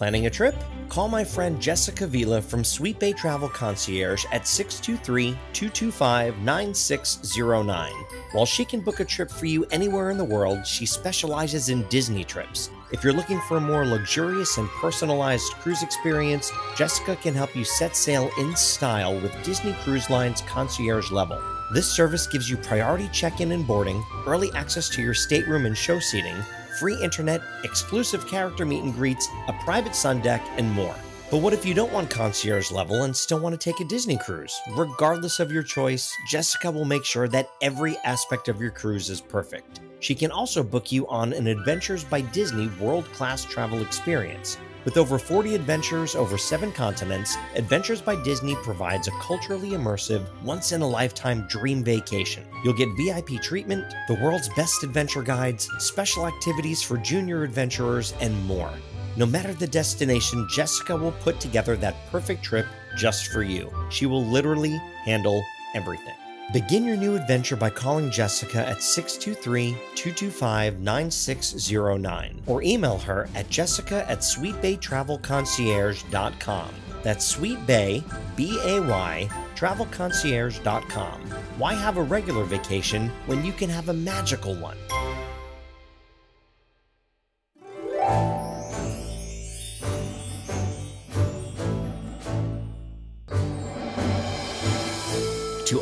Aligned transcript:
Planning 0.00 0.24
a 0.24 0.30
trip? 0.30 0.54
Call 0.88 1.08
my 1.08 1.22
friend 1.22 1.60
Jessica 1.60 2.06
Vila 2.06 2.40
from 2.40 2.64
Sweet 2.64 2.98
Bay 2.98 3.12
Travel 3.12 3.50
Concierge 3.50 4.24
at 4.32 4.48
623 4.48 5.32
225 5.52 6.38
9609. 6.38 7.92
While 8.32 8.46
she 8.46 8.64
can 8.64 8.80
book 8.80 9.00
a 9.00 9.04
trip 9.04 9.30
for 9.30 9.44
you 9.44 9.66
anywhere 9.66 10.08
in 10.08 10.16
the 10.16 10.24
world, 10.24 10.66
she 10.66 10.86
specializes 10.86 11.68
in 11.68 11.86
Disney 11.90 12.24
trips. 12.24 12.70
If 12.92 13.04
you're 13.04 13.12
looking 13.12 13.42
for 13.42 13.58
a 13.58 13.60
more 13.60 13.84
luxurious 13.84 14.56
and 14.56 14.70
personalized 14.70 15.52
cruise 15.56 15.82
experience, 15.82 16.50
Jessica 16.78 17.14
can 17.16 17.34
help 17.34 17.54
you 17.54 17.64
set 17.64 17.94
sail 17.94 18.30
in 18.38 18.56
style 18.56 19.20
with 19.20 19.36
Disney 19.44 19.74
Cruise 19.84 20.08
Line's 20.08 20.40
concierge 20.40 21.10
level. 21.10 21.38
This 21.74 21.94
service 21.94 22.26
gives 22.26 22.48
you 22.48 22.56
priority 22.56 23.10
check 23.12 23.42
in 23.42 23.52
and 23.52 23.66
boarding, 23.66 24.02
early 24.26 24.48
access 24.54 24.88
to 24.88 25.02
your 25.02 25.12
stateroom 25.12 25.66
and 25.66 25.76
show 25.76 25.98
seating 25.98 26.42
free 26.80 27.00
internet, 27.00 27.42
exclusive 27.62 28.26
character 28.26 28.66
meet 28.66 28.82
and 28.82 28.94
greets, 28.94 29.28
a 29.46 29.52
private 29.64 29.94
sun 29.94 30.20
deck, 30.20 30.42
and 30.56 30.68
more. 30.72 30.96
But 31.30 31.42
what 31.42 31.52
if 31.52 31.64
you 31.64 31.74
don't 31.74 31.92
want 31.92 32.10
concierge 32.10 32.72
level 32.72 33.04
and 33.04 33.14
still 33.14 33.38
want 33.38 33.52
to 33.52 33.70
take 33.70 33.78
a 33.78 33.84
Disney 33.84 34.16
cruise? 34.16 34.58
Regardless 34.72 35.38
of 35.38 35.52
your 35.52 35.62
choice, 35.62 36.12
Jessica 36.28 36.72
will 36.72 36.84
make 36.84 37.04
sure 37.04 37.28
that 37.28 37.50
every 37.62 37.96
aspect 37.98 38.48
of 38.48 38.60
your 38.60 38.72
cruise 38.72 39.08
is 39.10 39.20
perfect. 39.20 39.78
She 40.00 40.14
can 40.14 40.32
also 40.32 40.64
book 40.64 40.90
you 40.90 41.06
on 41.06 41.32
an 41.32 41.46
Adventures 41.46 42.02
by 42.02 42.22
Disney 42.22 42.66
world 42.80 43.04
class 43.12 43.44
travel 43.44 43.80
experience. 43.82 44.56
With 44.84 44.96
over 44.96 45.18
40 45.18 45.54
adventures 45.54 46.14
over 46.14 46.38
seven 46.38 46.72
continents, 46.72 47.36
Adventures 47.54 48.00
by 48.00 48.16
Disney 48.22 48.54
provides 48.56 49.08
a 49.08 49.12
culturally 49.20 49.70
immersive, 49.70 50.24
once 50.42 50.72
in 50.72 50.80
a 50.80 50.88
lifetime 50.88 51.46
dream 51.48 51.84
vacation. 51.84 52.46
You'll 52.64 52.72
get 52.72 52.88
VIP 52.96 53.42
treatment, 53.42 53.92
the 54.08 54.14
world's 54.14 54.48
best 54.56 54.82
adventure 54.82 55.22
guides, 55.22 55.68
special 55.78 56.26
activities 56.26 56.82
for 56.82 56.96
junior 56.96 57.42
adventurers, 57.42 58.14
and 58.20 58.34
more. 58.46 58.72
No 59.16 59.26
matter 59.26 59.52
the 59.52 59.66
destination, 59.66 60.48
Jessica 60.50 60.96
will 60.96 61.12
put 61.12 61.40
together 61.40 61.76
that 61.76 61.96
perfect 62.10 62.42
trip 62.42 62.66
just 62.96 63.30
for 63.32 63.42
you. 63.42 63.70
She 63.90 64.06
will 64.06 64.24
literally 64.24 64.80
handle 65.04 65.42
everything. 65.74 66.19
Begin 66.52 66.84
your 66.84 66.96
new 66.96 67.14
adventure 67.14 67.54
by 67.54 67.70
calling 67.70 68.10
Jessica 68.10 68.66
at 68.66 68.82
623 68.82 69.70
225 69.94 70.80
9609 70.80 72.42
or 72.46 72.60
email 72.64 72.98
her 72.98 73.28
at 73.36 73.48
jessica 73.48 74.04
at 74.10 74.18
sweetbaytravelconcierge.com. 74.18 76.68
That's 77.04 77.36
sweetbay, 77.36 78.02
B 78.34 78.58
A 78.64 78.80
Y, 78.80 79.28
travelconcierge.com. 79.54 81.20
Why 81.56 81.74
have 81.74 81.98
a 81.98 82.02
regular 82.02 82.42
vacation 82.42 83.10
when 83.26 83.44
you 83.44 83.52
can 83.52 83.70
have 83.70 83.88
a 83.88 83.94
magical 83.94 84.56
one? 84.56 84.76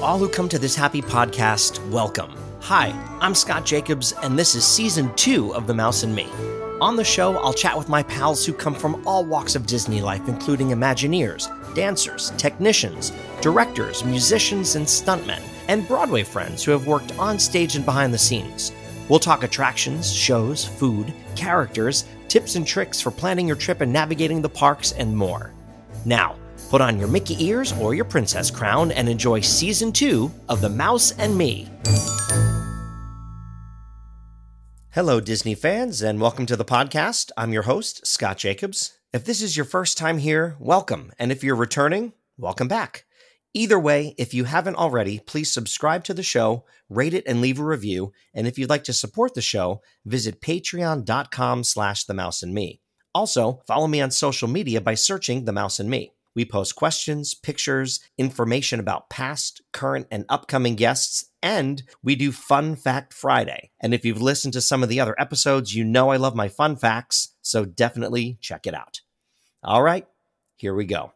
All 0.00 0.16
who 0.16 0.28
come 0.28 0.48
to 0.50 0.60
this 0.60 0.76
happy 0.76 1.02
podcast, 1.02 1.84
welcome. 1.90 2.32
Hi, 2.60 2.90
I'm 3.20 3.34
Scott 3.34 3.66
Jacobs, 3.66 4.12
and 4.22 4.38
this 4.38 4.54
is 4.54 4.64
season 4.64 5.12
two 5.16 5.52
of 5.56 5.66
The 5.66 5.74
Mouse 5.74 6.04
and 6.04 6.14
Me. 6.14 6.28
On 6.80 6.94
the 6.94 7.02
show, 7.02 7.36
I'll 7.38 7.52
chat 7.52 7.76
with 7.76 7.88
my 7.88 8.04
pals 8.04 8.46
who 8.46 8.52
come 8.52 8.76
from 8.76 9.04
all 9.08 9.24
walks 9.24 9.56
of 9.56 9.66
Disney 9.66 10.00
life, 10.00 10.28
including 10.28 10.68
Imagineers, 10.68 11.48
dancers, 11.74 12.30
technicians, 12.36 13.10
directors, 13.40 14.04
musicians, 14.04 14.76
and 14.76 14.86
stuntmen, 14.86 15.42
and 15.66 15.88
Broadway 15.88 16.22
friends 16.22 16.62
who 16.62 16.70
have 16.70 16.86
worked 16.86 17.18
on 17.18 17.36
stage 17.36 17.74
and 17.74 17.84
behind 17.84 18.14
the 18.14 18.18
scenes. 18.18 18.70
We'll 19.08 19.18
talk 19.18 19.42
attractions, 19.42 20.12
shows, 20.12 20.64
food, 20.64 21.12
characters, 21.34 22.04
tips 22.28 22.54
and 22.54 22.64
tricks 22.64 23.00
for 23.00 23.10
planning 23.10 23.48
your 23.48 23.56
trip 23.56 23.80
and 23.80 23.92
navigating 23.92 24.42
the 24.42 24.48
parks, 24.48 24.92
and 24.92 25.16
more. 25.16 25.52
Now, 26.04 26.36
Put 26.68 26.82
on 26.82 26.98
your 26.98 27.08
Mickey 27.08 27.42
ears 27.42 27.72
or 27.80 27.94
your 27.94 28.04
princess 28.04 28.50
crown 28.50 28.92
and 28.92 29.08
enjoy 29.08 29.40
season 29.40 29.90
two 29.90 30.30
of 30.50 30.60
The 30.60 30.68
Mouse 30.68 31.12
and 31.12 31.36
Me. 31.36 31.66
Hello, 34.90 35.18
Disney 35.18 35.54
fans, 35.54 36.02
and 36.02 36.20
welcome 36.20 36.44
to 36.44 36.56
the 36.56 36.66
podcast. 36.66 37.30
I'm 37.38 37.54
your 37.54 37.62
host, 37.62 38.06
Scott 38.06 38.36
Jacobs. 38.36 38.98
If 39.14 39.24
this 39.24 39.40
is 39.40 39.56
your 39.56 39.64
first 39.64 39.96
time 39.96 40.18
here, 40.18 40.56
welcome. 40.58 41.10
And 41.18 41.32
if 41.32 41.42
you're 41.42 41.56
returning, 41.56 42.12
welcome 42.36 42.68
back. 42.68 43.06
Either 43.54 43.78
way, 43.78 44.14
if 44.18 44.34
you 44.34 44.44
haven't 44.44 44.76
already, 44.76 45.20
please 45.20 45.50
subscribe 45.50 46.04
to 46.04 46.12
the 46.12 46.22
show, 46.22 46.66
rate 46.90 47.14
it, 47.14 47.24
and 47.26 47.40
leave 47.40 47.58
a 47.58 47.64
review. 47.64 48.12
And 48.34 48.46
if 48.46 48.58
you'd 48.58 48.68
like 48.68 48.84
to 48.84 48.92
support 48.92 49.32
the 49.32 49.40
show, 49.40 49.80
visit 50.04 50.42
patreon.com 50.42 51.64
slash 51.64 52.04
the 52.04 52.12
mouse 52.12 52.42
and 52.42 52.52
me. 52.52 52.82
Also, 53.14 53.62
follow 53.66 53.86
me 53.86 54.02
on 54.02 54.10
social 54.10 54.48
media 54.48 54.82
by 54.82 54.94
searching 54.94 55.46
the 55.46 55.52
mouse 55.52 55.80
and 55.80 55.88
me. 55.88 56.12
We 56.38 56.44
post 56.44 56.76
questions, 56.76 57.34
pictures, 57.34 57.98
information 58.16 58.78
about 58.78 59.10
past, 59.10 59.60
current, 59.72 60.06
and 60.08 60.24
upcoming 60.28 60.76
guests, 60.76 61.24
and 61.42 61.82
we 62.00 62.14
do 62.14 62.30
Fun 62.30 62.76
Fact 62.76 63.12
Friday. 63.12 63.72
And 63.80 63.92
if 63.92 64.04
you've 64.04 64.22
listened 64.22 64.52
to 64.52 64.60
some 64.60 64.84
of 64.84 64.88
the 64.88 65.00
other 65.00 65.16
episodes, 65.18 65.74
you 65.74 65.82
know 65.82 66.10
I 66.10 66.16
love 66.16 66.36
my 66.36 66.46
fun 66.46 66.76
facts, 66.76 67.34
so 67.42 67.64
definitely 67.64 68.38
check 68.40 68.68
it 68.68 68.74
out. 68.74 69.00
All 69.64 69.82
right, 69.82 70.06
here 70.54 70.76
we 70.76 70.84
go. 70.84 71.12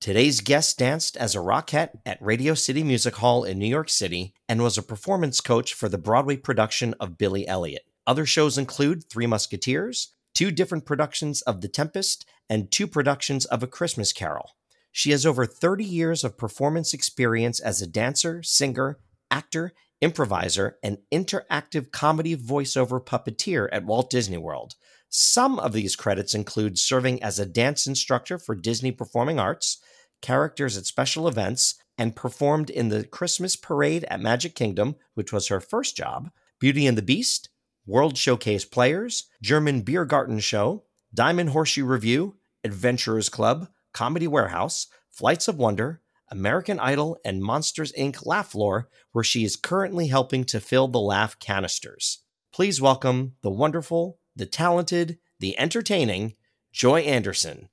Today's 0.00 0.40
guest 0.40 0.76
danced 0.76 1.16
as 1.16 1.36
a 1.36 1.38
rockette 1.38 2.00
at 2.04 2.20
Radio 2.20 2.54
City 2.54 2.82
Music 2.82 3.14
Hall 3.14 3.44
in 3.44 3.60
New 3.60 3.66
York 3.68 3.88
City 3.88 4.34
and 4.48 4.60
was 4.60 4.76
a 4.76 4.82
performance 4.82 5.40
coach 5.40 5.72
for 5.72 5.88
the 5.88 5.98
Broadway 5.98 6.36
production 6.36 6.96
of 6.98 7.16
Billy 7.16 7.46
Elliot. 7.46 7.84
Other 8.08 8.26
shows 8.26 8.58
include 8.58 9.08
Three 9.08 9.28
Musketeers, 9.28 10.08
two 10.34 10.50
different 10.50 10.84
productions 10.84 11.42
of 11.42 11.60
The 11.60 11.68
Tempest, 11.68 12.26
and 12.52 12.70
two 12.70 12.86
productions 12.86 13.46
of 13.46 13.62
A 13.62 13.66
Christmas 13.66 14.12
Carol. 14.12 14.50
She 14.90 15.10
has 15.12 15.24
over 15.24 15.46
30 15.46 15.84
years 15.84 16.22
of 16.22 16.36
performance 16.36 16.92
experience 16.92 17.58
as 17.58 17.80
a 17.80 17.86
dancer, 17.86 18.42
singer, 18.42 18.98
actor, 19.30 19.72
improviser, 20.02 20.76
and 20.82 20.98
interactive 21.10 21.90
comedy 21.92 22.36
voiceover 22.36 23.02
puppeteer 23.02 23.70
at 23.72 23.86
Walt 23.86 24.10
Disney 24.10 24.36
World. 24.36 24.74
Some 25.08 25.58
of 25.58 25.72
these 25.72 25.96
credits 25.96 26.34
include 26.34 26.78
serving 26.78 27.22
as 27.22 27.38
a 27.38 27.46
dance 27.46 27.86
instructor 27.86 28.38
for 28.38 28.54
Disney 28.54 28.92
Performing 28.92 29.38
Arts, 29.38 29.78
characters 30.20 30.76
at 30.76 30.84
special 30.84 31.26
events, 31.26 31.76
and 31.96 32.14
performed 32.14 32.68
in 32.68 32.90
the 32.90 33.04
Christmas 33.04 33.56
Parade 33.56 34.04
at 34.10 34.20
Magic 34.20 34.54
Kingdom, 34.54 34.96
which 35.14 35.32
was 35.32 35.48
her 35.48 35.60
first 35.60 35.96
job, 35.96 36.30
Beauty 36.60 36.86
and 36.86 36.98
the 36.98 37.02
Beast, 37.02 37.48
World 37.86 38.18
Showcase 38.18 38.66
Players, 38.66 39.26
German 39.40 39.80
Biergarten 39.80 40.42
Show, 40.42 40.84
Diamond 41.14 41.50
Horseshoe 41.50 41.86
Revue, 41.86 42.34
Adventurers 42.64 43.28
Club, 43.28 43.68
Comedy 43.92 44.26
Warehouse, 44.26 44.86
Flights 45.10 45.48
of 45.48 45.56
Wonder, 45.56 46.00
American 46.30 46.78
Idol, 46.78 47.18
and 47.24 47.42
Monsters 47.42 47.92
Inc. 47.98 48.24
Laugh 48.24 48.52
Floor, 48.52 48.88
where 49.12 49.24
she 49.24 49.44
is 49.44 49.56
currently 49.56 50.06
helping 50.06 50.44
to 50.44 50.60
fill 50.60 50.88
the 50.88 51.00
laugh 51.00 51.38
canisters. 51.38 52.20
Please 52.52 52.80
welcome 52.80 53.34
the 53.42 53.50
wonderful, 53.50 54.18
the 54.36 54.46
talented, 54.46 55.18
the 55.40 55.58
entertaining 55.58 56.34
Joy 56.72 57.00
Andersen. 57.00 57.68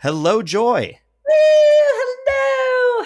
Hello, 0.00 0.42
Joy. 0.42 0.98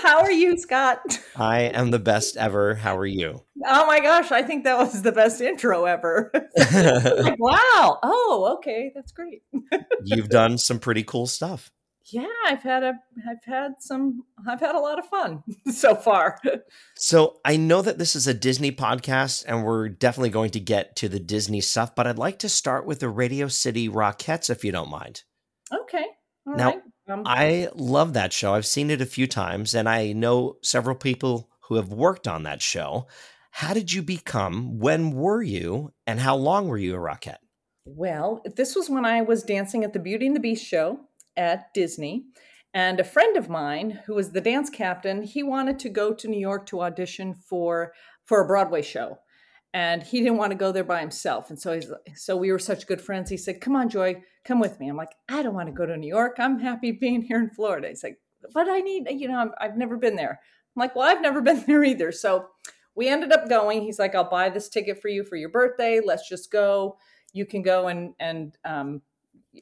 How 0.08 0.22
are 0.22 0.32
you, 0.32 0.56
Scott? 0.56 1.20
I 1.36 1.64
am 1.64 1.90
the 1.90 1.98
best 1.98 2.38
ever. 2.38 2.74
How 2.74 2.96
are 2.96 3.04
you? 3.04 3.44
Oh 3.66 3.86
my 3.86 4.00
gosh, 4.00 4.32
I 4.32 4.42
think 4.42 4.64
that 4.64 4.78
was 4.78 5.02
the 5.02 5.12
best 5.12 5.38
intro 5.42 5.84
ever. 5.84 6.30
like, 6.32 6.48
wow. 7.38 7.98
Oh, 8.02 8.54
okay, 8.56 8.90
that's 8.94 9.12
great. 9.12 9.42
You've 10.04 10.30
done 10.30 10.56
some 10.56 10.78
pretty 10.78 11.02
cool 11.02 11.26
stuff. 11.26 11.70
Yeah, 12.06 12.24
I've 12.46 12.62
had 12.62 12.84
a 12.84 12.94
I've 13.28 13.44
had 13.44 13.72
some 13.80 14.22
I've 14.48 14.60
had 14.60 14.74
a 14.74 14.78
lot 14.78 14.98
of 14.98 15.04
fun 15.04 15.42
so 15.70 15.94
far. 15.94 16.38
So, 16.96 17.40
I 17.44 17.58
know 17.58 17.82
that 17.82 17.98
this 17.98 18.16
is 18.16 18.26
a 18.26 18.32
Disney 18.32 18.72
podcast 18.72 19.44
and 19.46 19.62
we're 19.62 19.90
definitely 19.90 20.30
going 20.30 20.52
to 20.52 20.60
get 20.60 20.96
to 20.96 21.10
the 21.10 21.20
Disney 21.20 21.60
stuff, 21.60 21.94
but 21.94 22.06
I'd 22.06 22.16
like 22.16 22.38
to 22.38 22.48
start 22.48 22.86
with 22.86 23.00
the 23.00 23.10
Radio 23.10 23.46
City 23.48 23.90
Rockettes 23.90 24.48
if 24.48 24.64
you 24.64 24.72
don't 24.72 24.90
mind. 24.90 25.24
Okay. 25.70 26.06
All 26.46 26.56
now, 26.56 26.68
right. 26.68 26.80
Um, 27.08 27.22
I 27.24 27.68
love 27.74 28.12
that 28.12 28.32
show. 28.32 28.54
I've 28.54 28.66
seen 28.66 28.90
it 28.90 29.00
a 29.00 29.06
few 29.06 29.26
times, 29.26 29.74
and 29.74 29.88
I 29.88 30.12
know 30.12 30.58
several 30.62 30.96
people 30.96 31.50
who 31.62 31.76
have 31.76 31.88
worked 31.88 32.28
on 32.28 32.42
that 32.42 32.62
show. 32.62 33.06
How 33.50 33.74
did 33.74 33.92
you 33.92 34.02
become? 34.02 34.78
When 34.78 35.12
were 35.12 35.42
you? 35.42 35.92
And 36.06 36.20
how 36.20 36.36
long 36.36 36.68
were 36.68 36.78
you 36.78 36.94
a 36.94 36.98
Rockette? 36.98 37.38
Well, 37.84 38.42
this 38.56 38.76
was 38.76 38.90
when 38.90 39.04
I 39.04 39.22
was 39.22 39.42
dancing 39.42 39.84
at 39.84 39.92
the 39.92 39.98
Beauty 39.98 40.26
and 40.26 40.36
the 40.36 40.40
Beast 40.40 40.64
show 40.64 41.00
at 41.36 41.72
Disney. 41.72 42.26
And 42.74 43.00
a 43.00 43.04
friend 43.04 43.36
of 43.36 43.48
mine 43.48 44.02
who 44.06 44.14
was 44.14 44.30
the 44.30 44.42
dance 44.42 44.68
captain, 44.68 45.22
he 45.22 45.42
wanted 45.42 45.78
to 45.80 45.88
go 45.88 46.12
to 46.12 46.28
New 46.28 46.38
York 46.38 46.66
to 46.66 46.82
audition 46.82 47.34
for 47.34 47.92
for 48.26 48.42
a 48.42 48.46
Broadway 48.46 48.82
show 48.82 49.18
and 49.74 50.02
he 50.02 50.20
didn't 50.20 50.38
want 50.38 50.50
to 50.50 50.58
go 50.58 50.72
there 50.72 50.84
by 50.84 51.00
himself 51.00 51.50
and 51.50 51.60
so 51.60 51.74
he's 51.74 51.90
so 52.14 52.36
we 52.36 52.50
were 52.50 52.58
such 52.58 52.86
good 52.86 53.00
friends 53.00 53.28
he 53.28 53.36
said 53.36 53.60
come 53.60 53.76
on 53.76 53.88
joy 53.88 54.14
come 54.44 54.60
with 54.60 54.80
me 54.80 54.88
i'm 54.88 54.96
like 54.96 55.14
i 55.28 55.42
don't 55.42 55.54
want 55.54 55.68
to 55.68 55.74
go 55.74 55.84
to 55.84 55.96
new 55.96 56.08
york 56.08 56.36
i'm 56.38 56.58
happy 56.58 56.90
being 56.90 57.20
here 57.20 57.38
in 57.38 57.50
florida 57.50 57.88
he's 57.88 58.02
like 58.02 58.18
but 58.54 58.68
i 58.68 58.78
need 58.80 59.06
you 59.10 59.28
know 59.28 59.50
i 59.60 59.66
have 59.66 59.76
never 59.76 59.96
been 59.96 60.16
there 60.16 60.40
i'm 60.76 60.80
like 60.80 60.96
well 60.96 61.06
i've 61.06 61.20
never 61.20 61.42
been 61.42 61.62
there 61.66 61.84
either 61.84 62.10
so 62.10 62.46
we 62.98 63.08
ended 63.08 63.30
up 63.30 63.48
going. 63.48 63.82
He's 63.82 64.00
like, 64.00 64.16
I'll 64.16 64.28
buy 64.28 64.48
this 64.48 64.68
ticket 64.68 65.00
for 65.00 65.06
you 65.06 65.22
for 65.22 65.36
your 65.36 65.50
birthday. 65.50 66.00
Let's 66.04 66.28
just 66.28 66.50
go. 66.50 66.98
You 67.32 67.46
can 67.46 67.62
go 67.62 67.86
and 67.86 68.12
and 68.18 68.58
um, 68.64 69.02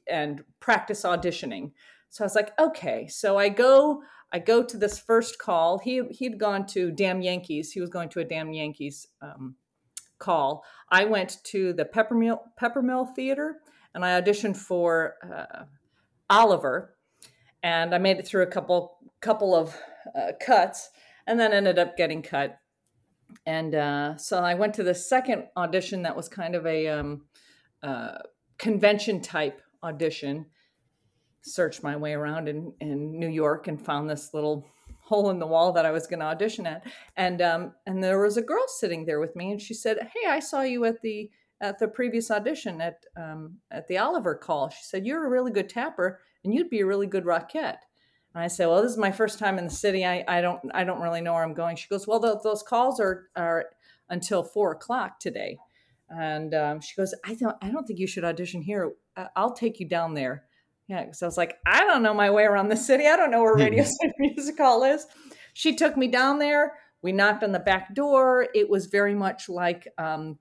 and 0.09 0.43
practice 0.59 1.03
auditioning. 1.03 1.73
So 2.09 2.25
I 2.25 2.27
was 2.27 2.35
like, 2.35 2.59
okay. 2.59 3.07
So 3.09 3.37
I 3.37 3.51
go. 3.51 4.03
I 4.33 4.39
go 4.39 4.63
to 4.65 4.79
this 4.79 4.99
first 4.99 5.39
call. 5.39 5.79
He 5.79 6.01
he'd 6.13 6.41
gone 6.41 6.67
to 6.69 6.91
Damn 6.91 7.21
Yankees. 7.21 7.73
He 7.73 7.81
was 7.81 7.91
going 7.91 8.09
to 8.09 8.21
a 8.21 8.25
Damn 8.25 8.55
Yankees 8.55 9.07
um, 9.21 9.57
call. 10.19 10.65
I 10.91 11.05
went 11.05 11.39
to 11.45 11.73
the 11.73 11.85
Peppermill 11.85 12.39
Peppermill 12.61 13.15
Theater 13.15 13.57
and 13.97 14.05
I 14.05 14.21
auditioned 14.21 14.59
for 14.59 15.15
uh, 15.25 15.65
Oliver, 16.29 16.97
and 17.63 17.95
I 17.95 17.99
made 17.99 18.19
it 18.19 18.27
through 18.27 18.43
a 18.43 18.47
couple 18.47 18.99
couple 19.21 19.55
of 19.55 19.75
uh, 20.15 20.33
cuts, 20.41 20.91
and 21.27 21.41
then 21.41 21.53
ended 21.53 21.79
up 21.79 21.97
getting 21.97 22.23
cut. 22.23 22.59
And 23.47 23.75
uh, 23.75 24.17
so 24.19 24.39
I 24.39 24.55
went 24.55 24.75
to 24.75 24.83
the 24.83 24.95
second 24.95 25.47
audition 25.57 26.03
that 26.03 26.15
was 26.15 26.29
kind 26.29 26.55
of 26.55 26.67
a 26.67 26.89
um, 26.89 27.23
uh, 27.83 28.19
convention 28.59 29.21
type 29.21 29.63
audition. 29.83 30.47
Searched 31.41 31.83
my 31.83 31.97
way 31.97 32.13
around 32.13 32.49
in, 32.49 32.75
in 32.81 33.19
New 33.19 33.29
York 33.29 33.67
and 33.67 33.81
found 33.81 34.11
this 34.11 34.35
little 34.35 34.69
hole 35.07 35.31
in 35.31 35.39
the 35.39 35.47
wall 35.47 35.73
that 35.73 35.87
I 35.87 35.93
was 35.93 36.07
going 36.07 36.19
to 36.19 36.27
audition 36.27 36.67
at. 36.67 36.85
And 37.17 37.41
um, 37.41 37.73
and 37.87 38.03
there 38.03 38.21
was 38.21 38.37
a 38.37 38.43
girl 38.43 38.65
sitting 38.67 39.07
there 39.07 39.21
with 39.21 39.37
me, 39.37 39.53
and 39.53 39.63
she 39.63 39.73
said, 39.75 39.99
"Hey, 39.99 40.29
I 40.29 40.41
saw 40.41 40.63
you 40.63 40.85
at 40.85 41.01
the 41.01 41.31
at 41.61 41.79
the 41.79 41.89
previous 41.89 42.31
audition 42.31 42.81
at 42.81 43.05
um, 43.17 43.59
at 43.71 43.87
the 43.89 43.99
Oliver 43.99 44.35
call. 44.35 44.69
She 44.69 44.83
said, 44.83 45.07
"You're 45.07 45.27
a 45.27 45.31
really 45.31 45.53
good 45.53 45.69
tapper, 45.69 46.21
and 46.45 46.53
you'd 46.53 46.71
be 46.71 46.81
a 46.81 46.87
really 46.87 47.07
good 47.07 47.25
rockette." 47.25 47.79
And 48.35 48.43
I 48.43 48.49
said, 48.49 48.67
"Well, 48.67 48.83
this 48.83 48.93
is 48.93 48.99
my 48.99 49.13
first 49.13 49.39
time 49.39 49.59
in 49.59 49.65
the 49.65 49.71
city. 49.71 50.05
I, 50.05 50.25
I 50.27 50.41
don't 50.41 50.61
I 50.75 50.85
don't 50.85 51.01
really 51.01 51.21
know 51.21 51.35
where 51.35 51.45
I'm 51.45 51.55
going." 51.55 51.77
She 51.77 51.89
goes, 51.89 52.07
"Well, 52.07 52.21
those 52.21 52.63
calls 52.63 52.99
are 53.01 53.29
are 53.37 53.67
until 54.11 54.43
four 54.43 54.73
o'clock 54.73 55.21
today." 55.21 55.57
And 56.09 56.53
um, 56.55 56.81
she 56.81 56.97
goes, 56.97 57.15
"I 57.25 57.35
don't 57.35 57.57
I 57.63 57.71
don't 57.71 57.87
think 57.87 58.01
you 58.01 58.09
should 58.09 58.25
audition 58.25 58.61
here. 58.61 58.93
I'll 59.37 59.55
take 59.55 59.79
you 59.79 59.89
down 59.89 60.15
there." 60.15 60.45
Yeah, 60.89 61.05
because 61.05 61.23
I 61.23 61.27
was 61.27 61.37
like, 61.37 61.59
I 61.67 61.85
don't 61.85 62.03
know 62.03 62.15
my 62.15 62.31
way 62.31 62.45
around 62.45 62.69
the 62.69 62.77
city. 62.77 63.07
I 63.07 63.17
don't 63.17 63.31
know 63.31 63.43
where 63.43 63.55
Radio 63.55 63.83
City 63.85 64.13
Music 64.19 64.57
Hall 64.57 64.85
is. 64.85 65.07
She 65.53 65.75
took 65.75 65.97
me 65.97 66.07
down 66.07 66.39
there. 66.39 66.75
We 67.03 67.13
knocked 67.13 67.43
on 67.43 67.53
the 67.53 67.59
back 67.59 67.95
door. 67.95 68.47
It 68.55 68.69
was 68.71 68.87
very 68.87 69.15
much 69.15 69.49
like 69.49 69.89
um, 69.99 70.39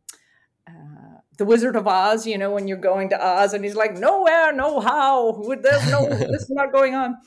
uh, 0.68 1.20
the 1.38 1.46
Wizard 1.46 1.76
of 1.76 1.88
Oz, 1.88 2.28
you 2.28 2.38
know, 2.38 2.52
when 2.52 2.68
you're 2.68 2.78
going 2.78 3.10
to 3.10 3.24
Oz, 3.24 3.54
and 3.54 3.64
he's 3.64 3.76
like, 3.76 3.98
nowhere, 3.98 4.54
no 4.54 4.80
how, 4.80 5.44
there's 5.62 5.90
no, 5.90 6.10
this 6.10 6.44
is 6.44 6.50
not 6.50 6.72
going 6.72 6.96
on. 6.96 7.18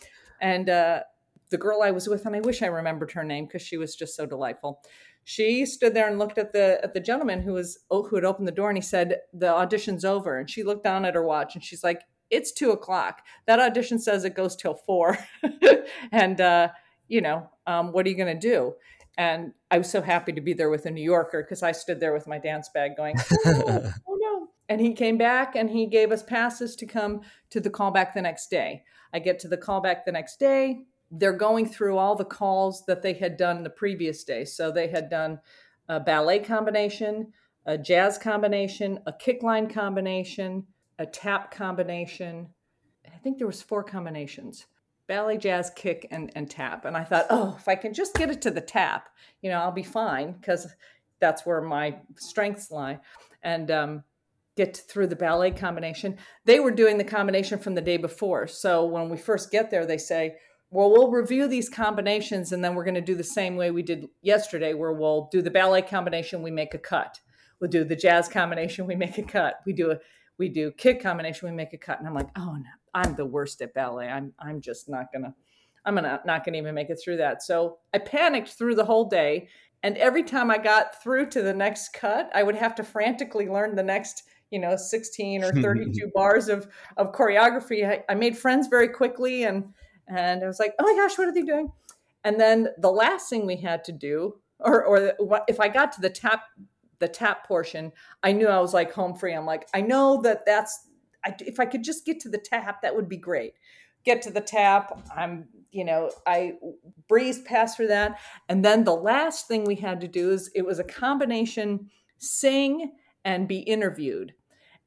And 0.41 0.69
uh, 0.69 1.01
the 1.51 1.59
girl 1.59 1.83
I 1.83 1.91
was 1.91 2.09
with, 2.09 2.25
and 2.27 2.37
I 2.37 2.41
wish 2.41 2.63
I 2.63 2.67
remembered 2.67 3.13
her 3.13 3.25
name 3.25 3.47
because 3.47 3.63
she 3.63 3.77
was 3.77 3.97
just 3.97 4.15
so 4.15 4.27
delightful. 4.27 4.81
She 5.25 5.67
stood 5.67 5.93
there 5.93 6.09
and 6.09 6.19
looked 6.19 6.39
at 6.39 6.53
the 6.53 6.81
at 6.83 6.95
the 6.95 7.01
gentleman 7.01 7.43
who 7.43 7.53
was 7.53 7.79
who 7.91 8.15
had 8.15 8.25
opened 8.25 8.49
the 8.49 8.53
door, 8.53 8.71
and 8.71 8.79
he 8.79 8.83
said, 8.83 9.19
"The 9.35 9.53
audition's 9.53 10.05
over." 10.05 10.39
And 10.39 10.49
she 10.49 10.63
looked 10.63 10.85
down 10.85 11.05
at 11.05 11.15
her 11.15 11.23
watch, 11.23 11.55
and 11.55 11.63
she's 11.63 11.85
like, 11.85 12.01
"It's 12.31 12.53
two 12.53 12.71
o'clock. 12.71 13.23
That 13.47 13.61
audition 13.61 13.99
says 13.99 14.25
it 14.25 14.35
goes 14.35 14.57
till 14.57 14.75
four. 14.75 15.19
and 16.13 16.41
uh, 16.41 16.69
you 17.09 17.21
know, 17.21 17.49
um, 17.67 17.93
what 17.93 18.07
are 18.07 18.09
you 18.09 18.17
going 18.17 18.39
to 18.39 18.49
do?" 18.49 18.75
And 19.19 19.53
I 19.69 19.79
was 19.79 19.91
so 19.91 20.01
happy 20.01 20.33
to 20.33 20.41
be 20.41 20.53
there 20.53 20.71
with 20.71 20.87
a 20.87 20.93
New 20.93 21.03
Yorker 21.03 21.43
because 21.43 21.65
I 21.65 21.73
stood 21.73 21.99
there 21.99 22.13
with 22.13 22.29
my 22.29 22.39
dance 22.39 22.71
bag 22.73 22.97
going, 22.97 23.17
oh, 23.47 23.63
oh, 24.09 24.17
no. 24.21 24.49
And 24.69 24.81
he 24.81 24.95
came 24.95 25.19
back 25.19 25.57
and 25.57 25.69
he 25.69 25.87
gave 25.87 26.13
us 26.13 26.23
passes 26.23 26.77
to 26.77 26.87
come 26.87 27.23
to 27.51 27.59
the 27.59 27.69
callback 27.69 28.15
the 28.15 28.23
next 28.23 28.49
day. 28.49 28.85
I 29.13 29.19
get 29.19 29.41
to 29.41 29.49
the 29.49 29.57
callback 29.57 30.05
the 30.05 30.13
next 30.13 30.39
day. 30.39 30.85
They're 31.11 31.33
going 31.33 31.67
through 31.67 31.99
all 31.99 32.15
the 32.15 32.25
calls 32.25 32.85
that 32.87 33.03
they 33.03 33.15
had 33.15 33.37
done 33.37 33.65
the 33.65 33.71
previous 33.71 34.23
day. 34.23 34.45
So 34.45 34.71
they 34.71 34.87
had 34.87 35.11
done 35.11 35.41
a 35.89 35.99
ballet 35.99 36.39
combination, 36.39 37.33
a 37.67 37.77
jazz 37.77 38.19
combination, 38.19 39.01
a 39.07 39.13
kick 39.13 39.43
line 39.43 39.69
combination, 39.69 40.65
a 40.99 41.07
tap 41.07 41.51
combination. 41.55 42.49
I 43.07 43.19
think 43.19 43.39
there 43.39 43.47
was 43.47 43.63
four 43.63 43.83
combinations 43.83 44.67
ballet, 45.07 45.39
jazz, 45.39 45.71
kick, 45.75 46.07
and, 46.11 46.31
and 46.37 46.51
tap. 46.51 46.85
And 46.85 46.95
I 46.95 47.03
thought, 47.03 47.27
oh, 47.31 47.57
if 47.59 47.67
I 47.67 47.77
can 47.77 47.95
just 47.95 48.15
get 48.15 48.31
it 48.31 48.43
to 48.43 48.51
the 48.51 48.61
tap, 48.61 49.09
you 49.41 49.49
know, 49.49 49.59
I'll 49.59 49.73
be 49.73 49.83
fine 49.83 50.33
because 50.33 50.67
that's 51.19 51.47
where 51.47 51.63
my 51.63 51.97
strengths 52.19 52.71
lie. 52.71 53.01
And 53.43 53.71
um, 53.71 54.05
get 54.59 54.77
through 54.77 55.07
the 55.07 55.17
ballet 55.17 55.53
combination. 55.53 56.19
They 56.45 56.59
were 56.59 56.73
doing 56.73 56.99
the 56.99 57.05
combination 57.05 57.61
from 57.61 57.77
the 57.77 57.81
day 57.81 57.97
before. 57.97 58.49
So 58.49 58.85
when 58.85 59.09
we 59.09 59.17
first 59.17 59.53
get 59.53 59.71
there, 59.71 59.87
they 59.87 59.99
say, 59.99 60.35
well, 60.71 60.91
we'll 60.91 61.13
review 61.13 61.47
these 61.47 61.69
combinations 61.69 62.51
and 62.51 62.63
then 62.63 62.75
we're 62.75 62.85
going 62.85 62.97
to 62.97 63.01
do 63.01 63.15
the 63.15 63.23
same 63.23 63.57
way 63.57 63.71
we 63.71 63.83
did 63.83 64.09
yesterday, 64.21 64.75
where 64.75 64.93
we'll 64.93 65.29
do 65.31 65.41
the 65.43 65.51
ballet 65.51 65.83
combination, 65.83 66.43
we 66.43 66.51
make 66.51 66.75
a 66.75 66.79
cut. 66.79 67.21
We'll 67.61 67.71
do 67.71 67.85
the 67.85 67.97
jazz 67.97 68.29
combination, 68.29 68.87
we 68.87 68.97
make 68.97 69.17
a 69.17 69.23
cut. 69.23 69.61
We 69.65 69.73
do 69.73 69.93
a 69.93 69.99
we 70.39 70.49
do 70.49 70.71
kick 70.71 71.03
combination, 71.03 71.49
we 71.49 71.55
make 71.55 71.73
a 71.73 71.79
cut. 71.79 71.99
And 71.99 72.07
I'm 72.07 72.15
like, 72.15 72.31
oh 72.37 72.55
no, 72.57 72.71
I'm 72.95 73.15
the 73.15 73.27
worst 73.27 73.61
at 73.61 73.75
ballet. 73.75 74.09
I'm 74.09 74.33
I'm 74.39 74.61
just 74.61 74.89
not 74.89 75.13
gonna 75.13 75.35
I'm 75.85 75.95
gonna 75.95 76.21
not 76.25 76.45
gonna 76.45 76.59
even 76.59 76.75
make 76.75 76.91
it 76.91 77.01
through 77.03 77.19
that. 77.19 77.43
So 77.43 77.79
I 77.93 77.99
panicked 77.99 78.51
through 78.51 78.77
the 78.77 78.85
whole 78.85 79.09
day. 79.09 79.49
And 79.83 79.97
every 79.97 80.25
time 80.25 80.51
I 80.51 80.59
got 80.59 81.01
through 81.03 81.27
to 81.31 81.43
the 81.43 81.55
next 81.55 81.93
cut, 81.93 82.31
I 82.35 82.43
would 82.43 82.57
have 82.57 82.75
to 82.77 82.83
frantically 82.83 83.49
learn 83.49 83.77
the 83.77 83.83
next, 83.83 84.25
you 84.51 84.59
know, 84.59 84.75
16 84.75 85.45
or 85.45 85.53
32 85.53 86.11
bars 86.15 86.49
of 86.49 86.69
of 86.97 87.13
choreography. 87.13 87.89
I, 87.89 88.03
I 88.09 88.15
made 88.15 88.37
friends 88.37 88.69
very 88.69 88.89
quickly 88.89 89.45
and 89.45 89.73
and 90.09 90.43
I 90.43 90.47
was 90.47 90.59
like, 90.59 90.75
oh 90.79 90.85
my 90.85 90.95
gosh, 90.95 91.19
what 91.19 91.29
are 91.29 91.35
they 91.35 91.43
doing? 91.43 91.71
And 92.25 92.41
then 92.41 92.69
the 92.79 92.91
last 92.91 93.29
thing 93.29 93.47
we 93.47 93.57
had 93.57 93.85
to 93.85 93.93
do, 93.93 94.35
or 94.61 94.85
or 94.85 95.13
if 95.49 95.61
I 95.61 95.69
got 95.69 95.93
to 95.93 96.01
the 96.01 96.11
tap 96.11 96.43
the 97.01 97.09
tap 97.09 97.47
portion, 97.47 97.93
I 98.23 98.33
knew 98.33 98.49
I 98.49 98.61
was 98.61 98.75
like 98.75 98.93
home 98.93 99.15
free. 99.15 99.35
I'm 99.35 99.47
like, 99.47 99.69
I 99.75 99.81
know 99.81 100.21
that 100.23 100.45
that's 100.47 100.89
I, 101.25 101.35
if 101.41 101.61
I 101.61 101.67
could 101.67 101.85
just 101.85 102.07
get 102.07 102.21
to 102.21 102.29
the 102.29 102.39
tap, 102.39 102.83
that 102.83 102.95
would 102.95 103.09
be 103.09 103.17
great. 103.17 103.55
Get 104.05 104.23
to 104.23 104.31
the 104.31 104.41
tap. 104.41 105.09
I'm, 105.15 105.49
you 105.71 105.85
know, 105.85 106.11
I 106.27 106.55
breezed 107.09 107.45
past 107.45 107.77
through 107.77 107.89
that. 107.89 108.19
And 108.49 108.65
then 108.65 108.85
the 108.85 108.95
last 108.95 109.49
thing 109.49 109.65
we 109.65 109.75
had 109.77 110.01
to 110.01 110.09
do 110.09 110.31
is 110.31 110.51
it 110.55 110.65
was 110.65 110.79
a 110.79 110.85
combination 110.85 111.91
sing 112.19 112.93
and 113.25 113.49
be 113.49 113.59
interviewed. 113.59 114.33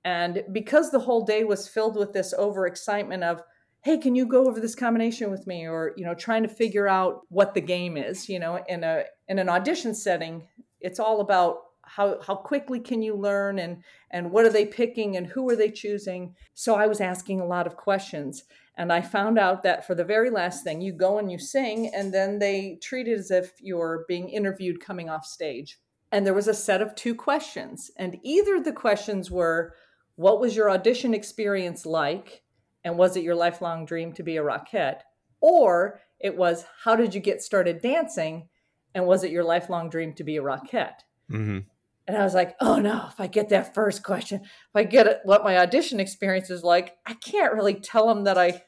And 0.04 0.44
because 0.52 0.90
the 0.90 1.00
whole 1.00 1.26
day 1.26 1.44
was 1.44 1.68
filled 1.68 1.96
with 1.96 2.14
this 2.14 2.34
overexcitement 2.34 3.24
of, 3.24 3.44
hey, 3.84 3.98
can 3.98 4.16
you 4.16 4.26
go 4.26 4.48
over 4.48 4.60
this 4.60 4.76
combination 4.76 5.30
with 5.30 5.46
me? 5.46 5.68
Or, 5.68 5.94
you 5.98 6.06
know, 6.06 6.16
trying 6.16 6.44
to 6.44 6.50
figure 6.50 6.88
out 6.88 7.22
what 7.30 7.54
the 7.54 7.62
game 7.62 7.98
is, 7.98 8.30
you 8.30 8.40
know, 8.40 8.64
in 8.68 8.84
a 8.84 9.04
in 9.28 9.38
an 9.38 9.50
audition 9.50 9.94
setting, 9.94 10.48
it's 10.80 11.00
all 11.00 11.22
about 11.22 11.58
how 11.96 12.22
how 12.22 12.36
quickly 12.36 12.80
can 12.80 13.02
you 13.02 13.16
learn 13.16 13.60
and 13.60 13.84
and 14.12 14.32
what 14.32 14.46
are 14.46 14.50
they 14.50 14.66
picking 14.66 15.18
and 15.18 15.28
who 15.28 15.50
are 15.50 15.56
they 15.56 15.70
choosing? 15.70 16.36
So 16.54 16.76
i 16.76 16.88
was 16.88 17.02
asking 17.02 17.42
a 17.42 17.46
lot 17.46 17.68
of 17.68 17.76
questions 17.76 18.44
and 18.78 18.94
i 18.94 19.02
found 19.02 19.38
out 19.38 19.64
that 19.64 19.86
for 19.86 19.94
the 19.96 20.06
very 20.06 20.30
last 20.30 20.64
thing 20.64 20.82
you 20.82 20.94
go 20.94 21.18
and 21.18 21.32
you 21.32 21.38
sing 21.38 21.92
and 21.94 22.14
then 22.14 22.40
they 22.40 22.78
treat 22.82 23.08
it 23.08 23.20
as 23.20 23.32
if 23.32 23.52
you're 23.60 24.06
being 24.08 24.30
interviewed 24.30 24.80
coming 24.80 25.10
off 25.10 25.26
stage. 25.26 25.80
And 26.14 26.26
there 26.26 26.34
was 26.34 26.50
a 26.50 26.54
set 26.54 26.82
of 26.82 26.96
two 26.96 27.16
questions 27.16 27.92
and 27.98 28.18
either 28.24 28.62
the 28.62 28.74
questions 28.74 29.30
were 29.30 29.74
what 30.16 30.40
was 30.40 30.56
your 30.56 30.70
audition 30.70 31.14
experience 31.14 31.86
like 31.86 32.44
and 32.84 32.98
was 32.98 33.18
it 33.18 33.24
your 33.24 33.36
lifelong 33.36 33.86
dream 33.86 34.14
to 34.14 34.24
be 34.24 34.38
a 34.38 34.44
rockette? 34.44 35.02
Or 35.42 36.00
it 36.20 36.38
was 36.38 36.66
how 36.84 36.96
did 36.96 37.14
you 37.14 37.22
get 37.22 37.42
started 37.42 37.82
dancing 37.82 38.48
and 38.94 39.06
was 39.06 39.24
it 39.24 39.32
your 39.32 39.44
lifelong 39.44 39.90
dream 39.90 40.14
to 40.14 40.24
be 40.24 40.38
a 40.38 40.42
rockette? 40.42 41.00
Mm-hmm. 41.32 41.60
And 42.08 42.18
I 42.18 42.24
was 42.24 42.34
like, 42.34 42.56
oh 42.60 42.78
no, 42.78 43.06
if 43.08 43.20
I 43.20 43.28
get 43.28 43.50
that 43.50 43.74
first 43.74 44.04
question, 44.04 44.42
if 44.42 44.76
I 44.76 44.84
get 44.84 45.08
it, 45.08 45.20
what 45.24 45.44
my 45.44 45.58
audition 45.58 46.00
experience 46.00 46.50
is 46.50 46.64
like, 46.64 46.98
I 47.06 47.14
can't 47.14 47.54
really 47.54 47.76
tell 47.76 48.08
them 48.08 48.24
that 48.26 48.38
I, 48.38 48.64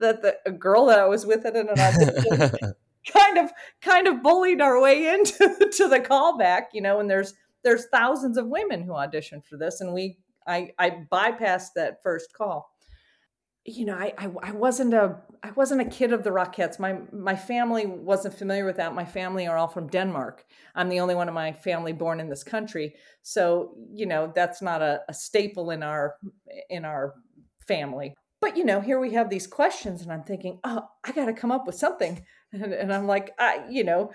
that 0.00 0.22
the 0.22 0.36
a 0.46 0.50
girl 0.50 0.86
that 0.86 0.98
I 0.98 1.06
was 1.06 1.26
with 1.26 1.44
at 1.46 1.54
an 1.54 1.68
audition 1.68 2.74
kind 3.12 3.38
of, 3.38 3.50
kind 3.82 4.08
of 4.08 4.22
bullied 4.22 4.60
our 4.60 4.80
way 4.80 5.08
into 5.08 5.70
to 5.76 5.88
the 5.88 6.00
callback, 6.00 6.66
you 6.72 6.80
know, 6.80 6.98
and 6.98 7.08
there's, 7.08 7.34
there's 7.62 7.86
thousands 7.92 8.38
of 8.38 8.46
women 8.46 8.82
who 8.82 8.92
auditioned 8.92 9.44
for 9.44 9.56
this. 9.56 9.80
And 9.80 9.92
we, 9.92 10.16
I, 10.46 10.70
I 10.78 11.04
bypassed 11.12 11.74
that 11.76 12.02
first 12.02 12.32
call 12.32 12.70
you 13.68 13.84
know, 13.84 13.94
I, 13.94 14.12
I, 14.16 14.30
I 14.42 14.52
wasn't 14.52 14.94
a 14.94 15.16
I 15.42 15.50
wasn't 15.52 15.80
a 15.80 15.84
kid 15.84 16.12
of 16.12 16.24
the 16.24 16.30
Rockettes. 16.30 16.78
My 16.78 16.98
my 17.12 17.36
family 17.36 17.86
wasn't 17.86 18.34
familiar 18.34 18.64
with 18.64 18.76
that. 18.76 18.94
My 18.94 19.04
family 19.04 19.46
are 19.46 19.56
all 19.56 19.68
from 19.68 19.88
Denmark. 19.88 20.44
I'm 20.74 20.88
the 20.88 21.00
only 21.00 21.14
one 21.14 21.28
of 21.28 21.34
my 21.34 21.52
family 21.52 21.92
born 21.92 22.20
in 22.20 22.28
this 22.28 22.42
country, 22.42 22.94
so 23.22 23.74
you 23.92 24.06
know 24.06 24.32
that's 24.34 24.62
not 24.62 24.82
a, 24.82 25.00
a 25.08 25.14
staple 25.14 25.70
in 25.70 25.82
our 25.82 26.16
in 26.70 26.84
our 26.84 27.14
family. 27.66 28.14
But 28.40 28.56
you 28.56 28.64
know, 28.64 28.80
here 28.80 29.00
we 29.00 29.12
have 29.14 29.30
these 29.30 29.46
questions, 29.46 30.02
and 30.02 30.12
I'm 30.12 30.24
thinking, 30.24 30.60
oh, 30.64 30.82
I 31.04 31.12
got 31.12 31.26
to 31.26 31.32
come 31.32 31.52
up 31.52 31.66
with 31.66 31.76
something. 31.76 32.24
And, 32.50 32.72
and 32.72 32.94
I'm 32.94 33.06
like, 33.06 33.32
I, 33.38 33.66
you 33.68 33.84
know, 33.84 34.10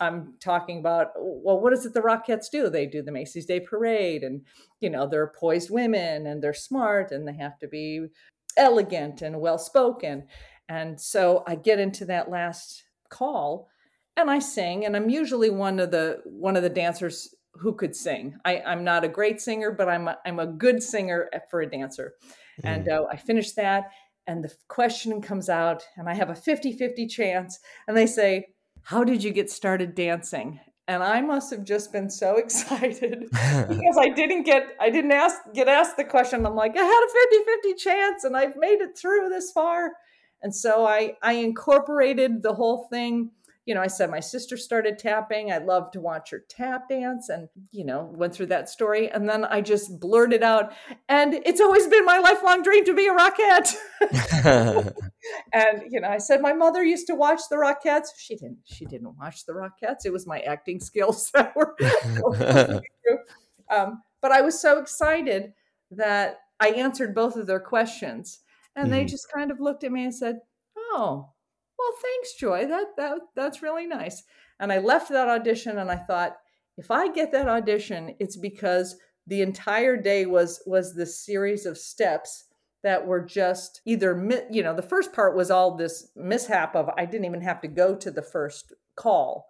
I'm 0.00 0.34
talking 0.40 0.80
about, 0.80 1.12
well, 1.16 1.60
what 1.60 1.72
is 1.72 1.86
it 1.86 1.94
the 1.94 2.00
Rockettes 2.00 2.50
do? 2.50 2.68
They 2.68 2.86
do 2.86 3.00
the 3.00 3.12
Macy's 3.12 3.46
Day 3.46 3.60
Parade, 3.60 4.24
and 4.24 4.42
you 4.80 4.90
know, 4.90 5.06
they're 5.06 5.32
poised 5.38 5.70
women, 5.70 6.26
and 6.26 6.42
they're 6.42 6.52
smart, 6.52 7.12
and 7.12 7.28
they 7.28 7.36
have 7.36 7.58
to 7.60 7.68
be 7.68 8.08
elegant 8.56 9.22
and 9.22 9.40
well 9.40 9.58
spoken. 9.58 10.24
And 10.68 11.00
so 11.00 11.44
I 11.46 11.54
get 11.54 11.78
into 11.78 12.04
that 12.06 12.30
last 12.30 12.84
call 13.08 13.68
and 14.16 14.30
I 14.30 14.38
sing, 14.38 14.86
and 14.86 14.96
I'm 14.96 15.10
usually 15.10 15.50
one 15.50 15.78
of 15.78 15.90
the 15.90 16.22
one 16.24 16.56
of 16.56 16.62
the 16.62 16.70
dancers 16.70 17.34
who 17.52 17.74
could 17.74 17.94
sing. 17.94 18.36
I, 18.44 18.60
I'm 18.60 18.84
not 18.84 19.04
a 19.04 19.08
great 19.08 19.40
singer, 19.40 19.70
but 19.70 19.88
I'm 19.88 20.08
a, 20.08 20.18
I'm 20.24 20.38
a 20.38 20.46
good 20.46 20.82
singer 20.82 21.28
for 21.50 21.60
a 21.60 21.70
dancer. 21.70 22.14
Mm. 22.62 22.68
And 22.68 22.88
uh, 22.88 23.04
I 23.10 23.16
finish 23.16 23.52
that, 23.52 23.90
and 24.26 24.42
the 24.42 24.52
question 24.68 25.20
comes 25.20 25.48
out, 25.48 25.84
and 25.96 26.08
I 26.08 26.14
have 26.14 26.30
a 26.30 26.34
50 26.34 26.72
50 26.72 27.06
chance. 27.06 27.58
And 27.86 27.96
they 27.96 28.06
say, 28.06 28.46
How 28.82 29.04
did 29.04 29.22
you 29.22 29.32
get 29.32 29.50
started 29.50 29.94
dancing? 29.94 30.60
And 30.88 31.02
I 31.02 31.20
must 31.20 31.50
have 31.50 31.64
just 31.64 31.92
been 31.92 32.08
so 32.08 32.36
excited 32.38 33.28
because 33.30 33.98
I 33.98 34.08
didn't 34.08 34.44
get, 34.44 34.76
I 34.80 34.90
didn't 34.90 35.12
ask, 35.12 35.36
get 35.54 35.68
asked 35.68 35.96
the 35.96 36.04
question. 36.04 36.46
I'm 36.46 36.54
like, 36.54 36.76
I 36.76 36.82
had 36.82 37.04
a 37.04 37.12
50 37.30 37.44
50 37.68 37.74
chance 37.74 38.24
and 38.24 38.36
I've 38.36 38.56
made 38.56 38.80
it 38.80 38.96
through 38.96 39.28
this 39.28 39.50
far. 39.50 39.92
And 40.42 40.54
so 40.54 40.86
I, 40.86 41.14
I 41.22 41.32
incorporated 41.34 42.42
the 42.42 42.54
whole 42.54 42.86
thing 42.90 43.30
you 43.66 43.74
know, 43.74 43.82
I 43.82 43.88
said 43.88 44.10
my 44.10 44.20
sister 44.20 44.56
started 44.56 44.96
tapping. 44.96 45.50
I 45.50 45.58
love 45.58 45.90
to 45.90 46.00
watch 46.00 46.30
her 46.30 46.44
tap 46.48 46.88
dance 46.88 47.28
and, 47.28 47.48
you 47.72 47.84
know, 47.84 48.12
went 48.14 48.32
through 48.32 48.46
that 48.46 48.68
story. 48.68 49.10
And 49.10 49.28
then 49.28 49.44
I 49.44 49.60
just 49.60 49.98
blurted 49.98 50.44
out, 50.44 50.72
and 51.08 51.34
it's 51.34 51.60
always 51.60 51.88
been 51.88 52.04
my 52.04 52.18
lifelong 52.18 52.62
dream 52.62 52.84
to 52.84 52.94
be 52.94 53.08
a 53.08 53.12
Rockette. 53.12 53.74
and, 55.52 55.82
you 55.90 56.00
know, 56.00 56.08
I 56.08 56.18
said 56.18 56.40
my 56.40 56.52
mother 56.52 56.84
used 56.84 57.08
to 57.08 57.16
watch 57.16 57.40
the 57.50 57.56
Rockettes. 57.56 58.10
She 58.16 58.36
didn't, 58.36 58.58
she 58.64 58.86
didn't 58.86 59.16
watch 59.18 59.44
the 59.46 59.52
Rockettes. 59.52 60.06
It 60.06 60.12
was 60.12 60.28
my 60.28 60.38
acting 60.40 60.78
skills 60.78 61.28
that 61.34 61.54
were. 61.56 61.74
um, 63.68 64.00
but 64.22 64.30
I 64.30 64.42
was 64.42 64.60
so 64.60 64.78
excited 64.78 65.52
that 65.90 66.38
I 66.60 66.68
answered 66.68 67.16
both 67.16 67.34
of 67.34 67.48
their 67.48 67.60
questions. 67.60 68.40
And 68.76 68.86
mm-hmm. 68.86 68.92
they 68.92 69.04
just 69.06 69.26
kind 69.34 69.50
of 69.50 69.58
looked 69.58 69.82
at 69.82 69.90
me 69.90 70.04
and 70.04 70.14
said, 70.14 70.38
Oh, 70.76 71.30
well, 71.78 71.92
thanks, 72.02 72.34
Joy. 72.34 72.66
That 72.66 72.96
that 72.96 73.18
that's 73.34 73.62
really 73.62 73.86
nice. 73.86 74.22
And 74.58 74.72
I 74.72 74.78
left 74.78 75.10
that 75.10 75.28
audition 75.28 75.78
and 75.78 75.90
I 75.90 75.96
thought, 75.96 76.36
if 76.78 76.90
I 76.90 77.12
get 77.12 77.32
that 77.32 77.48
audition, 77.48 78.16
it's 78.18 78.36
because 78.36 78.96
the 79.26 79.42
entire 79.42 79.96
day 79.96 80.26
was 80.26 80.62
was 80.66 80.94
this 80.94 81.24
series 81.24 81.66
of 81.66 81.76
steps 81.76 82.44
that 82.82 83.06
were 83.06 83.20
just 83.20 83.80
either 83.84 84.46
you 84.50 84.62
know 84.62 84.74
the 84.74 84.82
first 84.82 85.12
part 85.12 85.36
was 85.36 85.50
all 85.50 85.76
this 85.76 86.08
mishap 86.14 86.76
of 86.76 86.88
i 86.96 87.04
didn't 87.04 87.24
even 87.24 87.40
have 87.40 87.60
to 87.60 87.68
go 87.68 87.96
to 87.96 88.10
the 88.10 88.22
first 88.22 88.72
call 88.94 89.46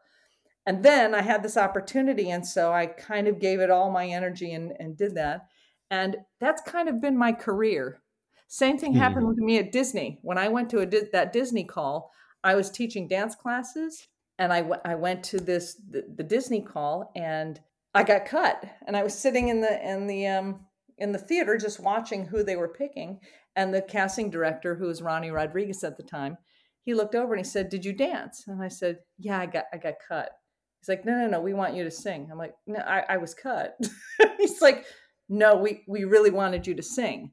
and 0.64 0.82
then 0.82 1.14
i 1.14 1.20
had 1.20 1.42
this 1.42 1.56
opportunity 1.56 2.30
and 2.30 2.46
so 2.46 2.72
i 2.72 2.86
kind 2.86 3.28
of 3.28 3.38
gave 3.38 3.60
it 3.60 3.70
all 3.70 3.90
my 3.90 4.06
energy 4.06 4.52
and, 4.52 4.72
and 4.78 4.96
did 4.96 5.14
that 5.14 5.42
and 5.90 6.16
that's 6.40 6.62
kind 6.62 6.88
of 6.88 7.00
been 7.00 7.16
my 7.16 7.32
career 7.32 8.00
same 8.48 8.78
thing 8.78 8.94
happened 8.94 9.22
mm-hmm. 9.22 9.28
with 9.28 9.38
me 9.38 9.58
at 9.58 9.72
disney. 9.72 10.18
When 10.22 10.38
i 10.38 10.48
went 10.48 10.70
to 10.70 10.80
a, 10.80 10.86
that 10.86 11.32
disney 11.32 11.64
call 11.64 12.10
I 12.46 12.54
was 12.54 12.70
teaching 12.70 13.08
dance 13.08 13.34
classes 13.34 14.06
and 14.38 14.52
I, 14.52 14.60
w- 14.60 14.80
I 14.84 14.94
went 14.94 15.24
to 15.24 15.38
this 15.38 15.74
the, 15.90 16.04
the, 16.14 16.22
Disney 16.22 16.60
call 16.60 17.10
and 17.16 17.58
I 17.92 18.04
got 18.04 18.26
cut. 18.26 18.64
And 18.86 18.96
I 18.96 19.02
was 19.02 19.18
sitting 19.18 19.48
in 19.48 19.60
the 19.60 19.88
in 19.88 20.06
the 20.06 20.28
um 20.28 20.60
in 20.98 21.10
the 21.10 21.18
theater 21.18 21.58
just 21.58 21.80
watching 21.80 22.26
who 22.26 22.44
they 22.44 22.54
were 22.56 22.68
picking 22.68 23.18
and 23.56 23.74
the 23.74 23.82
casting 23.82 24.30
director 24.30 24.76
who 24.76 24.86
was 24.86 25.02
Ronnie 25.02 25.30
Rodriguez 25.30 25.82
at 25.82 25.96
the 25.96 26.02
time 26.04 26.38
he 26.82 26.94
looked 26.94 27.16
over 27.16 27.34
and 27.34 27.44
he 27.44 27.50
said 27.50 27.68
did 27.68 27.84
you 27.84 27.92
dance? 27.92 28.44
And 28.46 28.62
I 28.62 28.68
said 28.68 28.98
yeah 29.18 29.40
I 29.40 29.46
got 29.46 29.64
I 29.72 29.78
got 29.78 29.94
cut. 30.06 30.30
He's 30.80 30.88
like 30.88 31.04
no 31.04 31.14
no 31.14 31.26
no 31.26 31.40
we 31.40 31.52
want 31.52 31.74
you 31.74 31.82
to 31.82 31.90
sing. 31.90 32.28
I'm 32.30 32.38
like 32.38 32.54
no 32.68 32.78
I, 32.78 33.04
I 33.08 33.16
was 33.16 33.34
cut. 33.34 33.76
He's 34.38 34.60
like 34.62 34.84
no 35.28 35.56
we 35.56 35.82
we 35.88 36.04
really 36.04 36.30
wanted 36.30 36.64
you 36.66 36.76
to 36.76 36.82
sing 36.82 37.32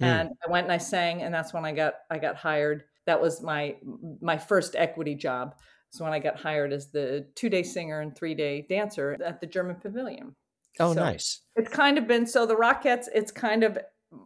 hmm. 0.00 0.04
and 0.04 0.30
I 0.46 0.50
went 0.50 0.64
and 0.64 0.72
I 0.72 0.78
sang 0.78 1.22
and 1.22 1.32
that's 1.32 1.52
when 1.52 1.64
I 1.64 1.72
got 1.72 1.94
I 2.10 2.18
got 2.18 2.36
hired 2.36 2.84
that 3.06 3.20
was 3.20 3.42
my 3.42 3.76
my 4.20 4.38
first 4.38 4.76
equity 4.76 5.14
job. 5.14 5.54
So 5.90 6.04
when 6.04 6.12
I 6.12 6.20
got 6.20 6.38
hired 6.38 6.72
as 6.72 6.90
the 6.90 7.26
two 7.34 7.48
day 7.48 7.62
singer 7.62 8.00
and 8.00 8.14
three 8.14 8.34
day 8.34 8.66
dancer 8.68 9.16
at 9.24 9.40
the 9.40 9.46
German 9.46 9.76
Pavilion. 9.76 10.34
Oh, 10.78 10.94
so 10.94 11.00
nice. 11.00 11.40
It's 11.56 11.70
kind 11.70 11.98
of 11.98 12.06
been 12.06 12.26
so 12.26 12.46
the 12.46 12.54
Rockettes. 12.54 13.08
It's 13.12 13.32
kind 13.32 13.64
of 13.64 13.78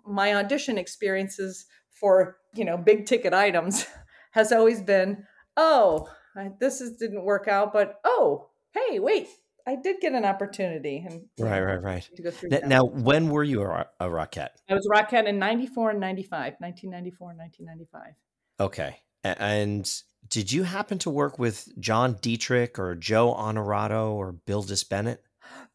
my 0.07 0.35
audition 0.35 0.77
experiences 0.77 1.67
for 1.91 2.37
you 2.55 2.65
know 2.65 2.77
big 2.77 3.07
ticket 3.07 3.33
items 3.33 3.87
has 4.33 4.53
always 4.53 4.83
been 4.83 5.25
oh 5.57 6.09
I, 6.37 6.51
this 6.59 6.81
is 6.81 6.97
didn't 6.97 7.25
work 7.25 7.49
out 7.49 7.73
but 7.73 8.01
oh 8.05 8.49
hey 8.73 8.99
wait 8.99 9.29
I 9.67 9.77
did 9.77 9.97
get 10.01 10.13
an 10.13 10.25
opportunity 10.25 11.05
and 11.09 11.23
right 11.39 11.63
right 11.63 11.83
right 11.83 12.09
to 12.17 12.23
go 12.23 12.31
through 12.31 12.51
now, 12.51 12.59
now 12.67 12.85
when 12.85 13.31
were 13.31 13.45
you 13.45 13.63
a, 13.63 13.87
a 14.01 14.07
Rockette 14.07 14.51
I 14.69 14.75
was 14.75 14.87
a 14.87 14.95
Rockette 14.95 15.27
in 15.27 15.39
94 15.39 15.91
and 15.91 16.01
95 16.01 16.55
1994 16.59 17.31
and 17.31 17.39
1995 17.39 18.15
Okay. 18.61 18.97
And 19.23 19.91
did 20.29 20.53
you 20.53 20.65
happen 20.65 20.99
to 20.99 21.11
work 21.11 21.39
with 21.39 21.69
John 21.79 22.17
Dietrich 22.21 22.79
or 22.79 22.95
Joe 22.95 23.35
Honorato 23.35 24.13
or 24.13 24.33
Bill 24.33 24.63
Disbennett? 24.63 25.19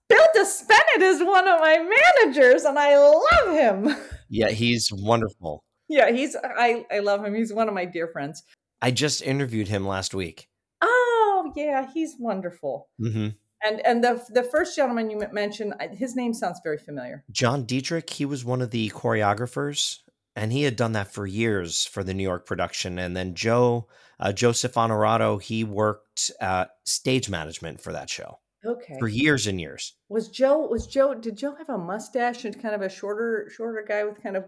Bill 0.08 0.28
Disbennett 0.36 1.02
is 1.02 1.24
one 1.24 1.48
of 1.48 1.60
my 1.60 1.78
managers 2.24 2.64
and 2.64 2.78
I 2.78 2.98
love 2.98 3.54
him. 3.56 3.96
Yeah, 4.32 4.52
he's 4.52 4.92
wonderful. 4.94 5.64
Yeah, 5.88 6.12
he's 6.12 6.36
I, 6.36 6.86
I 6.92 7.00
love 7.00 7.26
him. 7.26 7.34
He's 7.34 7.52
one 7.52 7.68
of 7.68 7.74
my 7.74 7.86
dear 7.86 8.08
friends. 8.08 8.44
I 8.80 8.92
just 8.92 9.24
interviewed 9.24 9.68
him 9.68 9.88
last 9.88 10.14
week. 10.14 10.48
Oh, 10.84 11.52
yeah, 11.56 11.88
he's 11.92 12.16
wonderful. 12.20 12.90
Mm-hmm. 13.02 13.30
And 13.64 13.86
and 13.86 14.04
the 14.04 14.24
the 14.30 14.44
first 14.44 14.76
gentleman 14.76 15.10
you 15.10 15.22
mentioned, 15.32 15.74
his 15.92 16.16
name 16.16 16.34
sounds 16.34 16.62
very 16.64 16.78
familiar. 16.78 17.24
John 17.32 17.66
Dietrich. 17.66 18.10
He 18.10 18.26
was 18.26 18.46
one 18.46 18.62
of 18.62 18.72
the 18.72 18.90
choreographers 18.90 20.00
and 20.36 20.54
he 20.54 20.64
had 20.64 20.76
done 20.76 20.94
that 20.94 21.12
for 21.12 21.28
years 21.28 21.86
for 21.86 22.04
the 22.04 22.14
New 22.14 22.24
York 22.24 22.46
production. 22.46 22.98
And 22.98 23.16
then 23.16 23.36
Joe 23.36 23.88
uh, 24.20 24.34
Joseph 24.34 24.74
Honorato, 24.74 25.42
he 25.42 25.64
worked 25.64 26.32
uh, 26.42 26.66
stage 26.86 27.30
management 27.30 27.82
for 27.82 27.94
that 27.94 28.10
show. 28.10 28.40
Okay. 28.66 28.98
For 29.00 29.08
years 29.08 29.48
and 29.48 29.60
years. 29.60 29.96
Was 30.10 30.28
Joe? 30.28 30.68
Was 30.68 30.86
Joe? 30.86 31.14
Did 31.14 31.38
Joe 31.38 31.56
have 31.58 31.70
a 31.70 31.78
mustache 31.78 32.44
and 32.44 32.62
kind 32.62 32.76
of 32.76 32.82
a 32.82 32.90
shorter, 32.90 33.50
shorter 33.56 33.86
guy 33.88 34.04
with 34.04 34.22
kind 34.22 34.36
of 34.36 34.46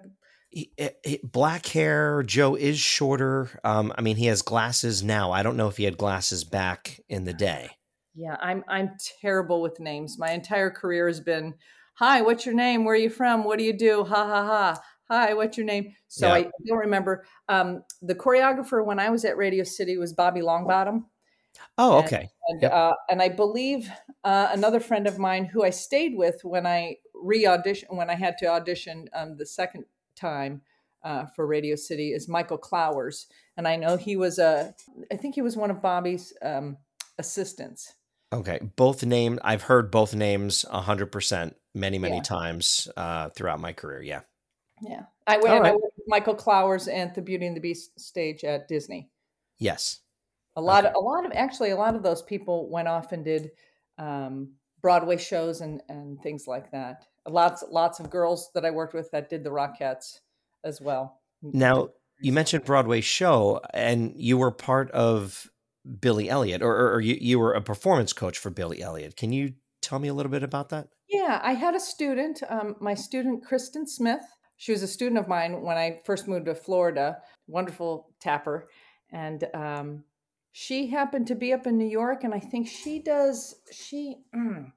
he, 0.50 0.74
he, 1.06 1.22
black 1.24 1.66
hair? 1.68 2.22
Joe 2.24 2.56
is 2.56 2.78
shorter. 2.78 3.50
Um, 3.64 3.94
I 3.98 4.02
mean, 4.02 4.18
he 4.18 4.26
has 4.26 4.42
glasses 4.42 5.02
now. 5.02 5.32
I 5.32 5.44
don't 5.44 5.56
know 5.56 5.70
if 5.70 5.78
he 5.78 5.86
had 5.86 5.98
glasses 5.98 6.44
back 6.44 7.00
in 7.08 7.24
the 7.24 7.34
day. 7.34 7.70
Yeah, 8.14 8.38
I'm 8.42 8.64
I'm 8.68 8.92
terrible 9.22 9.62
with 9.62 9.80
names. 9.80 10.18
My 10.20 10.32
entire 10.32 10.70
career 10.70 11.08
has 11.08 11.20
been, 11.20 11.54
"Hi, 11.96 12.22
what's 12.22 12.46
your 12.46 12.56
name? 12.56 12.84
Where 12.84 12.96
are 12.96 12.98
you 12.98 13.10
from? 13.10 13.44
What 13.44 13.58
do 13.58 13.64
you 13.64 13.78
do?" 13.78 14.04
Ha 14.04 14.28
ha 14.28 14.46
ha 14.46 14.82
hi, 15.12 15.34
what's 15.34 15.58
your 15.58 15.66
name? 15.66 15.94
So 16.08 16.28
yeah. 16.28 16.34
I 16.34 16.52
don't 16.66 16.78
remember. 16.78 17.26
Um, 17.50 17.84
the 18.02 18.16
choreographer 18.16 18.84
when 18.84 19.00
I 19.00 19.10
was 19.10 19.26
at 19.26 19.38
Radio 19.38 19.64
City 19.64 19.98
was 19.98 20.14
Bobby 20.14 20.40
Longbottom. 20.40 21.04
Oh, 21.78 22.00
okay. 22.00 22.30
And, 22.48 22.54
and, 22.54 22.62
yep. 22.62 22.72
uh, 22.72 22.94
and 23.10 23.22
I 23.22 23.28
believe 23.28 23.90
uh, 24.24 24.50
another 24.52 24.80
friend 24.80 25.06
of 25.08 25.20
mine 25.20 25.46
who 25.46 25.64
I 25.64 25.70
stayed 25.70 26.16
with 26.16 26.40
when 26.44 26.66
I 26.66 26.96
re 27.14 27.46
audition 27.46 27.90
when 27.92 28.10
I 28.10 28.16
had 28.16 28.38
to 28.40 28.48
audition 28.48 29.10
um, 29.14 29.36
the 29.38 29.46
second 29.46 29.84
time 30.16 30.62
uh, 31.04 31.26
for 31.36 31.46
Radio 31.46 31.76
City 31.76 32.14
is 32.14 32.30
Michael 32.30 32.58
Clowers, 32.58 33.28
and 33.58 33.68
I 33.68 33.76
know 33.76 33.98
he 33.98 34.16
was 34.16 34.40
a 34.40 34.74
I 35.12 35.18
think 35.18 35.36
he 35.36 35.42
was 35.42 35.58
one 35.58 35.72
of 35.72 35.82
Bobby's 35.82 36.32
um, 36.42 36.78
assistants. 37.18 37.96
Okay, 38.34 38.60
both 38.76 39.04
names 39.04 39.40
I've 39.44 39.64
heard 39.64 39.92
both 39.92 40.16
names 40.16 40.66
hundred 40.70 41.12
percent 41.12 41.56
many 41.74 41.98
many 41.98 42.18
yeah. 42.18 42.22
times 42.24 42.88
uh, 42.96 43.30
throughout 43.30 43.60
my 43.60 43.74
career. 43.74 44.02
Yeah. 44.02 44.22
Yeah. 44.82 45.04
I 45.28 45.38
went, 45.38 45.62
right. 45.62 45.70
I 45.70 45.72
went 45.72 45.84
with 45.84 46.06
Michael 46.08 46.36
Clowers 46.36 46.92
and 46.92 47.14
the 47.14 47.22
Beauty 47.22 47.46
and 47.46 47.56
the 47.56 47.62
Beast 47.62 48.00
stage 48.00 48.44
at 48.44 48.68
Disney. 48.68 49.10
Yes. 49.60 50.00
A 50.56 50.62
lot 50.62 50.86
okay. 50.86 50.90
of 50.90 50.96
a 50.96 51.00
lot 51.00 51.26
of 51.26 51.32
actually 51.36 51.72
a 51.72 51.78
lot 51.78 51.96
of 51.96 52.04
those 52.04 52.22
people 52.22 52.70
went 52.70 52.88
off 52.88 53.12
and 53.12 53.24
did 53.24 53.52
um, 53.98 54.54
Broadway 54.82 55.18
shows 55.18 55.62
and 55.62 55.82
and 55.90 56.22
things 56.22 56.48
like 56.48 56.72
that. 56.72 57.06
Lots 57.28 57.64
lots 57.70 58.00
of 58.00 58.10
girls 58.10 58.50
that 58.56 58.66
I 58.66 58.72
worked 58.72 58.94
with 58.94 59.12
that 59.12 59.30
did 59.30 59.44
the 59.44 59.52
Rockettes 59.52 60.20
as 60.64 60.82
well. 60.82 61.22
Now 61.42 61.90
you 62.20 62.32
mentioned 62.32 62.66
Broadway 62.66 63.02
show, 63.02 63.62
and 63.74 64.14
you 64.16 64.38
were 64.38 64.52
part 64.52 64.92
of 64.92 65.50
Billy 66.00 66.30
Elliot, 66.30 66.62
or, 66.62 66.94
or 66.94 67.02
you, 67.02 67.18
you 67.20 67.40
were 67.40 67.54
a 67.54 67.62
performance 67.62 68.14
coach 68.14 68.38
for 68.38 68.50
Billy 68.50 68.82
Elliot. 68.82 69.16
Can 69.16 69.32
you 69.32 69.54
tell 69.82 70.00
me 70.00 70.08
a 70.08 70.14
little 70.14 70.32
bit 70.32 70.44
about 70.44 70.70
that? 70.70 70.88
Yeah, 71.10 71.40
I 71.44 71.54
had 71.54 71.76
a 71.76 71.80
student, 71.80 72.42
um, 72.50 72.76
my 72.80 72.94
student 72.94 73.44
Kristen 73.46 73.88
Smith, 73.88 74.24
she 74.62 74.72
was 74.72 74.84
a 74.84 74.88
student 74.88 75.20
of 75.20 75.28
mine 75.28 75.64
when 75.64 75.76
I 75.76 76.02
first 76.06 76.28
moved 76.28 76.46
to 76.46 76.54
Florida, 76.54 77.18
wonderful 77.48 78.14
tapper. 78.20 78.70
And 79.12 79.44
um, 79.56 80.04
she 80.52 80.86
happened 80.86 81.26
to 81.28 81.36
be 81.36 81.52
up 81.52 81.66
in 81.66 81.80
New 81.80 81.88
York, 81.88 82.24
and 82.24 82.32
I 82.32 82.38
think 82.38 82.68
she 82.68 83.02
does, 83.02 83.56
she, 83.72 84.18
mm, 84.36 84.72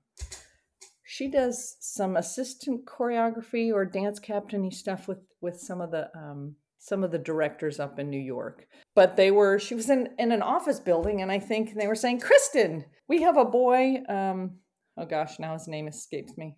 she 1.05 1.29
does 1.29 1.77
some 1.81 2.17
assistant 2.17 2.87
choreography 2.87 3.75
or 3.75 3.85
dance 3.85 4.19
captainy 4.19 4.73
stuff 4.73 5.07
with, 5.07 5.19
with 5.43 5.61
some 5.61 5.83
of 5.83 5.91
the, 5.91 6.09
um, 6.17 6.57
some 6.85 7.03
of 7.03 7.11
the 7.11 7.19
directors 7.19 7.81
up 7.81 7.99
in 7.99 8.11
New 8.11 8.21
York. 8.21 8.67
But 8.95 9.17
they 9.17 9.31
were, 9.31 9.59
she 9.59 9.75
was 9.75 9.89
in, 9.89 10.11
in 10.19 10.33
an 10.33 10.43
office 10.43 10.79
building, 10.79 11.23
and 11.23 11.33
I 11.33 11.39
think 11.39 11.75
they 11.75 11.87
were 11.87 11.95
saying, 11.95 12.21
Kristen, 12.21 12.85
we 13.09 13.23
have 13.23 13.39
a 13.39 13.45
boy. 13.47 14.03
Um, 14.07 14.59
oh 14.99 15.07
gosh, 15.07 15.39
now 15.39 15.55
his 15.55 15.67
name 15.67 15.89
escapes 15.89 16.37
me. 16.37 16.57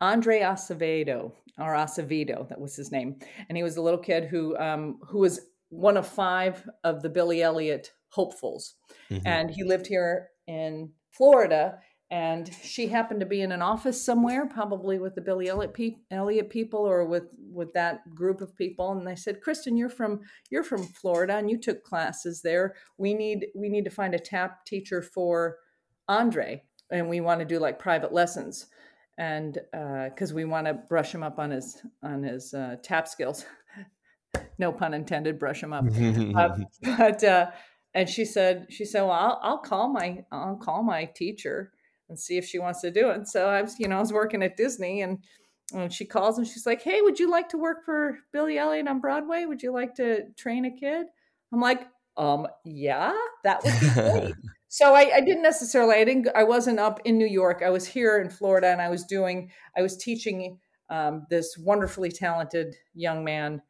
Andre 0.00 0.40
Acevedo 0.40 1.32
or 1.58 1.74
Acevedo, 1.74 2.48
that 2.48 2.58
was 2.58 2.74
his 2.74 2.90
name, 2.90 3.16
and 3.46 3.58
he 3.58 3.62
was 3.62 3.76
a 3.76 3.82
little 3.82 4.00
kid 4.00 4.24
who 4.24 4.56
um, 4.56 4.98
who 5.06 5.18
was 5.18 5.40
one 5.68 5.98
of 5.98 6.08
five 6.08 6.66
of 6.82 7.02
the 7.02 7.10
Billy 7.10 7.42
Elliot 7.42 7.92
hopefuls. 8.08 8.76
Mm-hmm. 9.10 9.26
And 9.26 9.50
he 9.50 9.64
lived 9.64 9.86
here 9.86 10.28
in 10.46 10.92
Florida 11.10 11.78
and 12.10 12.50
she 12.62 12.88
happened 12.88 13.20
to 13.20 13.26
be 13.26 13.40
in 13.40 13.52
an 13.52 13.62
office 13.62 14.04
somewhere, 14.04 14.46
probably 14.46 14.98
with 14.98 15.14
the 15.14 15.20
Billy 15.20 15.48
Elliot, 15.48 15.72
pe- 15.72 15.96
Elliot 16.10 16.50
people 16.50 16.80
or 16.80 17.04
with 17.04 17.28
with 17.52 17.72
that 17.74 18.14
group 18.14 18.40
of 18.40 18.56
people. 18.56 18.90
And 18.90 19.06
they 19.06 19.14
said, 19.14 19.40
"Kristen, 19.40 19.76
you're 19.76 19.88
from 19.88 20.20
you're 20.50 20.64
from 20.64 20.82
Florida, 20.82 21.36
and 21.36 21.48
you 21.48 21.56
took 21.56 21.84
classes 21.84 22.42
there. 22.42 22.74
We 22.98 23.14
need 23.14 23.46
we 23.54 23.68
need 23.68 23.84
to 23.84 23.90
find 23.90 24.12
a 24.14 24.18
tap 24.18 24.64
teacher 24.64 25.02
for 25.02 25.58
Andre, 26.08 26.64
and 26.90 27.08
we 27.08 27.20
want 27.20 27.40
to 27.40 27.46
do 27.46 27.60
like 27.60 27.78
private 27.78 28.12
lessons, 28.12 28.66
and 29.16 29.58
because 29.70 30.32
uh, 30.32 30.34
we 30.34 30.44
want 30.44 30.66
to 30.66 30.74
brush 30.74 31.14
him 31.14 31.22
up 31.22 31.38
on 31.38 31.52
his 31.52 31.80
on 32.02 32.24
his 32.24 32.52
uh, 32.52 32.76
tap 32.82 33.06
skills. 33.06 33.46
no 34.58 34.72
pun 34.72 34.94
intended. 34.94 35.38
Brush 35.38 35.62
him 35.62 35.72
up, 35.72 35.84
uh, 35.86 36.58
but." 36.98 37.22
Uh, 37.22 37.50
and 37.92 38.08
she 38.08 38.24
said, 38.24 38.66
"She 38.70 38.84
said, 38.84 39.02
well, 39.02 39.12
I'll, 39.12 39.40
I'll 39.42 39.58
call 39.58 39.92
my 39.92 40.24
I'll 40.32 40.56
call 40.56 40.82
my 40.82 41.04
teacher." 41.04 41.72
And 42.10 42.18
see 42.18 42.36
if 42.36 42.44
she 42.44 42.58
wants 42.58 42.82
to 42.82 42.90
do 42.90 43.08
it. 43.10 43.26
So 43.28 43.48
I 43.48 43.62
was, 43.62 43.78
you 43.78 43.88
know, 43.88 43.96
I 43.96 44.00
was 44.00 44.12
working 44.12 44.42
at 44.42 44.56
Disney 44.56 45.00
and, 45.00 45.18
and 45.72 45.90
she 45.90 46.04
calls 46.04 46.36
and 46.36 46.46
she's 46.46 46.66
like, 46.66 46.82
Hey, 46.82 47.00
would 47.00 47.18
you 47.18 47.30
like 47.30 47.48
to 47.50 47.56
work 47.56 47.84
for 47.84 48.18
Billy 48.32 48.58
Elliot 48.58 48.88
on 48.88 49.00
Broadway? 49.00 49.46
Would 49.46 49.62
you 49.62 49.72
like 49.72 49.94
to 49.94 50.24
train 50.36 50.66
a 50.66 50.70
kid? 50.70 51.06
I'm 51.52 51.60
like, 51.60 51.86
um, 52.16 52.46
yeah, 52.64 53.16
that 53.44 53.62
would 53.64 53.80
be 53.80 53.88
great. 53.88 54.34
so 54.68 54.94
I, 54.94 55.12
I, 55.14 55.20
didn't 55.20 55.42
necessarily, 55.42 55.94
I 55.94 56.04
didn't, 56.04 56.28
I 56.34 56.44
wasn't 56.44 56.80
up 56.80 57.00
in 57.04 57.16
New 57.16 57.26
York. 57.26 57.62
I 57.64 57.70
was 57.70 57.86
here 57.86 58.18
in 58.18 58.28
Florida 58.28 58.66
and 58.66 58.82
I 58.82 58.88
was 58.88 59.04
doing, 59.04 59.50
I 59.76 59.82
was 59.82 59.96
teaching 59.96 60.58
um, 60.90 61.26
this 61.30 61.56
wonderfully 61.56 62.10
talented 62.10 62.74
young 62.94 63.24
man 63.24 63.62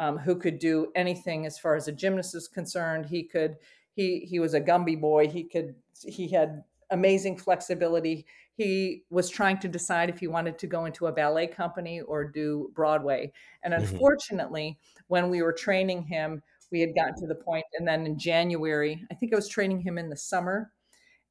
um, 0.00 0.18
who 0.18 0.34
could 0.34 0.58
do 0.58 0.90
anything 0.96 1.46
as 1.46 1.58
far 1.58 1.76
as 1.76 1.86
a 1.86 1.92
gymnast 1.92 2.34
is 2.34 2.48
concerned. 2.48 3.06
He 3.06 3.22
could, 3.22 3.56
he, 3.94 4.20
he 4.20 4.40
was 4.40 4.54
a 4.54 4.60
Gumby 4.60 4.98
boy. 4.98 5.28
He 5.28 5.44
could, 5.44 5.74
he 6.02 6.28
had 6.28 6.64
amazing 6.92 7.36
flexibility. 7.36 8.24
He 8.54 9.02
was 9.10 9.28
trying 9.28 9.58
to 9.58 9.68
decide 9.68 10.08
if 10.08 10.20
he 10.20 10.28
wanted 10.28 10.58
to 10.58 10.66
go 10.66 10.84
into 10.84 11.08
a 11.08 11.12
ballet 11.12 11.48
company 11.48 12.00
or 12.00 12.24
do 12.24 12.70
Broadway. 12.74 13.32
And 13.64 13.74
mm-hmm. 13.74 13.82
unfortunately, 13.82 14.78
mm-hmm. 14.78 15.04
when 15.08 15.30
we 15.30 15.42
were 15.42 15.52
training 15.52 16.04
him, 16.04 16.42
we 16.70 16.80
had 16.80 16.94
gotten 16.94 17.14
to 17.16 17.26
the 17.26 17.34
point, 17.34 17.66
and 17.78 17.86
then 17.86 18.06
in 18.06 18.18
January, 18.18 19.04
I 19.10 19.14
think 19.14 19.34
I 19.34 19.36
was 19.36 19.46
training 19.46 19.82
him 19.82 19.98
in 19.98 20.08
the 20.08 20.16
summer. 20.16 20.72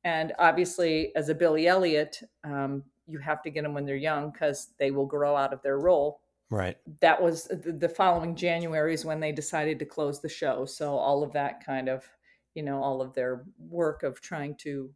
And 0.04 0.34
obviously, 0.38 1.12
as 1.16 1.30
a 1.30 1.36
Billy 1.36 1.68
Elliot, 1.68 2.20
um, 2.44 2.84
you 3.08 3.18
have 3.18 3.42
to 3.44 3.50
get 3.50 3.64
them 3.64 3.74
when 3.74 3.86
they're 3.86 3.96
young 3.96 4.32
because 4.32 4.70
they 4.78 4.92
will 4.92 5.08
grow 5.08 5.36
out 5.36 5.52
of 5.52 5.64
their 5.64 5.80
role. 5.80 6.22
Right. 6.52 6.78
That 7.00 7.22
was 7.22 7.46
the, 7.46 7.72
the 7.72 7.90
following 7.90 8.36
January 8.36 8.94
is 8.94 9.04
when 9.04 9.20
they 9.20 9.32
decided 9.32 9.80
to 9.80 9.86
close 9.86 10.22
the 10.22 10.30
show. 10.30 10.66
So 10.66 10.96
all 10.96 11.24
of 11.24 11.34
that 11.34 11.66
kind 11.66 11.90
of, 11.90 12.08
you 12.54 12.62
know, 12.62 12.84
all 12.84 13.02
of 13.02 13.14
their 13.14 13.46
work 13.58 14.04
of 14.04 14.22
trying 14.22 14.56
to 14.58 14.92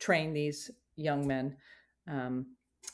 train 0.00 0.32
these 0.32 0.70
young 0.96 1.26
men 1.26 1.56
um, 2.10 2.46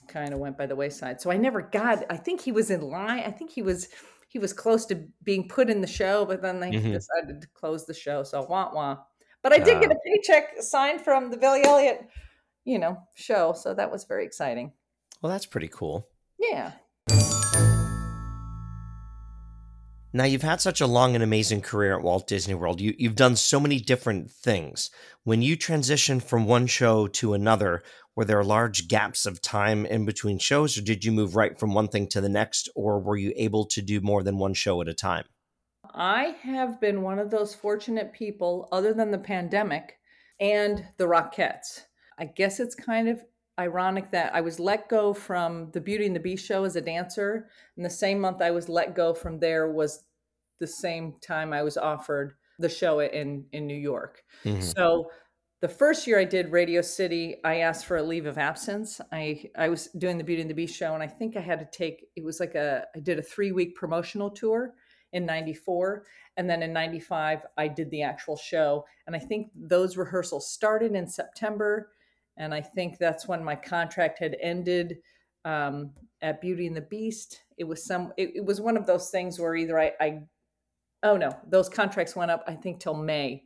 kind 0.09 0.33
of 0.33 0.39
went 0.39 0.59
by 0.59 0.67
the 0.67 0.77
wayside. 0.77 1.21
So 1.21 1.31
I 1.31 1.37
never 1.37 1.63
got. 1.63 2.05
I 2.11 2.17
think 2.17 2.41
he 2.41 2.53
was 2.53 2.71
in 2.71 2.81
line. 2.83 3.21
I 3.21 3.31
think 3.31 3.51
he 3.51 3.63
was 3.63 3.89
he 4.29 4.39
was 4.39 4.53
close 4.53 4.85
to 4.87 5.07
being 5.23 5.49
put 5.49 5.71
in 5.71 5.81
the 5.81 5.87
show, 5.87 6.25
but 6.25 6.43
then 6.43 6.61
they 6.61 6.71
mm-hmm. 6.71 6.93
decided 6.93 7.41
to 7.41 7.49
close 7.55 7.87
the 7.87 7.95
show. 7.95 8.23
So 8.23 8.47
wah 8.49 8.71
wah. 8.73 8.99
But 9.43 9.53
I 9.53 9.59
did 9.59 9.77
uh, 9.77 9.81
get 9.81 9.93
a 9.93 9.99
paycheck 10.05 10.61
signed 10.61 11.01
from 11.01 11.31
the 11.31 11.37
Billy 11.37 11.65
Elliot, 11.65 12.09
you 12.65 12.79
know, 12.79 12.99
show. 13.15 13.53
So 13.53 13.75
that 13.75 13.91
was 13.91 14.05
very 14.05 14.25
exciting. 14.25 14.73
Well, 15.23 15.31
that's 15.31 15.47
pretty 15.47 15.69
cool. 15.69 16.09
Yeah. 16.39 16.73
Now, 20.16 20.25
you've 20.25 20.40
had 20.40 20.62
such 20.62 20.80
a 20.80 20.87
long 20.87 21.14
and 21.14 21.23
amazing 21.23 21.61
career 21.61 21.94
at 21.94 22.02
Walt 22.02 22.26
Disney 22.26 22.54
World. 22.54 22.80
You, 22.80 22.94
you've 22.96 23.16
done 23.16 23.37
so 23.37 23.61
many 23.61 23.78
different 23.78 24.30
things. 24.30 24.90
When 25.25 25.42
you 25.42 25.58
transitioned 25.58 26.23
from 26.23 26.46
one 26.46 26.66
show 26.66 27.06
to 27.06 27.35
another, 27.35 27.82
were 28.14 28.25
there 28.25 28.42
large 28.42 28.88
gaps 28.88 29.26
of 29.26 29.42
time 29.42 29.85
in 29.85 30.06
between 30.06 30.38
shows, 30.38 30.78
or 30.78 30.80
did 30.80 31.04
you 31.04 31.12
move 31.12 31.37
right 31.37 31.58
from 31.61 31.75
one 31.75 31.88
thing 31.88 32.06
to 32.08 32.23
the 32.23 32.30
next, 32.30 32.70
or 32.75 32.99
were 32.99 33.18
you 33.18 33.35
able 33.37 33.66
to 33.66 33.83
do 33.83 34.00
more 34.00 34.22
than 34.22 34.38
one 34.38 34.55
show 34.55 34.81
at 34.81 34.88
a 34.88 34.94
time? 34.94 35.26
I 35.94 36.35
have 36.40 36.81
been 36.81 37.02
one 37.02 37.18
of 37.18 37.31
those 37.31 37.55
fortunate 37.55 38.14
people, 38.14 38.70
other 38.72 38.94
than 38.94 39.11
the 39.11 39.18
pandemic 39.18 39.98
and 40.40 40.83
the 40.96 41.05
Rockettes. 41.05 41.83
I 42.18 42.24
guess 42.24 42.59
it's 42.59 42.74
kind 42.74 43.11
of 43.11 43.22
ironic 43.59 44.11
that 44.12 44.35
I 44.35 44.40
was 44.40 44.59
let 44.59 44.88
go 44.88 45.12
from 45.12 45.70
the 45.72 45.81
Beauty 45.81 46.07
and 46.07 46.16
the 46.16 46.20
Beast 46.20 46.46
show 46.46 46.64
as 46.64 46.76
a 46.76 46.81
dancer, 46.81 47.48
and 47.76 47.85
the 47.85 47.90
same 47.90 48.18
month 48.18 48.40
I 48.40 48.50
was 48.50 48.70
let 48.70 48.94
go 48.94 49.12
from 49.12 49.40
there 49.40 49.70
was 49.70 50.05
the 50.59 50.66
same 50.66 51.14
time 51.21 51.53
I 51.53 51.62
was 51.62 51.77
offered 51.77 52.35
the 52.59 52.69
show 52.69 53.01
in 53.01 53.47
in 53.53 53.66
New 53.66 53.77
York. 53.77 54.23
Mm-hmm. 54.45 54.61
So 54.61 55.11
the 55.61 55.69
first 55.69 56.07
year 56.07 56.19
I 56.19 56.25
did 56.25 56.53
Radio 56.53 56.83
City, 56.83 57.37
I 57.45 57.57
asked 57.57 57.87
for 57.87 57.97
a 57.97 58.03
leave 58.03 58.27
of 58.27 58.38
absence. 58.38 59.01
I 59.12 59.45
I 59.57 59.69
was 59.69 59.88
doing 59.99 60.19
the 60.19 60.25
Beauty 60.25 60.42
and 60.42 60.51
the 60.51 60.55
Beast 60.55 60.77
show, 60.77 60.95
and 60.95 61.03
I 61.03 61.09
think 61.09 61.37
I 61.37 61.40
had 61.40 61.59
to 61.59 61.79
take 61.79 62.07
it 62.16 62.25
was 62.25 62.40
like 62.40 62.55
a 62.55 62.87
I 62.95 63.01
did 63.01 63.19
a 63.19 63.23
three 63.23 63.53
week 63.53 63.77
promotional 63.77 64.31
tour 64.31 64.75
in 65.12 65.25
94 65.25 66.05
and 66.37 66.51
then 66.51 66.64
in 66.64 66.73
95 66.73 67.47
i 67.57 67.69
did 67.69 67.88
the 67.92 68.03
actual 68.03 68.37
show 68.37 68.85
and 69.07 69.14
i 69.14 69.21
think 69.21 69.53
those 69.55 69.97
rehearsals 69.97 70.51
started 70.51 70.97
in 70.97 71.07
september 71.07 71.90
and 72.37 72.53
I 72.53 72.61
think 72.61 72.99
that's 72.99 73.27
when 73.27 73.42
my 73.42 73.55
contract 73.55 74.19
had 74.19 74.37
ended 74.40 74.99
um, 75.45 75.92
at 76.21 76.40
Beauty 76.40 76.66
and 76.66 76.77
the 76.77 76.83
Beast. 76.83 77.42
It 77.57 77.64
was 77.64 77.85
some. 77.85 78.12
It, 78.16 78.33
it 78.37 78.45
was 78.45 78.61
one 78.61 78.77
of 78.77 78.87
those 78.87 79.11
things 79.11 79.38
where 79.38 79.55
either 79.55 79.79
I, 79.79 79.92
I, 80.01 80.21
oh 81.07 81.16
no, 81.16 81.37
those 81.49 81.69
contracts 81.69 82.16
went 82.16 82.31
up. 82.31 82.45
I 82.47 82.55
think 82.55 82.81
till 82.81 82.95
May, 82.95 83.45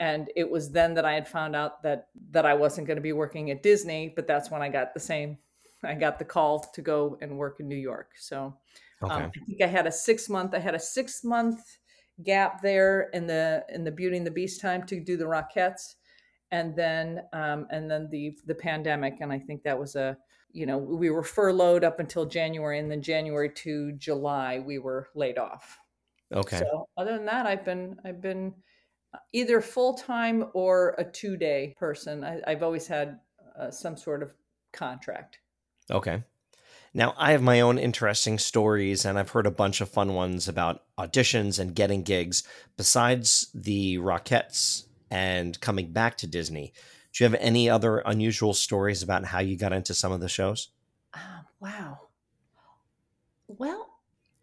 and 0.00 0.30
it 0.36 0.50
was 0.50 0.70
then 0.70 0.94
that 0.94 1.04
I 1.04 1.14
had 1.14 1.28
found 1.28 1.56
out 1.56 1.82
that 1.82 2.08
that 2.30 2.46
I 2.46 2.54
wasn't 2.54 2.86
going 2.86 2.96
to 2.96 3.02
be 3.02 3.12
working 3.12 3.50
at 3.50 3.62
Disney. 3.62 4.12
But 4.14 4.26
that's 4.26 4.50
when 4.50 4.62
I 4.62 4.68
got 4.68 4.94
the 4.94 5.00
same. 5.00 5.38
I 5.84 5.94
got 5.94 6.18
the 6.18 6.24
call 6.24 6.60
to 6.60 6.80
go 6.80 7.18
and 7.20 7.36
work 7.36 7.58
in 7.58 7.68
New 7.68 7.76
York. 7.76 8.12
So 8.16 8.56
um, 9.02 9.10
okay. 9.10 9.14
um, 9.14 9.32
I 9.34 9.44
think 9.46 9.62
I 9.62 9.66
had 9.66 9.86
a 9.86 9.92
six 9.92 10.28
month. 10.28 10.54
I 10.54 10.58
had 10.58 10.74
a 10.74 10.80
six 10.80 11.24
month 11.24 11.60
gap 12.22 12.62
there 12.62 13.10
in 13.12 13.26
the 13.26 13.64
in 13.68 13.84
the 13.84 13.90
Beauty 13.90 14.16
and 14.16 14.26
the 14.26 14.30
Beast 14.30 14.60
time 14.60 14.84
to 14.86 15.00
do 15.00 15.16
the 15.16 15.24
Rockettes 15.24 15.94
and 16.52 16.76
then 16.76 17.22
um, 17.32 17.66
and 17.70 17.90
then 17.90 18.08
the 18.10 18.36
the 18.46 18.54
pandemic 18.54 19.16
and 19.20 19.32
i 19.32 19.38
think 19.38 19.64
that 19.64 19.78
was 19.78 19.96
a 19.96 20.16
you 20.52 20.66
know 20.66 20.78
we 20.78 21.10
were 21.10 21.24
furloughed 21.24 21.82
up 21.82 21.98
until 21.98 22.24
january 22.24 22.78
and 22.78 22.90
then 22.90 23.02
january 23.02 23.50
to 23.50 23.90
july 23.92 24.60
we 24.64 24.78
were 24.78 25.08
laid 25.16 25.38
off 25.38 25.80
okay 26.32 26.58
so 26.58 26.88
other 26.96 27.16
than 27.16 27.26
that 27.26 27.46
i've 27.46 27.64
been 27.64 27.96
i've 28.04 28.20
been 28.20 28.54
either 29.32 29.60
full-time 29.60 30.46
or 30.54 30.94
a 30.98 31.04
two-day 31.04 31.74
person 31.78 32.24
I, 32.24 32.40
have 32.46 32.62
always 32.62 32.86
had 32.86 33.20
uh, 33.58 33.70
some 33.70 33.96
sort 33.96 34.22
of 34.22 34.32
contract 34.72 35.38
okay 35.90 36.22
now, 36.94 37.14
I 37.16 37.32
have 37.32 37.40
my 37.40 37.62
own 37.62 37.78
interesting 37.78 38.38
stories, 38.38 39.06
and 39.06 39.18
I've 39.18 39.30
heard 39.30 39.46
a 39.46 39.50
bunch 39.50 39.80
of 39.80 39.88
fun 39.88 40.12
ones 40.12 40.46
about 40.46 40.82
auditions 40.98 41.58
and 41.58 41.74
getting 41.74 42.02
gigs. 42.02 42.42
Besides 42.76 43.50
the 43.54 43.96
Rockettes 43.96 44.84
and 45.12 45.60
coming 45.60 45.92
back 45.92 46.16
to 46.16 46.26
Disney. 46.26 46.72
Do 47.12 47.22
you 47.22 47.30
have 47.30 47.38
any 47.38 47.68
other 47.68 47.98
unusual 47.98 48.54
stories 48.54 49.02
about 49.02 49.26
how 49.26 49.40
you 49.40 49.58
got 49.58 49.74
into 49.74 49.92
some 49.92 50.10
of 50.10 50.20
the 50.20 50.28
shows? 50.28 50.70
Uh, 51.12 51.42
wow. 51.60 51.98
Well, 53.46 53.90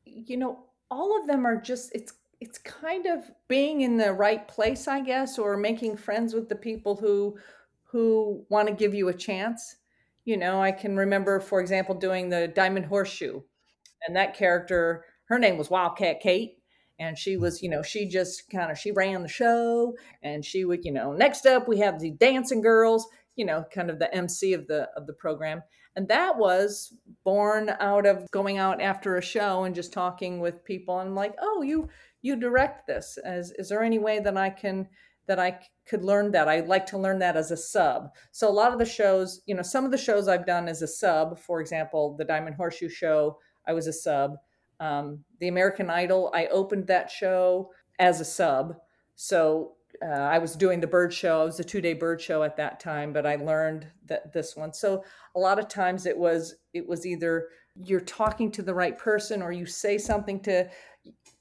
you 0.05 0.37
know, 0.37 0.65
all 0.91 1.19
of 1.19 1.27
them 1.27 1.45
are 1.45 1.59
just 1.59 1.91
it's 1.93 2.13
it's 2.41 2.57
kind 2.57 3.05
of 3.05 3.29
being 3.49 3.81
in 3.81 3.97
the 3.97 4.13
right 4.13 4.47
place, 4.47 4.87
I 4.87 5.01
guess, 5.01 5.37
or 5.37 5.57
making 5.57 5.97
friends 5.97 6.33
with 6.33 6.49
the 6.49 6.55
people 6.55 6.95
who 6.95 7.37
who 7.83 8.45
want 8.49 8.67
to 8.67 8.73
give 8.73 8.93
you 8.93 9.09
a 9.09 9.13
chance. 9.13 9.75
You 10.25 10.37
know, 10.37 10.61
I 10.61 10.71
can 10.71 10.95
remember, 10.95 11.39
for 11.39 11.59
example, 11.59 11.95
doing 11.95 12.29
the 12.29 12.47
Diamond 12.47 12.85
Horseshoe, 12.85 13.41
and 14.07 14.15
that 14.15 14.35
character, 14.35 15.05
her 15.25 15.39
name 15.39 15.57
was 15.57 15.69
Wildcat 15.69 16.19
Kate, 16.21 16.59
and 16.99 17.17
she 17.17 17.37
was 17.37 17.63
you 17.63 17.69
know 17.69 17.81
she 17.81 18.07
just 18.07 18.49
kind 18.49 18.71
of 18.71 18.77
she 18.77 18.91
ran 18.91 19.23
the 19.23 19.27
show 19.27 19.95
and 20.21 20.43
she 20.45 20.65
would 20.65 20.83
you 20.83 20.91
know 20.91 21.13
next 21.13 21.45
up 21.45 21.67
we 21.67 21.79
have 21.79 21.99
the 21.99 22.11
dancing 22.11 22.61
girls 22.61 23.07
you 23.35 23.45
know 23.45 23.63
kind 23.73 23.89
of 23.89 23.99
the 23.99 24.13
mc 24.13 24.53
of 24.53 24.67
the 24.67 24.89
of 24.95 25.07
the 25.07 25.13
program 25.13 25.63
and 25.95 26.07
that 26.07 26.37
was 26.37 26.93
born 27.23 27.71
out 27.79 28.05
of 28.05 28.29
going 28.31 28.57
out 28.57 28.81
after 28.81 29.17
a 29.17 29.21
show 29.21 29.63
and 29.63 29.75
just 29.75 29.93
talking 29.93 30.39
with 30.39 30.63
people. 30.63 30.99
And 30.99 31.15
like 31.15 31.35
oh 31.41 31.61
you 31.61 31.89
you 32.21 32.35
direct 32.35 32.87
this. 32.87 33.17
As 33.23 33.51
is 33.57 33.69
there 33.69 33.83
any 33.83 33.99
way 33.99 34.19
that 34.19 34.37
i 34.37 34.49
can 34.49 34.87
that 35.27 35.39
i 35.39 35.59
could 35.85 36.03
learn 36.03 36.31
that? 36.31 36.47
I'd 36.47 36.67
like 36.67 36.85
to 36.87 36.97
learn 36.97 37.19
that 37.19 37.37
as 37.37 37.51
a 37.51 37.57
sub. 37.57 38.09
So 38.31 38.49
a 38.49 38.51
lot 38.51 38.73
of 38.73 38.79
the 38.79 38.85
shows 38.85 39.41
you 39.45 39.55
know 39.55 39.61
some 39.61 39.85
of 39.85 39.91
the 39.91 39.97
shows 39.97 40.27
i've 40.27 40.45
done 40.45 40.67
as 40.67 40.81
a 40.81 40.87
sub 40.87 41.39
for 41.39 41.61
example 41.61 42.15
the 42.17 42.25
diamond 42.25 42.55
horseshoe 42.55 42.89
show 42.89 43.37
i 43.67 43.73
was 43.73 43.87
a 43.87 43.93
sub. 43.93 44.37
Um, 44.79 45.25
the 45.39 45.49
American 45.49 45.89
Idol, 45.89 46.31
I 46.33 46.47
opened 46.47 46.87
that 46.87 47.11
show 47.11 47.71
as 47.99 48.21
a 48.21 48.25
sub. 48.25 48.75
So 49.15 49.73
uh, 50.03 50.09
I 50.09 50.37
was 50.37 50.55
doing 50.55 50.79
the 50.79 50.87
bird 50.87 51.13
show. 51.13 51.43
It 51.43 51.45
was 51.45 51.59
a 51.59 51.63
two 51.63 51.81
day 51.81 51.93
bird 51.93 52.21
show 52.21 52.43
at 52.43 52.57
that 52.57 52.79
time, 52.79 53.13
but 53.13 53.25
I 53.25 53.35
learned 53.35 53.87
that 54.05 54.33
this 54.33 54.55
one. 54.55 54.73
So 54.73 55.03
a 55.35 55.39
lot 55.39 55.59
of 55.59 55.67
times 55.67 56.05
it 56.05 56.17
was 56.17 56.55
it 56.73 56.87
was 56.87 57.05
either 57.05 57.47
you're 57.75 57.99
talking 58.01 58.51
to 58.51 58.61
the 58.61 58.73
right 58.73 58.97
person 58.97 59.41
or 59.41 59.51
you 59.51 59.65
say 59.65 59.97
something 59.97 60.39
to 60.41 60.69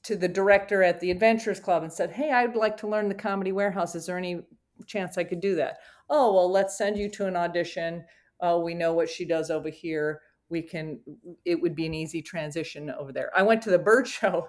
to 0.03 0.15
the 0.15 0.27
director 0.27 0.83
at 0.83 0.99
the 0.99 1.11
Adventurers 1.11 1.59
Club 1.59 1.83
and 1.83 1.91
said, 1.91 2.11
"Hey, 2.11 2.31
I'd 2.31 2.55
like 2.55 2.77
to 2.77 2.87
learn 2.87 3.09
the 3.09 3.15
Comedy 3.15 3.51
Warehouse. 3.51 3.95
Is 3.95 4.05
there 4.05 4.17
any 4.17 4.41
chance 4.87 5.17
I 5.17 5.23
could 5.23 5.41
do 5.41 5.55
that?" 5.55 5.77
Oh, 6.09 6.33
well, 6.33 6.51
let's 6.51 6.77
send 6.77 6.97
you 6.97 7.09
to 7.11 7.27
an 7.27 7.35
audition. 7.35 8.05
Oh, 8.41 8.59
we 8.59 8.73
know 8.73 8.93
what 8.93 9.09
she 9.09 9.25
does 9.25 9.51
over 9.51 9.69
here. 9.69 10.21
We 10.49 10.61
can. 10.61 10.99
It 11.45 11.61
would 11.61 11.75
be 11.75 11.85
an 11.85 11.93
easy 11.93 12.21
transition 12.21 12.89
over 12.89 13.11
there. 13.11 13.31
I 13.35 13.43
went 13.43 13.61
to 13.63 13.69
the 13.69 13.79
bird 13.79 14.07
show. 14.19 14.47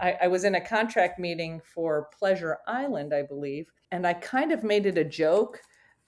I, 0.00 0.16
I 0.22 0.28
was 0.28 0.44
in 0.44 0.54
a 0.54 0.60
contract 0.60 1.18
meeting 1.18 1.60
for 1.64 2.08
Pleasure 2.18 2.58
Island, 2.66 3.12
I 3.14 3.22
believe, 3.22 3.70
and 3.90 4.06
I 4.06 4.14
kind 4.14 4.52
of 4.52 4.62
made 4.62 4.86
it 4.86 4.98
a 4.98 5.04
joke 5.04 5.60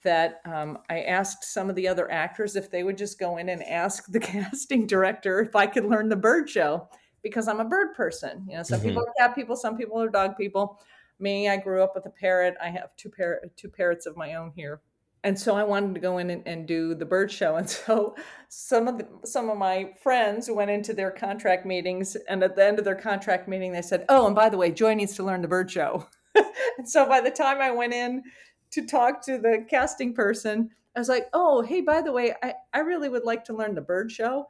that 0.03 0.41
um, 0.45 0.79
I 0.89 1.01
asked 1.01 1.45
some 1.45 1.69
of 1.69 1.75
the 1.75 1.87
other 1.87 2.11
actors 2.11 2.55
if 2.55 2.69
they 2.69 2.83
would 2.83 2.97
just 2.97 3.19
go 3.19 3.37
in 3.37 3.49
and 3.49 3.63
ask 3.63 4.11
the 4.11 4.19
casting 4.21 4.85
director 4.85 5.41
if 5.41 5.55
I 5.55 5.65
could 5.65 5.85
learn 5.85 6.09
the 6.09 6.15
bird 6.15 6.49
show 6.49 6.87
because 7.23 7.47
I'm 7.47 7.59
a 7.59 7.65
bird 7.65 7.95
person. 7.95 8.45
You 8.49 8.57
know, 8.57 8.63
some 8.63 8.79
mm-hmm. 8.79 8.89
people 8.89 9.03
are 9.03 9.13
cat 9.27 9.35
people, 9.35 9.55
some 9.55 9.77
people 9.77 10.01
are 10.01 10.09
dog 10.09 10.37
people. 10.37 10.79
Me, 11.19 11.47
I 11.47 11.57
grew 11.57 11.81
up 11.81 11.93
with 11.95 12.05
a 12.05 12.09
parrot. 12.09 12.55
I 12.61 12.69
have 12.69 12.95
two 12.97 13.09
parrot, 13.09 13.55
two 13.55 13.69
parrots 13.69 14.05
of 14.05 14.17
my 14.17 14.35
own 14.35 14.51
here, 14.55 14.81
and 15.23 15.39
so 15.39 15.55
I 15.55 15.63
wanted 15.63 15.95
to 15.95 16.01
go 16.01 16.17
in 16.17 16.29
and, 16.29 16.43
and, 16.45 16.67
do 16.67 16.93
the 16.93 17.05
bird 17.05 17.31
show. 17.31 17.55
And 17.57 17.69
so 17.69 18.15
some 18.49 18.87
of 18.87 18.97
the, 18.97 19.07
some 19.25 19.49
of 19.49 19.57
my 19.57 19.93
friends 20.01 20.49
went 20.51 20.69
into 20.69 20.93
their 20.93 21.11
contract 21.11 21.65
meetings, 21.65 22.17
and 22.27 22.43
at 22.43 22.55
the 22.55 22.65
end 22.65 22.79
of 22.79 22.85
their 22.85 22.95
contract 22.95 23.47
meeting, 23.47 23.71
they 23.71 23.81
said, 23.81 24.05
"Oh, 24.09 24.27
and 24.27 24.35
by 24.35 24.49
the 24.49 24.57
way, 24.57 24.71
Joy 24.71 24.93
needs 24.93 25.15
to 25.15 25.23
learn 25.23 25.41
the 25.41 25.47
bird 25.47 25.71
show." 25.71 26.07
and 26.77 26.87
so 26.87 27.07
by 27.07 27.21
the 27.21 27.31
time 27.31 27.61
I 27.61 27.71
went 27.71 27.93
in 27.93 28.23
to 28.71 28.85
talk 28.85 29.21
to 29.25 29.37
the 29.37 29.65
casting 29.69 30.13
person, 30.13 30.69
I 30.95 30.99
was 30.99 31.09
like, 31.09 31.27
"Oh, 31.33 31.61
hey, 31.61 31.81
by 31.81 32.01
the 32.01 32.11
way, 32.11 32.33
I 32.43 32.55
I 32.73 32.79
really 32.79 33.09
would 33.09 33.23
like 33.23 33.45
to 33.45 33.53
learn 33.53 33.75
the 33.75 33.81
bird 33.81 34.11
show." 34.11 34.47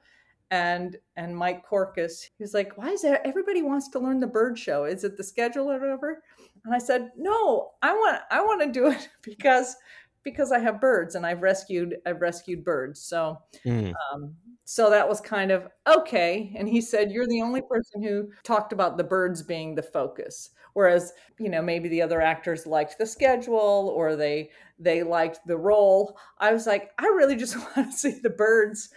and 0.53 0.97
and 1.15 1.35
Mike 1.35 1.65
Corkus. 1.67 2.29
He 2.37 2.43
was 2.43 2.53
like, 2.53 2.77
"Why 2.77 2.89
is 2.89 3.01
that? 3.01 3.25
Everybody 3.25 3.63
wants 3.63 3.89
to 3.89 3.99
learn 3.99 4.19
the 4.19 4.27
bird 4.27 4.59
show. 4.59 4.85
Is 4.85 5.03
it 5.03 5.17
the 5.17 5.23
schedule 5.23 5.71
or 5.71 5.79
whatever?" 5.79 6.21
And 6.63 6.75
I 6.75 6.77
said, 6.77 7.11
"No, 7.17 7.71
I 7.81 7.93
want 7.93 8.21
I 8.29 8.41
want 8.41 8.61
to 8.61 8.71
do 8.71 8.87
it 8.87 9.09
because 9.23 9.75
because 10.23 10.51
I 10.51 10.59
have 10.59 10.81
birds 10.81 11.15
and 11.15 11.25
I've 11.25 11.41
rescued 11.41 11.95
I've 12.05 12.21
rescued 12.21 12.63
birds. 12.63 13.01
So 13.01 13.39
mm. 13.65 13.93
um, 14.13 14.35
so 14.65 14.89
that 14.89 15.07
was 15.07 15.19
kind 15.19 15.51
of 15.51 15.67
okay. 15.87 16.53
And 16.57 16.67
he 16.67 16.81
said, 16.81 17.11
You're 17.11 17.27
the 17.27 17.41
only 17.41 17.61
person 17.61 18.01
who 18.01 18.29
talked 18.43 18.73
about 18.73 18.97
the 18.97 19.03
birds 19.03 19.43
being 19.43 19.75
the 19.75 19.83
focus. 19.83 20.51
Whereas, 20.73 21.13
you 21.39 21.49
know, 21.49 21.61
maybe 21.61 21.87
the 21.87 22.01
other 22.01 22.21
actors 22.21 22.65
liked 22.65 22.97
the 22.97 23.05
schedule 23.05 23.93
or 23.95 24.15
they 24.15 24.49
they 24.79 25.03
liked 25.03 25.39
the 25.45 25.57
role. 25.57 26.17
I 26.39 26.53
was 26.53 26.65
like, 26.65 26.91
I 26.97 27.05
really 27.05 27.35
just 27.35 27.57
want 27.77 27.91
to 27.91 27.97
see 27.97 28.19
the 28.21 28.29
birds 28.29 28.89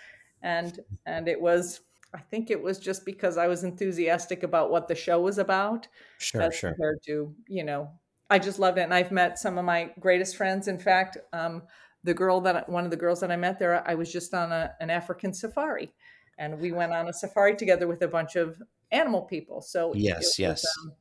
and 0.42 0.80
and 1.04 1.28
it 1.28 1.40
was 1.40 1.80
I 2.14 2.20
think 2.20 2.50
it 2.50 2.62
was 2.62 2.78
just 2.78 3.04
because 3.04 3.36
I 3.36 3.46
was 3.46 3.64
enthusiastic 3.64 4.42
about 4.42 4.70
what 4.70 4.88
the 4.88 4.94
show 4.94 5.20
was 5.20 5.38
about. 5.38 5.88
Sure, 6.18 6.50
sure. 6.52 6.70
Compared 6.70 6.98
to 7.06 7.34
you 7.48 7.64
know, 7.64 7.90
I 8.28 8.38
just 8.38 8.58
loved 8.58 8.78
it, 8.78 8.82
and 8.82 8.94
I've 8.94 9.12
met 9.12 9.38
some 9.38 9.58
of 9.58 9.64
my 9.64 9.90
greatest 10.00 10.36
friends. 10.36 10.68
In 10.68 10.78
fact, 10.78 11.16
um, 11.32 11.62
the 12.04 12.14
girl 12.14 12.40
that 12.42 12.68
one 12.68 12.84
of 12.84 12.90
the 12.90 12.96
girls 12.96 13.20
that 13.20 13.30
I 13.30 13.36
met 13.36 13.58
there, 13.58 13.86
I 13.88 13.94
was 13.94 14.12
just 14.12 14.34
on 14.34 14.52
a, 14.52 14.72
an 14.80 14.90
African 14.90 15.32
safari, 15.32 15.92
and 16.38 16.58
we 16.58 16.72
went 16.72 16.92
on 16.92 17.08
a 17.08 17.12
safari 17.12 17.56
together 17.56 17.86
with 17.86 18.02
a 18.02 18.08
bunch 18.08 18.36
of 18.36 18.60
animal 18.90 19.22
people. 19.22 19.60
So 19.60 19.92
yes, 19.94 20.38
yes. 20.38 20.64
Um, 20.82 20.92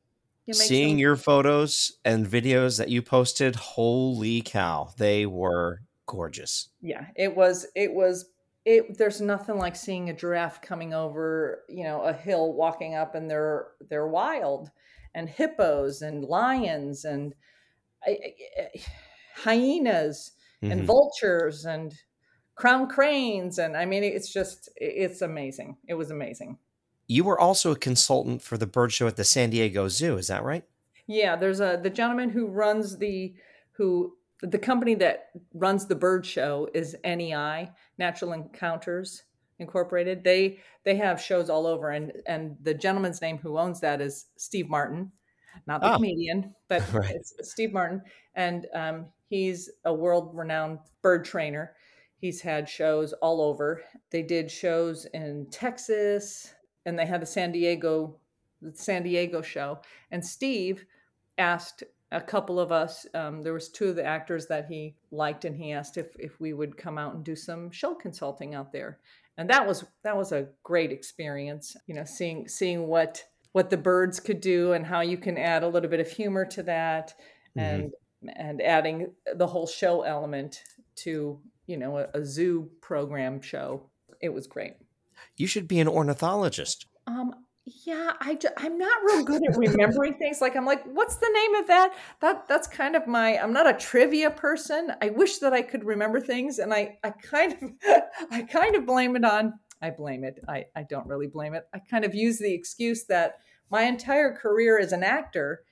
Seeing 0.52 0.90
some- 0.90 0.98
your 0.98 1.16
photos 1.16 1.98
and 2.04 2.24
videos 2.24 2.78
that 2.78 2.88
you 2.88 3.02
posted, 3.02 3.56
holy 3.56 4.42
cow, 4.42 4.94
they 4.96 5.26
were 5.26 5.80
gorgeous. 6.06 6.68
Yeah, 6.80 7.06
it 7.16 7.34
was. 7.34 7.66
It 7.74 7.92
was 7.92 8.26
it 8.64 8.98
there's 8.98 9.20
nothing 9.20 9.56
like 9.58 9.76
seeing 9.76 10.10
a 10.10 10.12
giraffe 10.12 10.60
coming 10.60 10.92
over 10.92 11.62
you 11.68 11.84
know 11.84 12.02
a 12.02 12.12
hill 12.12 12.52
walking 12.52 12.94
up 12.96 13.14
and 13.14 13.30
they're 13.30 13.68
they're 13.88 14.08
wild 14.08 14.70
and 15.16 15.28
hippos 15.28 16.02
and 16.02 16.24
lions 16.24 17.04
and 17.04 17.34
hyenas 19.34 20.32
mm-hmm. 20.62 20.70
and 20.70 20.84
vultures 20.84 21.64
and 21.64 21.94
crown 22.54 22.86
cranes. 22.88 23.58
And 23.58 23.76
i 23.76 23.84
mean 23.84 24.04
it's 24.04 24.32
just 24.32 24.68
it's 24.76 25.22
amazing. 25.22 25.78
It 25.88 25.94
was 25.94 26.12
amazing. 26.12 26.58
You 27.08 27.24
were 27.24 27.40
also 27.40 27.72
a 27.72 27.76
consultant 27.76 28.42
for 28.42 28.58
the 28.58 28.66
bird 28.66 28.92
show 28.92 29.08
at 29.08 29.16
the 29.16 29.24
san 29.24 29.50
diego 29.50 29.88
zoo. 29.88 30.18
Is 30.18 30.28
that 30.28 30.44
right? 30.44 30.64
Yeah 31.08 31.34
there's 31.34 31.60
a 31.60 31.80
the 31.82 31.90
gentleman 31.90 32.30
who 32.30 32.46
runs 32.46 32.98
the 32.98 33.34
who 33.72 34.12
the 34.42 34.58
company 34.58 34.94
that 34.96 35.30
runs 35.54 35.86
the 35.86 35.94
bird 35.94 36.26
show 36.26 36.68
is 36.74 36.94
NEI, 37.02 37.70
Natural 37.96 38.34
Encounters 38.34 39.22
Incorporated. 39.58 40.22
They 40.22 40.58
they 40.84 40.96
have 40.96 41.20
shows 41.20 41.48
all 41.48 41.66
over, 41.66 41.90
and 41.90 42.12
and 42.26 42.56
the 42.62 42.74
gentleman's 42.74 43.22
name 43.22 43.38
who 43.38 43.58
owns 43.58 43.80
that 43.80 44.00
is 44.00 44.26
Steve 44.36 44.68
Martin, 44.68 45.10
not 45.66 45.80
the 45.80 45.92
oh. 45.92 45.96
comedian, 45.96 46.54
but 46.68 46.82
right. 46.92 47.14
it's 47.14 47.34
Steve 47.42 47.72
Martin, 47.72 48.02
and 48.34 48.66
um, 48.74 49.06
he's 49.28 49.70
a 49.84 49.94
world 49.94 50.30
renowned 50.34 50.78
bird 51.02 51.24
trainer. 51.24 51.74
He's 52.18 52.40
had 52.40 52.68
shows 52.68 53.12
all 53.14 53.40
over. 53.40 53.82
They 54.10 54.22
did 54.22 54.50
shows 54.50 55.06
in 55.12 55.46
Texas, 55.50 56.54
and 56.84 56.98
they 56.98 57.06
had 57.06 57.22
the 57.22 57.26
San 57.26 57.52
Diego, 57.52 58.16
the 58.60 58.74
San 58.74 59.02
Diego 59.02 59.42
show. 59.42 59.80
And 60.10 60.24
Steve 60.24 60.86
asked 61.38 61.82
a 62.12 62.20
couple 62.20 62.60
of 62.60 62.72
us 62.72 63.06
um, 63.14 63.42
there 63.42 63.52
was 63.52 63.68
two 63.68 63.88
of 63.88 63.96
the 63.96 64.04
actors 64.04 64.46
that 64.46 64.66
he 64.66 64.94
liked 65.10 65.44
and 65.44 65.56
he 65.56 65.72
asked 65.72 65.96
if, 65.96 66.14
if 66.18 66.40
we 66.40 66.52
would 66.52 66.76
come 66.76 66.98
out 66.98 67.14
and 67.14 67.24
do 67.24 67.34
some 67.34 67.70
show 67.70 67.94
consulting 67.94 68.54
out 68.54 68.72
there 68.72 68.98
and 69.38 69.50
that 69.50 69.66
was 69.66 69.84
that 70.04 70.16
was 70.16 70.32
a 70.32 70.48
great 70.62 70.92
experience 70.92 71.76
you 71.86 71.94
know 71.94 72.04
seeing 72.04 72.48
seeing 72.48 72.86
what 72.86 73.22
what 73.52 73.70
the 73.70 73.76
birds 73.76 74.20
could 74.20 74.40
do 74.40 74.72
and 74.72 74.84
how 74.84 75.00
you 75.00 75.16
can 75.16 75.38
add 75.38 75.62
a 75.62 75.68
little 75.68 75.88
bit 75.88 76.00
of 76.00 76.10
humor 76.10 76.44
to 76.44 76.62
that 76.62 77.14
mm-hmm. 77.56 77.60
and 77.60 77.92
and 78.36 78.60
adding 78.62 79.12
the 79.34 79.46
whole 79.46 79.66
show 79.66 80.02
element 80.02 80.62
to 80.94 81.40
you 81.66 81.76
know 81.76 81.98
a, 81.98 82.08
a 82.14 82.24
zoo 82.24 82.68
program 82.80 83.40
show. 83.40 83.88
It 84.20 84.30
was 84.30 84.46
great. 84.46 84.74
You 85.36 85.46
should 85.46 85.68
be 85.68 85.80
an 85.80 85.88
ornithologist. 85.88 86.86
Um 87.06 87.34
yeah 87.84 88.12
I, 88.20 88.38
i'm 88.58 88.78
not 88.78 89.02
real 89.04 89.24
good 89.24 89.42
at 89.44 89.56
remembering 89.56 90.14
things 90.14 90.40
like 90.40 90.54
i'm 90.54 90.64
like 90.64 90.84
what's 90.84 91.16
the 91.16 91.30
name 91.32 91.54
of 91.56 91.66
that? 91.66 91.94
That 92.20 92.46
that's 92.46 92.68
kind 92.68 92.94
of 92.94 93.08
my 93.08 93.38
i'm 93.38 93.52
not 93.52 93.68
a 93.68 93.72
trivia 93.72 94.30
person. 94.30 94.92
I 95.02 95.10
wish 95.10 95.38
that 95.38 95.52
i 95.52 95.62
could 95.62 95.84
remember 95.84 96.20
things 96.20 96.60
and 96.60 96.72
i 96.72 96.96
i 97.02 97.10
kind 97.10 97.56
of 97.60 97.70
i 98.30 98.42
kind 98.42 98.76
of 98.76 98.86
blame 98.86 99.16
it 99.16 99.24
on 99.24 99.54
i 99.82 99.90
blame 99.90 100.22
it 100.22 100.38
i 100.48 100.66
i 100.76 100.84
don't 100.84 101.08
really 101.08 101.26
blame 101.26 101.54
it. 101.54 101.66
I 101.74 101.80
kind 101.80 102.04
of 102.04 102.14
use 102.14 102.38
the 102.38 102.54
excuse 102.54 103.04
that 103.06 103.38
my 103.68 103.82
entire 103.82 104.32
career 104.32 104.78
as 104.78 104.92
an 104.92 105.02
actor 105.02 105.62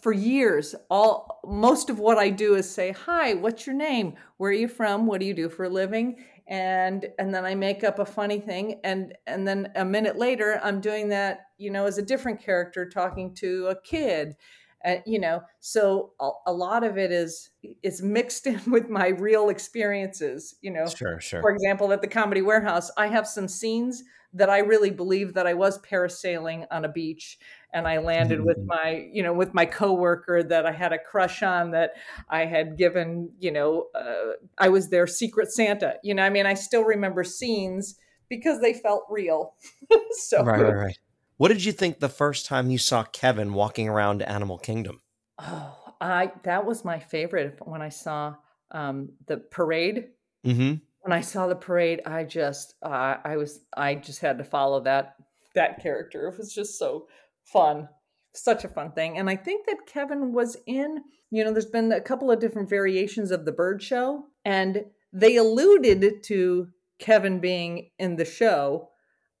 for 0.00 0.12
years 0.12 0.74
all 0.90 1.40
most 1.44 1.88
of 1.88 2.00
what 2.00 2.18
i 2.18 2.30
do 2.30 2.56
is 2.56 2.68
say 2.68 2.90
hi 2.90 3.34
what's 3.34 3.64
your 3.64 3.76
name? 3.76 4.14
Where 4.38 4.50
are 4.50 4.54
you 4.54 4.66
from? 4.66 5.06
What 5.06 5.20
do 5.20 5.26
you 5.26 5.34
do 5.34 5.48
for 5.48 5.64
a 5.64 5.68
living 5.68 6.16
and 6.46 7.06
and 7.18 7.34
then 7.34 7.44
I 7.44 7.54
make 7.54 7.84
up 7.84 7.98
a 7.98 8.04
funny 8.04 8.38
thing 8.38 8.80
and 8.84 9.14
and 9.26 9.48
then 9.48 9.72
a 9.76 9.84
minute 9.84 10.16
later 10.16 10.60
I'm 10.62 10.80
doing 10.80 11.08
that 11.08 11.46
you 11.56 11.70
know 11.70 11.86
as 11.86 11.98
a 11.98 12.02
different 12.02 12.42
character 12.42 12.88
talking 12.88 13.34
to 13.36 13.68
a 13.68 13.80
kid 13.80 14.36
uh, 14.84 14.96
you 15.06 15.18
know 15.18 15.42
so 15.60 16.12
a, 16.20 16.30
a, 16.46 16.52
lot 16.52 16.84
of 16.84 16.98
it 16.98 17.10
is 17.10 17.50
is 17.82 18.02
mixed 18.02 18.46
in 18.46 18.60
with 18.70 18.90
my 18.90 19.08
real 19.08 19.48
experiences 19.48 20.56
you 20.60 20.70
know. 20.70 20.86
Sure 20.86 21.18
sure. 21.20 21.40
For 21.40 21.50
example 21.50 21.92
at 21.92 22.02
the 22.02 22.08
comedy 22.08 22.42
warehouse 22.42 22.90
I 22.98 23.06
have 23.06 23.26
some 23.26 23.48
scenes 23.48 24.02
that 24.34 24.50
I 24.50 24.58
really 24.58 24.90
believe 24.90 25.34
that 25.34 25.46
I 25.46 25.54
was 25.54 25.78
parasailing 25.80 26.66
on 26.70 26.84
a 26.84 26.88
beach 26.88 27.38
and 27.74 27.88
I 27.88 27.98
landed 27.98 28.40
with 28.40 28.58
my, 28.64 29.08
you 29.12 29.22
know, 29.22 29.34
with 29.34 29.52
my 29.52 29.66
coworker 29.66 30.44
that 30.44 30.64
I 30.64 30.70
had 30.70 30.92
a 30.92 30.98
crush 30.98 31.42
on 31.42 31.72
that 31.72 31.94
I 32.30 32.44
had 32.44 32.78
given, 32.78 33.32
you 33.40 33.50
know, 33.50 33.88
uh, 33.96 34.34
I 34.56 34.68
was 34.68 34.88
their 34.88 35.08
secret 35.08 35.52
Santa. 35.52 35.96
You 36.04 36.14
know, 36.14 36.22
I 36.22 36.30
mean, 36.30 36.46
I 36.46 36.54
still 36.54 36.84
remember 36.84 37.24
scenes 37.24 37.96
because 38.28 38.60
they 38.60 38.72
felt 38.72 39.04
real. 39.10 39.54
so 40.12 40.44
right, 40.44 40.62
right, 40.62 40.74
right. 40.74 40.98
What 41.36 41.48
did 41.48 41.64
you 41.64 41.72
think 41.72 41.98
the 41.98 42.08
first 42.08 42.46
time 42.46 42.70
you 42.70 42.78
saw 42.78 43.02
Kevin 43.02 43.52
walking 43.54 43.88
around 43.88 44.22
Animal 44.22 44.56
Kingdom? 44.56 45.02
Oh, 45.40 45.76
I 46.00 46.30
that 46.44 46.64
was 46.64 46.84
my 46.84 47.00
favorite 47.00 47.58
when 47.64 47.82
I 47.82 47.88
saw 47.88 48.36
um, 48.70 49.10
the 49.26 49.38
parade. 49.38 50.10
Mm-hmm. 50.46 50.74
When 51.00 51.12
I 51.12 51.22
saw 51.22 51.48
the 51.48 51.56
parade, 51.56 52.02
I 52.06 52.22
just 52.22 52.74
uh, 52.82 53.16
I 53.24 53.36
was 53.36 53.60
I 53.76 53.96
just 53.96 54.20
had 54.20 54.38
to 54.38 54.44
follow 54.44 54.80
that 54.82 55.16
that 55.56 55.82
character. 55.82 56.28
It 56.28 56.38
was 56.38 56.54
just 56.54 56.78
so 56.78 57.08
fun 57.44 57.88
such 58.36 58.64
a 58.64 58.68
fun 58.68 58.90
thing. 58.92 59.16
And 59.18 59.30
i 59.30 59.36
think 59.36 59.66
that 59.66 59.86
kevin 59.86 60.32
was 60.32 60.56
in 60.66 60.98
you 61.30 61.44
know 61.44 61.52
there's 61.52 61.66
been 61.66 61.92
a 61.92 62.00
couple 62.00 62.30
of 62.30 62.40
different 62.40 62.68
variations 62.68 63.30
of 63.30 63.44
the 63.44 63.52
bird 63.52 63.82
show 63.82 64.24
and 64.44 64.84
they 65.12 65.36
alluded 65.36 66.22
to 66.24 66.68
kevin 66.98 67.40
being 67.40 67.90
in 67.98 68.16
the 68.16 68.24
show 68.24 68.88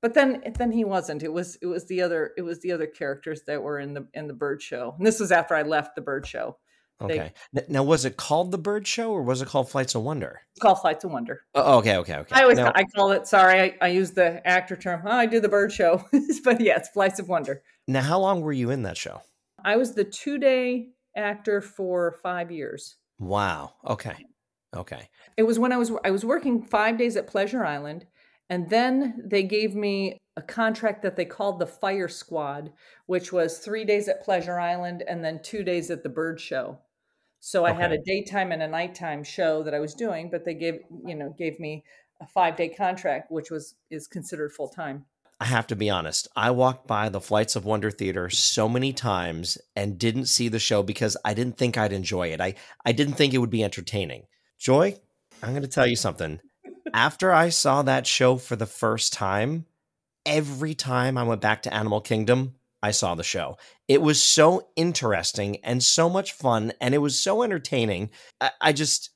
but 0.04 0.12
then 0.12 0.42
then 0.58 0.70
he 0.70 0.84
wasn't. 0.84 1.22
It 1.22 1.32
was 1.32 1.56
it 1.62 1.66
was 1.66 1.86
the 1.86 2.02
other 2.02 2.32
it 2.36 2.42
was 2.42 2.60
the 2.60 2.72
other 2.72 2.86
characters 2.86 3.40
that 3.46 3.62
were 3.62 3.78
in 3.78 3.94
the 3.94 4.06
in 4.12 4.28
the 4.28 4.34
bird 4.34 4.60
show. 4.60 4.94
And 4.98 5.06
this 5.06 5.18
was 5.18 5.32
after 5.32 5.54
i 5.54 5.62
left 5.62 5.94
the 5.94 6.02
bird 6.02 6.26
show 6.26 6.58
Okay. 7.00 7.32
now, 7.68 7.82
was 7.82 8.04
it 8.04 8.16
called 8.16 8.50
the 8.50 8.58
Bird 8.58 8.86
Show 8.86 9.10
or 9.12 9.22
was 9.22 9.42
it 9.42 9.48
called 9.48 9.68
Flights 9.68 9.94
of 9.94 10.02
Wonder? 10.02 10.40
It's 10.52 10.60
called 10.60 10.80
Flights 10.80 11.04
of 11.04 11.10
Wonder. 11.10 11.42
Oh, 11.54 11.78
okay, 11.78 11.96
okay, 11.96 12.16
okay. 12.16 12.34
I 12.34 12.42
always 12.42 12.56
now, 12.56 12.72
I 12.74 12.84
call 12.84 13.10
it. 13.10 13.26
Sorry, 13.26 13.60
I, 13.60 13.74
I 13.80 13.88
use 13.88 14.12
the 14.12 14.46
actor 14.46 14.76
term. 14.76 15.02
Oh, 15.04 15.10
I 15.10 15.26
do 15.26 15.40
the 15.40 15.48
Bird 15.48 15.72
Show, 15.72 16.04
but 16.44 16.60
yeah, 16.60 16.76
it's 16.76 16.88
Flights 16.90 17.18
of 17.18 17.28
Wonder. 17.28 17.62
Now, 17.88 18.02
how 18.02 18.20
long 18.20 18.40
were 18.40 18.52
you 18.52 18.70
in 18.70 18.82
that 18.84 18.96
show? 18.96 19.20
I 19.64 19.76
was 19.76 19.94
the 19.94 20.04
two 20.04 20.38
day 20.38 20.90
actor 21.16 21.60
for 21.60 22.16
five 22.22 22.50
years. 22.50 22.96
Wow. 23.18 23.74
Okay. 23.86 24.26
Okay. 24.76 25.08
It 25.36 25.44
was 25.44 25.58
when 25.58 25.72
I 25.72 25.76
was 25.76 25.92
I 26.04 26.10
was 26.10 26.24
working 26.24 26.62
five 26.62 26.98
days 26.98 27.16
at 27.16 27.26
Pleasure 27.26 27.64
Island, 27.64 28.06
and 28.50 28.68
then 28.68 29.22
they 29.24 29.42
gave 29.42 29.74
me 29.74 30.18
a 30.36 30.42
contract 30.42 31.02
that 31.02 31.16
they 31.16 31.24
called 31.24 31.58
the 31.58 31.66
Fire 31.66 32.08
Squad, 32.08 32.72
which 33.06 33.32
was 33.32 33.58
three 33.58 33.84
days 33.84 34.08
at 34.08 34.24
Pleasure 34.24 34.58
Island 34.58 35.02
and 35.06 35.24
then 35.24 35.40
two 35.42 35.62
days 35.62 35.90
at 35.90 36.02
the 36.02 36.08
Bird 36.08 36.40
Show. 36.40 36.78
So 37.46 37.66
I 37.66 37.72
okay. 37.72 37.82
had 37.82 37.92
a 37.92 37.98
daytime 37.98 38.52
and 38.52 38.62
a 38.62 38.66
nighttime 38.66 39.22
show 39.22 39.62
that 39.64 39.74
I 39.74 39.78
was 39.78 39.92
doing, 39.92 40.30
but 40.30 40.46
they 40.46 40.54
gave 40.54 40.80
you 41.04 41.14
know 41.14 41.34
gave 41.36 41.60
me 41.60 41.84
a 42.22 42.26
five 42.26 42.56
day 42.56 42.70
contract, 42.70 43.30
which 43.30 43.50
was 43.50 43.74
is 43.90 44.06
considered 44.06 44.50
full 44.50 44.70
time. 44.70 45.04
I 45.38 45.44
have 45.44 45.66
to 45.66 45.76
be 45.76 45.90
honest. 45.90 46.26
I 46.34 46.52
walked 46.52 46.86
by 46.86 47.10
the 47.10 47.20
Flights 47.20 47.54
of 47.54 47.66
Wonder 47.66 47.90
Theater 47.90 48.30
so 48.30 48.66
many 48.66 48.94
times 48.94 49.58
and 49.76 49.98
didn't 49.98 50.24
see 50.24 50.48
the 50.48 50.58
show 50.58 50.82
because 50.82 51.18
I 51.22 51.34
didn't 51.34 51.58
think 51.58 51.76
I'd 51.76 51.92
enjoy 51.92 52.28
it. 52.28 52.40
I, 52.40 52.54
I 52.82 52.92
didn't 52.92 53.14
think 53.14 53.34
it 53.34 53.38
would 53.38 53.50
be 53.50 53.62
entertaining. 53.62 54.22
Joy, 54.58 54.96
I'm 55.42 55.50
going 55.50 55.60
to 55.60 55.68
tell 55.68 55.86
you 55.86 55.96
something. 55.96 56.40
After 56.94 57.30
I 57.30 57.50
saw 57.50 57.82
that 57.82 58.06
show 58.06 58.38
for 58.38 58.56
the 58.56 58.64
first 58.64 59.12
time, 59.12 59.66
every 60.24 60.74
time 60.74 61.18
I 61.18 61.24
went 61.24 61.42
back 61.42 61.62
to 61.64 61.74
Animal 61.74 62.00
Kingdom, 62.00 62.54
I 62.84 62.90
saw 62.90 63.14
the 63.14 63.22
show. 63.22 63.56
It 63.88 64.02
was 64.02 64.22
so 64.22 64.68
interesting 64.76 65.56
and 65.64 65.82
so 65.82 66.10
much 66.10 66.34
fun, 66.34 66.74
and 66.82 66.94
it 66.94 66.98
was 66.98 67.18
so 67.18 67.42
entertaining. 67.42 68.10
I, 68.42 68.50
I 68.60 68.72
just 68.74 69.08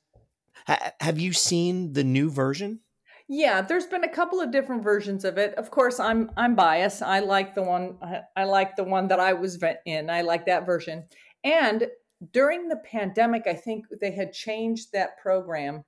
ha, 0.65 0.93
have 0.99 1.19
you 1.19 1.33
seen 1.33 1.93
the 1.93 2.03
new 2.03 2.31
version? 2.31 2.79
Yeah, 3.27 3.61
there's 3.61 3.85
been 3.85 4.03
a 4.03 4.09
couple 4.09 4.41
of 4.41 4.51
different 4.51 4.83
versions 4.83 5.23
of 5.23 5.37
it. 5.37 5.53
Of 5.53 5.69
course, 5.69 5.99
I'm 5.99 6.31
I'm 6.35 6.55
biased. 6.55 7.03
I 7.03 7.19
like 7.19 7.53
the 7.53 7.61
one 7.61 7.97
I, 8.01 8.21
I 8.35 8.45
like 8.45 8.75
the 8.75 8.83
one 8.83 9.07
that 9.09 9.19
I 9.19 9.33
was 9.33 9.63
in. 9.85 10.09
I 10.09 10.21
like 10.21 10.47
that 10.47 10.65
version. 10.65 11.05
And 11.43 11.85
during 12.33 12.69
the 12.69 12.77
pandemic, 12.77 13.43
I 13.45 13.53
think 13.53 13.85
they 14.01 14.11
had 14.11 14.33
changed 14.33 14.93
that 14.93 15.19
program, 15.21 15.83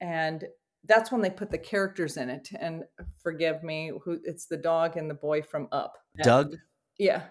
and 0.00 0.44
that's 0.84 1.10
when 1.10 1.22
they 1.22 1.30
put 1.30 1.50
the 1.50 1.58
characters 1.58 2.18
in 2.18 2.30
it. 2.30 2.50
And 2.56 2.84
forgive 3.20 3.64
me, 3.64 3.90
who 4.04 4.20
it's 4.22 4.46
the 4.46 4.56
dog 4.56 4.96
and 4.96 5.10
the 5.10 5.14
boy 5.14 5.42
from 5.42 5.66
Up. 5.72 5.94
Doug. 6.22 6.54
Yeah. 6.98 7.22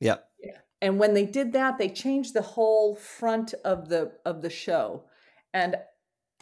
Yeah. 0.00 0.16
Yeah. 0.42 0.58
And 0.82 0.98
when 0.98 1.14
they 1.14 1.24
did 1.24 1.52
that, 1.52 1.78
they 1.78 1.88
changed 1.88 2.34
the 2.34 2.42
whole 2.42 2.96
front 2.96 3.54
of 3.64 3.88
the 3.88 4.12
of 4.24 4.42
the 4.42 4.50
show. 4.50 5.04
And 5.52 5.76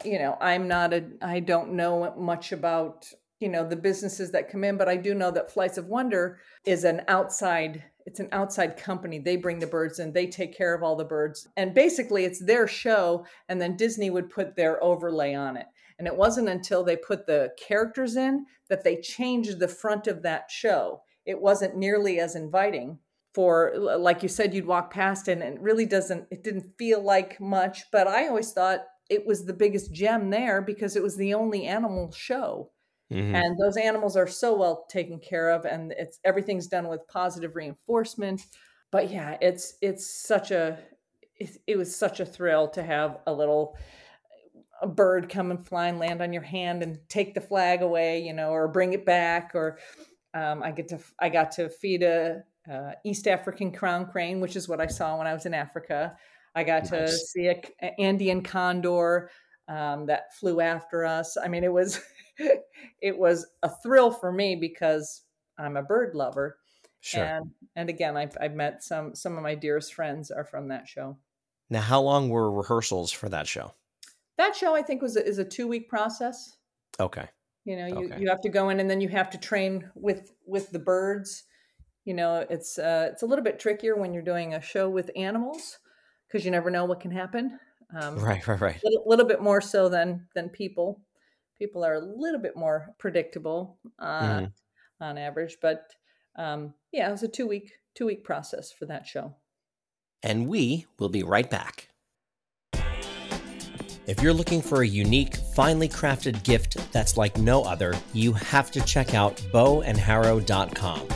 you 0.03 0.19
know, 0.19 0.37
I'm 0.41 0.67
not 0.67 0.93
a 0.93 1.05
I 1.21 1.39
don't 1.39 1.73
know 1.73 2.13
much 2.17 2.51
about, 2.51 3.07
you 3.39 3.49
know, 3.49 3.67
the 3.67 3.75
businesses 3.75 4.31
that 4.31 4.49
come 4.49 4.63
in, 4.63 4.77
but 4.77 4.89
I 4.89 4.97
do 4.97 5.13
know 5.13 5.31
that 5.31 5.51
Flights 5.51 5.77
of 5.77 5.87
Wonder 5.87 6.39
is 6.65 6.83
an 6.83 7.01
outside 7.07 7.83
it's 8.05 8.19
an 8.19 8.27
outside 8.33 8.75
company. 8.75 9.19
They 9.19 9.37
bring 9.37 9.59
the 9.59 9.67
birds 9.67 9.99
in, 9.99 10.11
they 10.11 10.27
take 10.27 10.57
care 10.57 10.73
of 10.73 10.83
all 10.83 10.97
the 10.97 11.05
birds. 11.05 11.47
And 11.55 11.73
basically 11.73 12.25
it's 12.25 12.43
their 12.43 12.67
show 12.67 13.25
and 13.47 13.61
then 13.61 13.77
Disney 13.77 14.09
would 14.09 14.29
put 14.29 14.57
their 14.57 14.83
overlay 14.83 15.33
on 15.33 15.55
it. 15.55 15.67
And 15.99 16.07
it 16.07 16.17
wasn't 16.17 16.49
until 16.49 16.83
they 16.83 16.97
put 16.97 17.25
the 17.27 17.51
characters 17.57 18.17
in 18.17 18.45
that 18.67 18.83
they 18.83 18.99
changed 18.99 19.59
the 19.59 19.67
front 19.67 20.07
of 20.07 20.21
that 20.23 20.51
show. 20.51 21.01
It 21.25 21.41
wasn't 21.41 21.77
nearly 21.77 22.19
as 22.19 22.35
inviting 22.35 22.99
for 23.33 23.73
like 23.75 24.21
you 24.21 24.29
said 24.29 24.53
you'd 24.53 24.65
walk 24.65 24.93
past 24.93 25.27
and 25.27 25.41
it 25.41 25.59
really 25.59 25.85
doesn't 25.85 26.25
it 26.29 26.43
didn't 26.43 26.77
feel 26.77 27.01
like 27.01 27.39
much 27.41 27.89
but 27.91 28.07
i 28.07 28.27
always 28.27 28.51
thought 28.51 28.85
it 29.09 29.25
was 29.25 29.45
the 29.45 29.53
biggest 29.53 29.91
gem 29.91 30.29
there 30.29 30.61
because 30.61 30.95
it 30.95 31.03
was 31.03 31.17
the 31.17 31.33
only 31.33 31.65
animal 31.65 32.11
show 32.11 32.69
mm-hmm. 33.11 33.33
and 33.33 33.57
those 33.59 33.75
animals 33.75 34.15
are 34.15 34.27
so 34.27 34.55
well 34.55 34.85
taken 34.89 35.19
care 35.19 35.49
of 35.49 35.65
and 35.65 35.93
it's 35.97 36.19
everything's 36.23 36.67
done 36.67 36.87
with 36.87 37.07
positive 37.07 37.55
reinforcement 37.55 38.45
but 38.91 39.09
yeah 39.09 39.35
it's 39.41 39.77
it's 39.81 40.05
such 40.05 40.51
a 40.51 40.77
it, 41.37 41.57
it 41.65 41.77
was 41.77 41.95
such 41.95 42.19
a 42.19 42.25
thrill 42.25 42.67
to 42.67 42.83
have 42.83 43.17
a 43.25 43.33
little 43.33 43.75
a 44.81 44.87
bird 44.87 45.29
come 45.29 45.49
and 45.49 45.65
fly 45.65 45.87
and 45.87 45.97
land 45.97 46.21
on 46.21 46.33
your 46.33 46.43
hand 46.43 46.83
and 46.83 46.99
take 47.07 47.33
the 47.33 47.41
flag 47.41 47.81
away, 47.81 48.21
you 48.21 48.33
know, 48.33 48.49
or 48.49 48.67
bring 48.67 48.91
it 48.91 49.05
back. 49.05 49.51
Or 49.55 49.79
um, 50.33 50.63
I 50.63 50.71
get 50.71 50.87
to 50.89 50.99
I 51.19 51.29
got 51.29 51.51
to 51.53 51.69
feed 51.69 52.03
a 52.03 52.43
uh, 52.71 52.91
East 53.03 53.27
African 53.27 53.71
crown 53.71 54.05
crane, 54.05 54.39
which 54.39 54.55
is 54.55 54.67
what 54.67 54.81
I 54.81 54.87
saw 54.87 55.17
when 55.17 55.27
I 55.27 55.33
was 55.33 55.45
in 55.45 55.53
Africa. 55.53 56.15
I 56.55 56.63
got 56.63 56.83
nice. 56.83 56.91
to 56.91 57.07
see 57.09 57.47
a, 57.47 57.61
a 57.81 57.99
Andean 57.99 58.41
condor 58.41 59.29
um, 59.67 60.05
that 60.07 60.33
flew 60.35 60.61
after 60.61 61.05
us. 61.05 61.37
I 61.37 61.47
mean, 61.47 61.63
it 61.63 61.71
was 61.71 61.99
it 63.01 63.17
was 63.17 63.45
a 63.63 63.69
thrill 63.81 64.11
for 64.11 64.31
me 64.31 64.55
because 64.55 65.21
I'm 65.57 65.77
a 65.77 65.83
bird 65.83 66.15
lover. 66.15 66.57
Sure. 67.01 67.23
And 67.23 67.51
and 67.75 67.89
again, 67.89 68.15
I've, 68.15 68.37
I've 68.39 68.55
met 68.55 68.83
some 68.83 69.13
some 69.15 69.37
of 69.37 69.43
my 69.43 69.55
dearest 69.55 69.93
friends 69.93 70.31
are 70.31 70.45
from 70.45 70.69
that 70.69 70.87
show. 70.87 71.17
Now, 71.69 71.81
how 71.81 72.01
long 72.01 72.29
were 72.29 72.51
rehearsals 72.51 73.11
for 73.11 73.29
that 73.29 73.47
show? 73.47 73.73
That 74.37 74.55
show, 74.55 74.75
I 74.75 74.81
think, 74.81 75.01
was 75.01 75.15
a, 75.15 75.25
is 75.25 75.37
a 75.37 75.45
two 75.45 75.67
week 75.67 75.89
process. 75.89 76.57
Okay. 76.99 77.27
You 77.65 77.77
know, 77.77 77.87
you, 77.87 78.05
okay. 78.05 78.19
you 78.19 78.29
have 78.29 78.41
to 78.41 78.49
go 78.49 78.69
in 78.69 78.79
and 78.79 78.89
then 78.89 78.99
you 78.99 79.09
have 79.09 79.29
to 79.31 79.37
train 79.37 79.89
with 79.95 80.31
with 80.45 80.71
the 80.71 80.79
birds. 80.79 81.43
You 82.05 82.13
know, 82.13 82.45
it's 82.49 82.77
uh, 82.77 83.09
it's 83.11 83.23
a 83.23 83.25
little 83.25 83.43
bit 83.43 83.59
trickier 83.59 83.95
when 83.95 84.13
you're 84.13 84.23
doing 84.23 84.53
a 84.53 84.61
show 84.61 84.89
with 84.89 85.09
animals 85.15 85.79
because 86.27 86.43
you 86.43 86.51
never 86.51 86.69
know 86.69 86.85
what 86.85 86.99
can 86.99 87.11
happen. 87.11 87.57
Um, 87.95 88.17
right, 88.17 88.45
right, 88.47 88.59
right. 88.59 88.75
A 88.75 88.87
little, 88.89 89.03
little, 89.05 89.25
bit 89.25 89.41
more 89.41 89.61
so 89.61 89.87
than 89.87 90.27
than 90.35 90.49
people. 90.49 91.01
People 91.57 91.85
are 91.85 91.93
a 91.93 91.99
little 91.99 92.41
bit 92.41 92.57
more 92.57 92.93
predictable 92.97 93.77
uh, 93.99 94.39
mm. 94.39 94.51
on 94.99 95.17
average, 95.17 95.57
but 95.61 95.85
um, 96.35 96.73
yeah, 96.91 97.07
it 97.07 97.11
was 97.11 97.23
a 97.23 97.27
two 97.27 97.47
week 97.47 97.71
two 97.95 98.07
week 98.07 98.23
process 98.23 98.71
for 98.71 98.85
that 98.87 99.07
show. 99.07 99.35
And 100.21 100.47
we 100.47 100.85
will 100.99 101.09
be 101.09 101.23
right 101.23 101.49
back. 101.49 101.89
If 104.05 104.21
you're 104.21 104.33
looking 104.33 104.61
for 104.61 104.81
a 104.81 104.87
unique, 104.87 105.37
finely 105.55 105.87
crafted 105.87 106.43
gift 106.43 106.91
that's 106.91 107.15
like 107.15 107.37
no 107.37 107.63
other, 107.63 107.95
you 108.11 108.33
have 108.33 108.69
to 108.71 108.81
check 108.81 109.13
out 109.13 109.37
bowandharrow.com. 109.53 111.07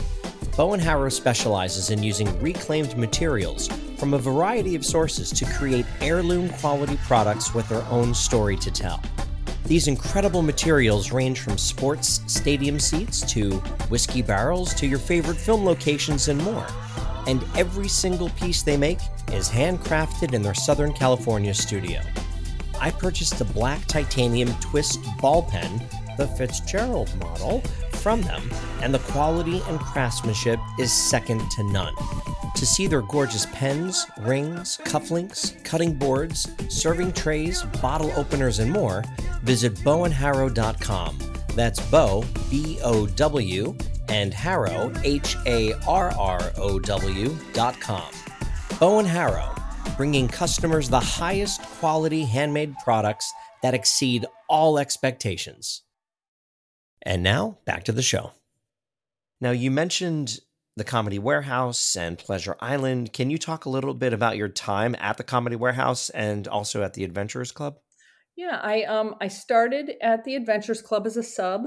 Bow 0.56 0.72
and 0.72 0.82
Harrow 0.82 1.10
specializes 1.10 1.90
in 1.90 2.02
using 2.02 2.40
reclaimed 2.40 2.96
materials 2.96 3.68
from 3.98 4.14
a 4.14 4.18
variety 4.18 4.74
of 4.74 4.86
sources 4.86 5.30
to 5.32 5.44
create 5.44 5.84
heirloom 6.00 6.48
quality 6.48 6.98
products 7.04 7.54
with 7.54 7.68
their 7.68 7.84
own 7.90 8.14
story 8.14 8.56
to 8.56 8.70
tell. 8.70 9.02
These 9.66 9.86
incredible 9.86 10.40
materials 10.40 11.12
range 11.12 11.40
from 11.40 11.58
sports 11.58 12.22
stadium 12.26 12.80
seats 12.80 13.20
to 13.32 13.56
whiskey 13.90 14.22
barrels 14.22 14.72
to 14.74 14.86
your 14.86 14.98
favorite 14.98 15.36
film 15.36 15.62
locations 15.62 16.28
and 16.28 16.42
more. 16.42 16.66
And 17.26 17.44
every 17.54 17.88
single 17.88 18.30
piece 18.30 18.62
they 18.62 18.78
make 18.78 19.00
is 19.30 19.50
handcrafted 19.50 20.32
in 20.32 20.40
their 20.40 20.54
Southern 20.54 20.94
California 20.94 21.52
studio. 21.52 22.00
I 22.80 22.90
purchased 22.90 23.38
the 23.38 23.44
black 23.44 23.84
titanium 23.86 24.52
twist 24.60 25.00
ball 25.20 25.42
pen, 25.42 25.82
the 26.16 26.26
Fitzgerald 26.26 27.14
model, 27.18 27.60
from 27.92 28.22
them, 28.22 28.50
and 28.80 28.94
the 28.94 28.98
quality 29.00 29.62
and 29.68 29.78
craftsmanship 29.80 30.58
is 30.78 30.92
second 30.92 31.50
to 31.52 31.62
none. 31.64 31.94
To 32.54 32.66
see 32.66 32.86
their 32.86 33.02
gorgeous 33.02 33.46
pens, 33.46 34.06
rings, 34.20 34.78
cufflinks, 34.84 35.62
cutting 35.64 35.94
boards, 35.94 36.48
serving 36.68 37.12
trays, 37.12 37.62
bottle 37.80 38.12
openers, 38.16 38.58
and 38.58 38.70
more, 38.70 39.04
visit 39.42 39.74
bowandharrow.com. 39.76 41.18
That's 41.54 41.80
Bow, 41.90 42.24
B 42.50 42.78
O 42.82 43.06
W, 43.06 43.76
and 44.08 44.32
Harrow, 44.32 44.92
H 45.04 45.36
A 45.46 45.74
R 45.86 46.10
R 46.18 46.52
O 46.56 46.78
W.com. 46.78 48.12
Bow 48.80 48.98
and 48.98 49.08
Harrow, 49.08 49.54
bringing 49.96 50.28
customers 50.28 50.88
the 50.88 51.00
highest 51.00 51.62
quality 51.62 52.24
handmade 52.24 52.74
products 52.84 53.32
that 53.62 53.74
exceed 53.74 54.26
all 54.48 54.78
expectations. 54.78 55.82
And 57.02 57.22
now, 57.22 57.58
back 57.64 57.84
to 57.84 57.92
the 57.92 58.02
show. 58.02 58.32
Now, 59.40 59.50
you 59.50 59.70
mentioned 59.70 60.40
the 60.76 60.84
Comedy 60.84 61.18
Warehouse 61.18 61.96
and 61.96 62.18
Pleasure 62.18 62.56
Island. 62.60 63.12
Can 63.12 63.30
you 63.30 63.38
talk 63.38 63.64
a 63.64 63.70
little 63.70 63.94
bit 63.94 64.12
about 64.12 64.36
your 64.36 64.48
time 64.48 64.94
at 64.98 65.16
the 65.16 65.24
Comedy 65.24 65.56
Warehouse 65.56 66.10
and 66.10 66.46
also 66.46 66.82
at 66.82 66.94
the 66.94 67.04
Adventurers 67.04 67.52
Club? 67.52 67.78
Yeah, 68.36 68.60
I 68.62 68.84
um 68.84 69.16
I 69.20 69.26
started 69.28 69.94
at 70.00 70.24
the 70.24 70.36
Adventurers 70.36 70.80
Club 70.80 71.06
as 71.06 71.16
a 71.16 71.22
sub. 71.22 71.66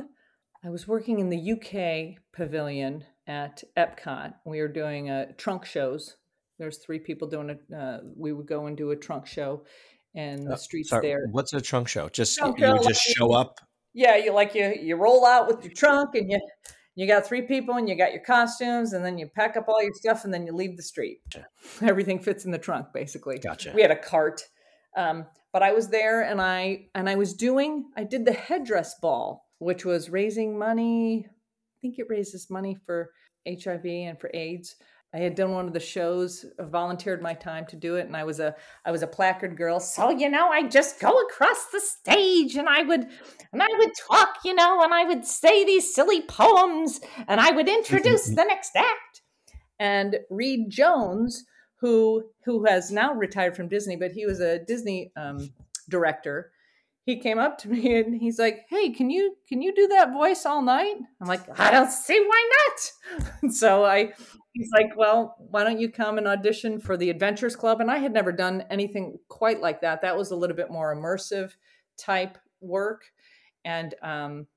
I 0.63 0.69
was 0.69 0.87
working 0.87 1.19
in 1.19 1.29
the 1.29 1.51
UK 1.51 2.21
pavilion 2.33 3.03
at 3.27 3.63
Epcot. 3.75 4.35
We 4.45 4.61
were 4.61 4.67
doing 4.67 5.09
uh, 5.09 5.33
trunk 5.37 5.65
shows 5.65 6.15
there's 6.61 6.77
three 6.77 6.99
people 6.99 7.27
doing 7.27 7.49
it. 7.49 7.61
Uh, 7.75 7.99
we 8.15 8.31
would 8.31 8.47
go 8.47 8.67
and 8.67 8.77
do 8.77 8.91
a 8.91 8.95
trunk 8.95 9.25
show 9.25 9.63
and 10.15 10.45
the 10.45 10.53
uh, 10.53 10.57
streets 10.57 10.89
sorry, 10.89 11.07
there. 11.07 11.27
What's 11.31 11.53
a 11.53 11.61
trunk 11.61 11.87
show? 11.87 12.09
Just 12.09 12.37
trunk 12.37 12.59
you 12.59 12.65
show, 12.65 12.77
just 12.77 13.07
like 13.07 13.17
show 13.17 13.33
up. 13.33 13.59
Yeah, 13.93 14.15
you 14.17 14.33
like 14.33 14.55
you 14.55 14.73
you 14.79 14.95
roll 14.95 15.25
out 15.25 15.47
with 15.47 15.63
your 15.63 15.73
trunk 15.73 16.15
and 16.15 16.29
you 16.29 16.39
You 16.95 17.07
got 17.07 17.25
three 17.25 17.43
people 17.43 17.75
and 17.75 17.87
you 17.87 17.95
got 17.95 18.11
your 18.11 18.21
costumes, 18.21 18.93
and 18.93 19.03
then 19.03 19.17
you 19.17 19.27
pack 19.27 19.55
up 19.55 19.65
all 19.67 19.81
your 19.81 19.93
stuff 19.93 20.25
and 20.25 20.33
then 20.33 20.45
you 20.45 20.53
leave 20.53 20.75
the 20.77 20.83
street. 20.83 21.19
Everything 21.81 22.19
fits 22.19 22.45
in 22.45 22.51
the 22.51 22.57
trunk, 22.57 22.87
basically. 22.93 23.39
Gotcha. 23.39 23.71
We 23.73 23.81
had 23.81 23.91
a 23.91 23.95
cart. 23.95 24.43
Um, 24.97 25.25
but 25.53 25.63
I 25.63 25.71
was 25.71 25.87
there 25.87 26.21
and 26.23 26.41
I 26.41 26.87
and 26.95 27.09
I 27.09 27.15
was 27.15 27.33
doing 27.33 27.85
I 27.95 28.03
did 28.03 28.25
the 28.25 28.33
headdress 28.33 28.95
ball, 29.01 29.47
which 29.59 29.85
was 29.85 30.09
raising 30.09 30.57
money. 30.57 31.25
I 31.27 31.75
think 31.81 31.97
it 31.97 32.07
raises 32.09 32.49
money 32.49 32.77
for 32.85 33.11
HIV 33.47 33.85
and 33.85 34.19
for 34.19 34.29
AIDS. 34.33 34.75
I 35.13 35.19
had 35.19 35.35
done 35.35 35.51
one 35.51 35.67
of 35.67 35.73
the 35.73 35.79
shows, 35.79 36.45
volunteered 36.57 37.21
my 37.21 37.33
time 37.33 37.65
to 37.67 37.75
do 37.75 37.95
it, 37.95 38.07
and 38.07 38.15
I 38.15 38.23
was 38.23 38.39
a 38.39 38.55
I 38.85 38.91
was 38.91 39.03
a 39.03 39.07
placard 39.07 39.57
girl. 39.57 39.79
So 39.79 40.09
you 40.09 40.29
know, 40.29 40.47
I 40.49 40.67
just 40.67 40.99
go 41.01 41.11
across 41.21 41.65
the 41.71 41.81
stage, 41.81 42.55
and 42.55 42.69
I 42.69 42.83
would 42.83 43.07
and 43.51 43.61
I 43.61 43.67
would 43.77 43.91
talk, 44.09 44.37
you 44.45 44.55
know, 44.55 44.81
and 44.81 44.93
I 44.93 45.03
would 45.03 45.25
say 45.25 45.65
these 45.65 45.93
silly 45.93 46.21
poems, 46.21 47.01
and 47.27 47.41
I 47.41 47.51
would 47.51 47.67
introduce 47.67 48.25
the 48.35 48.45
next 48.45 48.75
act. 48.75 49.21
And 49.79 50.19
Reed 50.29 50.69
Jones, 50.69 51.43
who 51.81 52.29
who 52.45 52.65
has 52.65 52.89
now 52.89 53.13
retired 53.13 53.55
from 53.55 53.67
Disney, 53.67 53.97
but 53.97 54.11
he 54.11 54.25
was 54.25 54.39
a 54.39 54.59
Disney 54.59 55.11
um, 55.17 55.49
director. 55.89 56.51
He 57.05 57.17
came 57.17 57.39
up 57.39 57.57
to 57.59 57.69
me 57.69 57.97
and 57.97 58.19
he's 58.19 58.39
like, 58.39 58.65
"Hey, 58.69 58.89
can 58.91 59.09
you 59.09 59.35
can 59.47 59.61
you 59.61 59.73
do 59.73 59.87
that 59.87 60.13
voice 60.13 60.45
all 60.45 60.61
night?" 60.61 60.95
I'm 61.21 61.27
like, 61.27 61.41
"I 61.59 61.71
don't 61.71 61.91
see 61.91 62.19
why 62.19 62.49
not." 62.57 63.51
so 63.53 63.83
I 63.85 64.13
he's 64.53 64.69
like, 64.73 64.95
"Well, 64.95 65.35
why 65.39 65.63
don't 65.63 65.79
you 65.79 65.89
come 65.89 66.17
and 66.17 66.27
audition 66.27 66.79
for 66.79 66.97
the 66.97 67.09
Adventurers 67.09 67.55
Club?" 67.55 67.81
And 67.81 67.89
I 67.89 67.97
had 67.97 68.13
never 68.13 68.31
done 68.31 68.65
anything 68.69 69.17
quite 69.29 69.61
like 69.61 69.81
that. 69.81 70.01
That 70.01 70.17
was 70.17 70.31
a 70.31 70.35
little 70.35 70.55
bit 70.55 70.71
more 70.71 70.95
immersive 70.95 71.51
type 71.97 72.37
work, 72.59 73.03
and 73.65 73.95
um, 74.01 74.47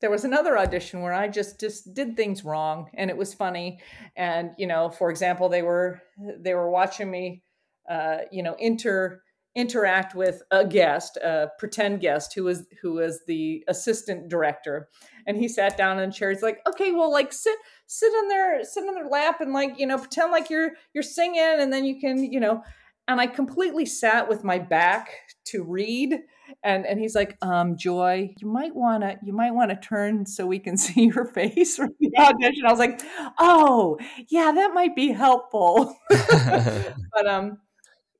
there 0.00 0.10
was 0.10 0.24
another 0.24 0.58
audition 0.58 1.00
where 1.00 1.14
I 1.14 1.28
just 1.28 1.60
just 1.60 1.94
did 1.94 2.16
things 2.16 2.44
wrong, 2.44 2.90
and 2.94 3.10
it 3.10 3.16
was 3.16 3.34
funny. 3.34 3.80
And 4.16 4.50
you 4.58 4.66
know, 4.66 4.90
for 4.90 5.10
example, 5.10 5.48
they 5.48 5.62
were 5.62 6.02
they 6.38 6.54
were 6.54 6.70
watching 6.70 7.10
me, 7.10 7.42
uh, 7.90 8.18
you 8.30 8.42
know, 8.42 8.54
inter 8.58 9.22
interact 9.54 10.14
with 10.14 10.42
a 10.50 10.66
guest, 10.66 11.16
a 11.18 11.48
pretend 11.58 12.00
guest 12.00 12.32
who 12.34 12.44
was 12.44 12.66
who 12.80 12.94
was 12.94 13.20
the 13.26 13.64
assistant 13.68 14.28
director, 14.28 14.88
and 15.26 15.36
he 15.36 15.48
sat 15.48 15.76
down 15.76 15.98
in 15.98 16.08
a 16.08 16.12
chair. 16.12 16.30
He's 16.30 16.42
like, 16.42 16.60
"Okay, 16.66 16.92
well, 16.92 17.10
like 17.12 17.32
sit 17.32 17.56
sit 17.86 18.12
on 18.12 18.28
their 18.28 18.64
sit 18.64 18.86
on 18.86 18.94
their 18.94 19.08
lap 19.08 19.40
and 19.40 19.52
like 19.52 19.78
you 19.78 19.86
know 19.86 19.98
pretend 19.98 20.32
like 20.32 20.50
you're 20.50 20.70
you're 20.94 21.02
singing, 21.02 21.56
and 21.58 21.72
then 21.72 21.84
you 21.84 22.00
can 22.00 22.30
you 22.32 22.40
know." 22.40 22.62
And 23.08 23.20
I 23.20 23.26
completely 23.26 23.84
sat 23.84 24.28
with 24.28 24.44
my 24.44 24.60
back 24.60 25.10
to 25.46 25.64
Reed, 25.64 26.20
and 26.62 26.86
and 26.86 26.98
he's 27.00 27.14
like, 27.14 27.36
um, 27.42 27.76
"Joy, 27.76 28.34
you 28.38 28.46
might 28.46 28.74
wanna 28.74 29.18
you 29.22 29.32
might 29.32 29.52
wanna 29.52 29.78
turn 29.78 30.24
so 30.24 30.46
we 30.46 30.58
can 30.60 30.76
see 30.78 31.06
your 31.06 31.26
face 31.26 31.76
for 31.76 31.88
the 32.00 32.10
audition." 32.18 32.64
I 32.66 32.70
was 32.70 32.78
like, 32.78 33.02
"Oh, 33.38 33.98
yeah, 34.28 34.52
that 34.52 34.72
might 34.72 34.96
be 34.96 35.08
helpful." 35.12 35.96
but 36.10 37.26
um 37.26 37.58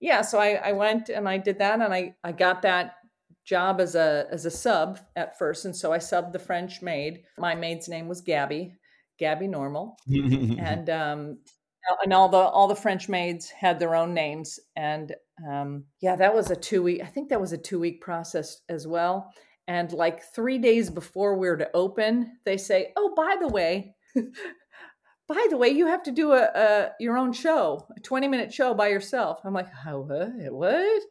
yeah, 0.03 0.21
so 0.21 0.39
I, 0.39 0.55
I 0.55 0.73
went 0.73 1.09
and 1.09 1.29
I 1.29 1.39
did 1.39 1.61
that 1.61 1.81
and 1.81 1.95
I, 1.95 2.17
I 2.25 2.33
got 2.33 2.63
that 2.63 2.97
job 3.45 3.81
as 3.81 3.95
a 3.95 4.27
as 4.31 4.45
a 4.45 4.51
sub 4.51 4.99
at 5.17 5.39
first. 5.39 5.65
And 5.65 5.75
so 5.75 5.93
I 5.93 5.99
subbed 5.99 6.33
the 6.33 6.39
French 6.41 6.83
maid. 6.83 7.23
My 7.39 7.55
maid's 7.55 7.89
name 7.89 8.09
was 8.09 8.21
Gabby, 8.21 8.75
Gabby 9.19 9.47
Normal. 9.47 9.97
and 10.09 10.91
um 10.91 11.39
and 12.03 12.13
all 12.13 12.29
the 12.29 12.37
all 12.37 12.67
the 12.67 12.75
French 12.75 13.09
maids 13.09 13.49
had 13.49 13.79
their 13.79 13.95
own 13.95 14.13
names. 14.13 14.59
And 14.77 15.15
um 15.49 15.85
yeah, 16.01 16.17
that 16.17 16.35
was 16.35 16.51
a 16.51 16.57
two 16.57 16.83
week 16.83 17.01
I 17.03 17.07
think 17.07 17.29
that 17.29 17.41
was 17.41 17.53
a 17.53 17.59
two 17.59 17.79
week 17.79 18.01
process 18.01 18.61
as 18.69 18.89
well. 18.89 19.33
And 19.69 19.93
like 19.93 20.23
three 20.35 20.59
days 20.59 20.91
before 20.91 21.39
we 21.39 21.49
were 21.49 21.57
to 21.59 21.71
open, 21.75 22.39
they 22.45 22.57
say, 22.57 22.93
Oh, 22.97 23.15
by 23.17 23.37
the 23.41 23.49
way, 23.49 23.95
by 25.33 25.47
the 25.51 25.57
way, 25.57 25.69
you 25.69 25.87
have 25.87 26.03
to 26.05 26.13
do 26.13 26.33
a, 26.33 26.43
a 26.55 26.91
your 27.01 27.17
own 27.17 27.33
show, 27.33 27.87
a 27.97 28.01
20 28.01 28.29
minute 28.29 28.53
show 28.53 28.75
by 28.75 28.89
yourself. 28.89 29.41
I'm 29.45 29.55
like, 29.55 29.73
how 29.73 30.01
what? 30.01 30.53
What? 30.53 31.03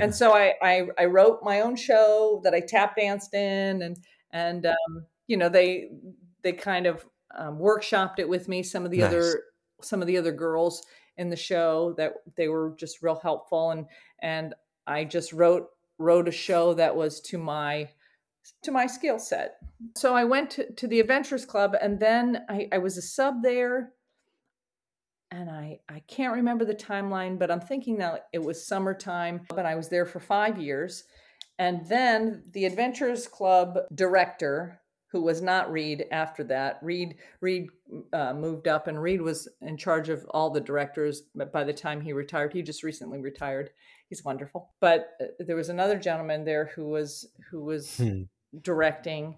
and 0.00 0.14
so 0.14 0.32
I, 0.32 0.54
I, 0.62 0.88
I 0.98 1.04
wrote 1.06 1.40
my 1.42 1.60
own 1.60 1.76
show 1.76 2.40
that 2.44 2.54
I 2.54 2.60
tap 2.60 2.96
danced 2.96 3.34
in 3.34 3.82
and 3.82 3.98
and 4.32 4.66
um, 4.66 5.06
you 5.26 5.36
know, 5.36 5.48
they 5.48 5.90
they 6.42 6.52
kind 6.52 6.86
of 6.86 7.04
um, 7.36 7.58
workshopped 7.58 8.18
it 8.18 8.28
with 8.28 8.48
me. 8.48 8.62
Some 8.62 8.84
of 8.84 8.90
the 8.90 8.98
nice. 8.98 9.08
other 9.08 9.42
some 9.82 10.00
of 10.00 10.06
the 10.06 10.16
other 10.16 10.32
girls 10.32 10.82
in 11.16 11.28
the 11.28 11.36
show 11.36 11.94
that 11.96 12.14
they 12.36 12.48
were 12.48 12.74
just 12.78 13.02
real 13.02 13.20
helpful 13.20 13.70
and 13.70 13.86
and 14.20 14.54
I 14.86 15.04
just 15.04 15.32
wrote 15.32 15.68
wrote 15.98 16.28
a 16.28 16.32
show 16.32 16.74
that 16.74 16.96
was 16.96 17.20
to 17.22 17.38
my 17.38 17.88
to 18.62 18.72
my 18.72 18.86
skill 18.86 19.18
set. 19.18 19.56
So 19.96 20.14
I 20.14 20.24
went 20.24 20.50
to, 20.52 20.72
to 20.72 20.86
the 20.86 21.00
Adventurers 21.00 21.44
Club 21.44 21.76
and 21.80 22.00
then 22.00 22.44
I, 22.48 22.68
I 22.72 22.78
was 22.78 22.96
a 22.96 23.02
sub 23.02 23.42
there. 23.42 23.92
And 25.30 25.50
I, 25.50 25.80
I 25.88 26.00
can't 26.06 26.34
remember 26.34 26.64
the 26.64 26.74
timeline, 26.74 27.38
but 27.38 27.50
I'm 27.50 27.60
thinking 27.60 27.98
that 27.98 28.26
it 28.32 28.42
was 28.42 28.66
summertime. 28.66 29.40
But 29.48 29.66
I 29.66 29.74
was 29.74 29.88
there 29.88 30.06
for 30.06 30.20
five 30.20 30.58
years. 30.58 31.04
And 31.58 31.86
then 31.88 32.44
the 32.52 32.66
Adventurers 32.66 33.26
Club 33.26 33.78
director, 33.94 34.80
who 35.08 35.22
was 35.22 35.42
not 35.42 35.72
Reed 35.72 36.04
after 36.12 36.44
that, 36.44 36.78
Reed 36.82 37.16
Reed 37.40 37.68
uh, 38.12 38.34
moved 38.34 38.68
up, 38.68 38.86
and 38.86 39.00
Reed 39.00 39.22
was 39.22 39.48
in 39.60 39.76
charge 39.76 40.08
of 40.08 40.24
all 40.30 40.50
the 40.50 40.60
directors. 40.60 41.22
But 41.34 41.52
by 41.52 41.64
the 41.64 41.72
time 41.72 42.00
he 42.00 42.12
retired, 42.12 42.52
he 42.52 42.62
just 42.62 42.82
recently 42.82 43.20
retired. 43.20 43.70
He's 44.08 44.24
wonderful. 44.24 44.72
But 44.80 45.10
uh, 45.20 45.26
there 45.40 45.56
was 45.56 45.68
another 45.68 45.98
gentleman 45.98 46.44
there 46.44 46.70
who 46.76 46.86
was 46.86 47.28
who 47.50 47.64
was 47.64 47.96
hmm 47.96 48.22
directing. 48.62 49.36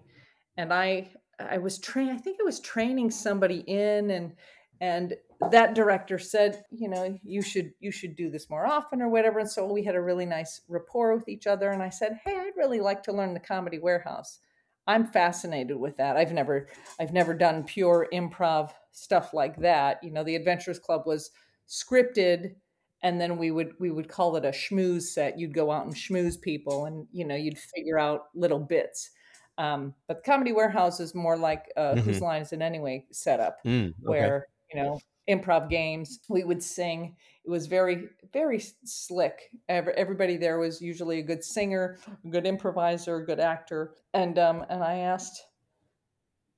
And 0.57 0.73
i 0.73 1.09
i 1.39 1.57
was 1.59 1.77
train 1.77 2.09
i 2.09 2.17
think 2.17 2.39
i 2.41 2.43
was 2.43 2.59
training 2.59 3.11
somebody 3.11 3.59
in 3.67 4.09
and 4.09 4.33
and 4.81 5.15
that 5.51 5.75
director 5.75 6.17
said 6.17 6.63
you 6.71 6.89
know 6.89 7.15
you 7.23 7.41
should 7.41 7.71
you 7.79 7.91
should 7.91 8.15
do 8.15 8.29
this 8.29 8.49
more 8.49 8.65
often 8.65 9.01
or 9.01 9.09
whatever. 9.09 9.39
And 9.39 9.49
so 9.49 9.71
we 9.71 9.83
had 9.83 9.95
a 9.95 10.01
really 10.01 10.25
nice 10.25 10.61
rapport 10.67 11.15
with 11.15 11.29
each 11.29 11.47
other. 11.47 11.71
And 11.71 11.83
i 11.83 11.89
said 11.89 12.19
hey 12.25 12.35
i'd 12.35 12.57
really 12.57 12.79
like 12.79 13.03
to 13.03 13.13
learn 13.13 13.33
the 13.33 13.39
comedy 13.39 13.79
warehouse. 13.79 14.39
I'm 14.87 15.05
fascinated 15.05 15.77
with 15.77 15.97
that. 15.97 16.17
I've 16.17 16.33
never 16.33 16.69
i've 16.99 17.13
never 17.13 17.33
done 17.33 17.63
pure 17.63 18.07
improv 18.13 18.71
stuff 18.91 19.33
like 19.33 19.57
that. 19.57 20.03
You 20.03 20.11
know 20.11 20.23
the 20.23 20.35
adventurers 20.35 20.79
club 20.79 21.03
was 21.05 21.29
scripted 21.67 22.55
and 23.03 23.21
then 23.21 23.37
we 23.37 23.51
would 23.51 23.73
we 23.79 23.91
would 23.91 24.09
call 24.09 24.35
it 24.35 24.45
a 24.45 24.49
schmooze 24.49 25.03
set. 25.03 25.39
You'd 25.39 25.53
go 25.53 25.71
out 25.71 25.85
and 25.85 25.95
schmooze 25.95 26.39
people 26.39 26.85
and 26.85 27.07
you 27.11 27.25
know 27.25 27.35
you'd 27.35 27.57
figure 27.57 27.99
out 27.99 28.25
little 28.33 28.59
bits. 28.59 29.11
Um, 29.57 29.93
but 30.07 30.17
the 30.17 30.31
comedy 30.31 30.51
warehouse 30.51 30.99
is 30.99 31.15
more 31.15 31.37
like 31.37 31.65
uh, 31.75 31.93
mm-hmm. 31.93 32.01
whose 32.01 32.21
line 32.21 32.43
is 32.43 32.53
it 32.53 32.61
anyway 32.61 33.05
setup 33.11 33.57
mm, 33.65 33.87
okay. 33.87 33.93
where 34.01 34.47
you 34.71 34.81
know 34.81 34.99
improv 35.29 35.69
games 35.69 36.19
we 36.29 36.43
would 36.43 36.63
sing. 36.63 37.15
It 37.45 37.49
was 37.49 37.67
very 37.67 38.09
very 38.33 38.63
slick. 38.83 39.51
Everybody 39.69 40.37
there 40.37 40.59
was 40.59 40.81
usually 40.81 41.19
a 41.19 41.23
good 41.23 41.43
singer 41.43 41.99
a 42.25 42.29
good 42.29 42.45
improviser 42.45 43.17
a 43.17 43.25
good 43.25 43.39
actor. 43.39 43.93
And 44.13 44.37
um 44.39 44.65
and 44.69 44.83
i 44.83 44.99
asked 44.99 45.43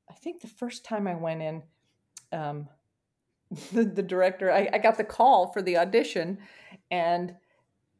i 0.10 0.14
think 0.14 0.42
the 0.42 0.48
first 0.48 0.86
time 0.86 1.08
i 1.08 1.16
went 1.16 1.42
in 1.42 1.64
um 2.32 2.68
the, 3.74 3.84
the 3.84 4.04
director 4.04 4.52
I, 4.52 4.70
I 4.74 4.78
got 4.78 4.98
the 4.98 5.04
call 5.04 5.52
for 5.52 5.62
the 5.62 5.78
audition 5.78 6.38
and 6.92 7.36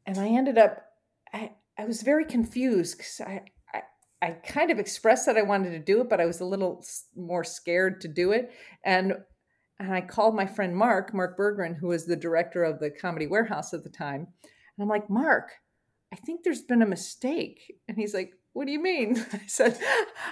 and 0.06 0.18
i 0.18 0.28
ended 0.28 0.58
up 0.58 0.86
i, 1.34 1.52
I 1.78 1.86
was 1.86 2.02
very 2.04 2.26
confused 2.26 2.98
because 2.98 3.22
I, 3.22 3.42
I 3.74 3.82
i 4.22 4.32
kind 4.32 4.70
of 4.70 4.80
expressed 4.80 5.26
that 5.26 5.38
i 5.38 5.42
wanted 5.42 5.72
to 5.72 5.80
do 5.80 6.02
it 6.02 6.10
but 6.10 6.22
i 6.22 6.26
was 6.26 6.40
a 6.40 6.46
little 6.46 6.86
more 7.16 7.44
scared 7.44 8.02
to 8.02 8.08
do 8.08 8.32
it. 8.32 8.52
And 8.84 9.14
and 9.80 9.94
i 9.94 10.02
called 10.02 10.36
my 10.36 10.46
friend 10.46 10.76
mark 10.76 11.14
mark 11.14 11.38
bergren 11.38 11.76
who 11.78 11.88
was 11.88 12.06
the 12.06 12.16
director 12.16 12.64
of 12.64 12.80
the 12.80 12.92
comedy 12.92 13.26
warehouse 13.26 13.74
at 13.74 13.84
the 13.84 13.90
time. 13.90 14.28
And 14.44 14.84
i'm 14.84 14.88
like 14.88 15.10
mark 15.10 15.54
i 16.14 16.16
think 16.16 16.44
there's 16.44 16.62
been 16.62 16.84
a 16.84 16.88
mistake. 16.88 17.76
And 17.88 17.98
he's 17.98 18.14
like 18.14 18.34
what 18.54 18.66
do 18.66 18.72
you 18.72 18.82
mean 18.82 19.18
i 19.34 19.42
said 19.48 19.78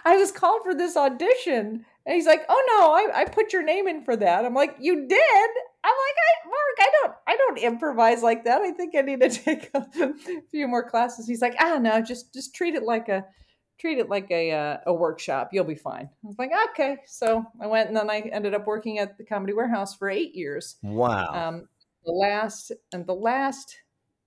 i 0.06 0.16
was 0.18 0.32
called 0.32 0.62
for 0.64 0.74
this 0.76 0.98
audition 0.98 1.86
and 2.08 2.16
he's 2.16 2.26
like, 2.26 2.46
"Oh 2.48 2.64
no, 2.80 2.94
I, 2.94 3.22
I 3.22 3.26
put 3.26 3.52
your 3.52 3.64
name 3.64 3.88
in 3.88 4.02
for 4.02 4.16
that." 4.16 4.46
I'm 4.46 4.54
like, 4.54 4.78
"You 4.80 4.96
did?" 4.96 5.50
I'm 5.84 5.92
like, 5.92 6.16
I, 6.18 6.48
"Mark, 6.48 6.78
I 6.80 6.92
don't 7.02 7.14
I 7.28 7.36
don't 7.36 7.58
improvise 7.58 8.24
like 8.24 8.46
that. 8.46 8.62
I 8.62 8.72
think 8.72 8.96
I 8.96 9.02
need 9.02 9.20
to 9.20 9.30
take 9.46 9.70
a 9.74 9.86
few 10.50 10.70
more 10.70 10.90
classes." 10.90 11.28
He's 11.28 11.42
like, 11.42 11.56
"Ah, 11.60 11.78
no, 11.78 12.02
just 12.02 12.34
just 12.34 12.56
treat 12.56 12.76
it 12.76 12.84
like 12.84 13.10
a 13.10 13.26
treat 13.78 14.00
it 14.00 14.10
like 14.10 14.32
a 14.32 14.52
uh, 14.52 14.78
a 14.88 14.94
workshop. 14.94 15.50
You'll 15.52 15.66
be 15.66 15.76
fine." 15.76 16.10
I 16.24 16.28
was 16.28 16.40
like, 16.40 16.52
"Okay." 16.70 16.96
So 17.08 17.44
I 17.62 17.68
went, 17.68 17.90
and 17.90 17.98
then 17.98 18.10
I 18.10 18.22
ended 18.22 18.54
up 18.54 18.66
working 18.66 19.00
at 19.00 19.18
the 19.18 19.26
Comedy 19.26 19.52
Warehouse 19.52 19.94
for 19.94 20.10
eight 20.10 20.34
years. 20.34 20.78
Wow. 20.82 21.34
Um, 21.34 21.68
the 22.06 22.14
last 22.14 22.72
and 22.94 23.06
the 23.06 23.16
last 23.16 23.76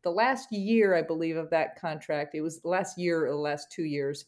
the 0.03 0.11
last 0.11 0.51
year, 0.53 0.95
I 0.95 1.03
believe, 1.03 1.37
of 1.37 1.51
that 1.51 1.79
contract. 1.81 2.35
It 2.35 2.41
was 2.41 2.61
last 2.65 2.99
year 2.99 3.27
or 3.27 3.31
the 3.31 3.37
last 3.37 3.71
two 3.71 3.85
years. 3.85 4.25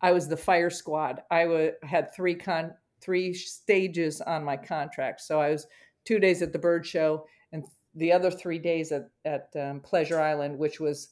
I 0.00 0.12
was 0.12 0.28
the 0.28 0.36
fire 0.36 0.70
squad. 0.70 1.22
I 1.30 1.44
w- 1.44 1.72
had 1.82 2.14
three 2.14 2.34
con 2.34 2.74
three 3.00 3.32
stages 3.34 4.20
on 4.20 4.44
my 4.44 4.56
contract. 4.56 5.20
So 5.20 5.40
I 5.40 5.50
was 5.50 5.66
two 6.04 6.18
days 6.18 6.42
at 6.42 6.52
the 6.52 6.58
bird 6.58 6.86
show 6.86 7.26
and 7.52 7.64
the 7.94 8.12
other 8.12 8.30
three 8.30 8.58
days 8.58 8.90
at, 8.92 9.10
at 9.24 9.48
um, 9.58 9.80
Pleasure 9.80 10.20
Island, 10.20 10.58
which 10.58 10.80
was 10.80 11.08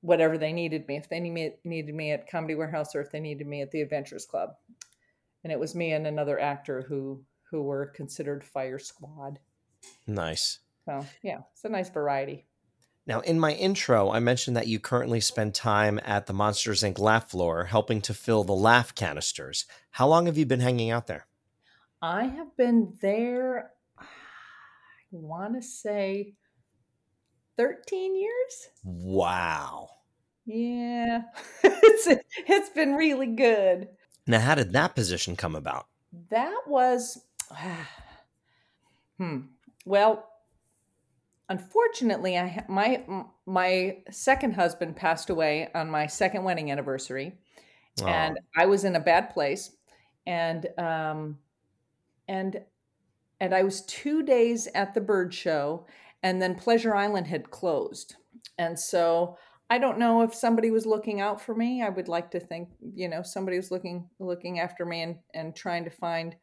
whatever 0.00 0.38
they 0.38 0.52
needed 0.52 0.86
me. 0.88 0.96
If 0.96 1.08
they 1.08 1.20
need 1.20 1.30
me, 1.30 1.52
needed 1.64 1.94
me 1.94 2.12
at 2.12 2.30
Comedy 2.30 2.54
Warehouse 2.54 2.94
or 2.94 3.00
if 3.00 3.10
they 3.10 3.20
needed 3.20 3.46
me 3.46 3.62
at 3.62 3.70
the 3.70 3.82
Adventurers 3.82 4.26
Club. 4.26 4.50
and 5.44 5.52
it 5.52 5.58
was 5.58 5.74
me 5.74 5.92
and 5.92 6.06
another 6.06 6.38
actor 6.38 6.82
who 6.82 7.22
who 7.50 7.62
were 7.62 7.86
considered 7.86 8.44
Fire 8.44 8.78
Squad. 8.78 9.38
Nice. 10.06 10.58
So 10.84 11.04
yeah, 11.22 11.40
it's 11.52 11.64
a 11.64 11.68
nice 11.68 11.88
variety. 11.90 12.46
Now, 13.08 13.20
in 13.20 13.40
my 13.40 13.54
intro, 13.54 14.10
I 14.10 14.20
mentioned 14.20 14.54
that 14.58 14.66
you 14.66 14.78
currently 14.78 15.20
spend 15.20 15.54
time 15.54 15.98
at 16.04 16.26
the 16.26 16.34
Monsters 16.34 16.82
Inc. 16.82 16.98
laugh 16.98 17.30
floor 17.30 17.64
helping 17.64 18.02
to 18.02 18.12
fill 18.12 18.44
the 18.44 18.52
laugh 18.52 18.94
canisters. 18.94 19.64
How 19.92 20.06
long 20.06 20.26
have 20.26 20.36
you 20.36 20.44
been 20.44 20.60
hanging 20.60 20.90
out 20.90 21.06
there? 21.06 21.26
I 22.02 22.24
have 22.24 22.54
been 22.58 22.92
there, 23.00 23.70
I 23.98 24.04
want 25.10 25.54
to 25.54 25.62
say 25.62 26.34
13 27.56 28.14
years. 28.14 28.68
Wow. 28.84 29.88
Yeah, 30.44 31.22
it's, 31.64 32.22
it's 32.46 32.68
been 32.70 32.92
really 32.92 33.28
good. 33.28 33.88
Now, 34.26 34.40
how 34.40 34.54
did 34.54 34.74
that 34.74 34.94
position 34.94 35.34
come 35.34 35.56
about? 35.56 35.86
That 36.28 36.60
was, 36.66 37.22
hmm. 39.16 39.38
Well, 39.86 40.28
unfortunately, 41.48 42.36
I 42.38 42.64
my 42.68 43.04
my 43.46 43.98
second 44.10 44.54
husband 44.54 44.96
passed 44.96 45.30
away 45.30 45.68
on 45.74 45.90
my 45.90 46.06
second 46.06 46.44
wedding 46.44 46.70
anniversary, 46.70 47.38
oh. 48.02 48.06
and 48.06 48.38
I 48.56 48.66
was 48.66 48.84
in 48.84 48.96
a 48.96 49.00
bad 49.00 49.30
place, 49.30 49.76
and 50.26 50.66
um, 50.78 51.38
and 52.28 52.60
and 53.40 53.54
I 53.54 53.62
was 53.62 53.82
two 53.82 54.22
days 54.22 54.68
at 54.74 54.94
the 54.94 55.00
bird 55.00 55.32
show, 55.32 55.86
and 56.22 56.40
then 56.40 56.54
Pleasure 56.54 56.94
Island 56.94 57.26
had 57.26 57.50
closed, 57.50 58.16
and 58.58 58.78
so 58.78 59.36
I 59.70 59.78
don't 59.78 59.98
know 59.98 60.22
if 60.22 60.34
somebody 60.34 60.70
was 60.70 60.86
looking 60.86 61.20
out 61.20 61.40
for 61.40 61.54
me. 61.54 61.82
I 61.82 61.90
would 61.90 62.08
like 62.08 62.30
to 62.32 62.40
think, 62.40 62.70
you 62.94 63.08
know, 63.08 63.22
somebody 63.22 63.56
was 63.56 63.70
looking 63.70 64.08
looking 64.18 64.60
after 64.60 64.84
me 64.84 65.02
and 65.02 65.16
and 65.34 65.54
trying 65.54 65.84
to 65.84 65.90
find 65.90 66.36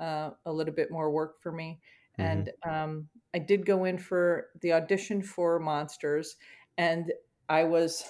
uh, 0.00 0.30
a 0.46 0.52
little 0.52 0.74
bit 0.74 0.90
more 0.90 1.10
work 1.10 1.40
for 1.42 1.52
me. 1.52 1.80
Mm-hmm. 2.18 2.30
And 2.30 2.50
um, 2.68 3.08
I 3.34 3.38
did 3.38 3.66
go 3.66 3.84
in 3.84 3.98
for 3.98 4.48
the 4.60 4.72
audition 4.72 5.22
for 5.22 5.58
Monsters, 5.58 6.36
and 6.78 7.12
I 7.48 7.64
was 7.64 8.04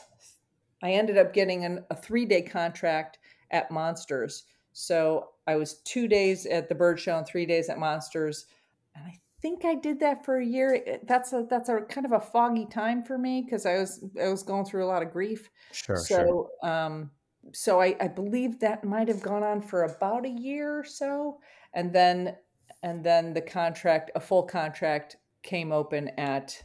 I 0.83 0.93
ended 0.93 1.17
up 1.17 1.33
getting 1.33 1.65
an, 1.65 1.85
a 1.91 1.97
three 1.97 2.27
day 2.27 2.43
contract 2.43 3.19
at 3.51 3.71
Monsters. 3.71 4.45
So 4.73 5.31
I 5.47 5.57
was 5.57 5.75
two 5.85 6.09
days 6.09 6.47
at 6.47 6.69
the 6.69 6.75
Bird 6.75 6.99
Show 6.99 7.19
and 7.19 7.27
three 7.27 7.47
days 7.47 7.69
at 7.69 7.79
Monsters, 7.79 8.47
and 8.95 9.05
I 9.05 9.19
think 9.41 9.65
I 9.65 9.75
did 9.75 10.01
that 10.01 10.25
for 10.25 10.39
a 10.39 10.45
year. 10.45 11.01
That's 11.07 11.33
a 11.33 11.47
that's 11.49 11.69
a 11.69 11.81
kind 11.83 12.07
of 12.07 12.13
a 12.13 12.21
foggy 12.21 12.67
time 12.67 13.05
for 13.05 13.19
me 13.19 13.43
because 13.43 13.67
I 13.67 13.79
was 13.79 14.05
I 14.21 14.29
was 14.29 14.43
going 14.43 14.65
through 14.65 14.85
a 14.85 14.89
lot 14.89 15.03
of 15.03 15.13
grief. 15.13 15.51
Sure. 15.73 15.97
So 15.97 16.51
sure. 16.63 16.71
um 16.71 17.11
so 17.53 17.81
I, 17.81 17.97
I 18.01 18.09
believe 18.09 18.61
that 18.61 18.85
might 18.85 19.09
have 19.09 19.21
gone 19.21 19.43
on 19.43 19.63
for 19.63 19.83
about 19.83 20.25
a 20.25 20.31
year 20.31 20.79
or 20.79 20.85
so. 20.85 21.41
And 21.75 21.93
then 21.93 22.37
and 22.83 23.05
then 23.05 23.35
the 23.35 23.41
contract, 23.41 24.11
a 24.15 24.21
full 24.21 24.43
contract 24.43 25.17
came 25.43 25.73
open 25.73 26.09
at 26.19 26.63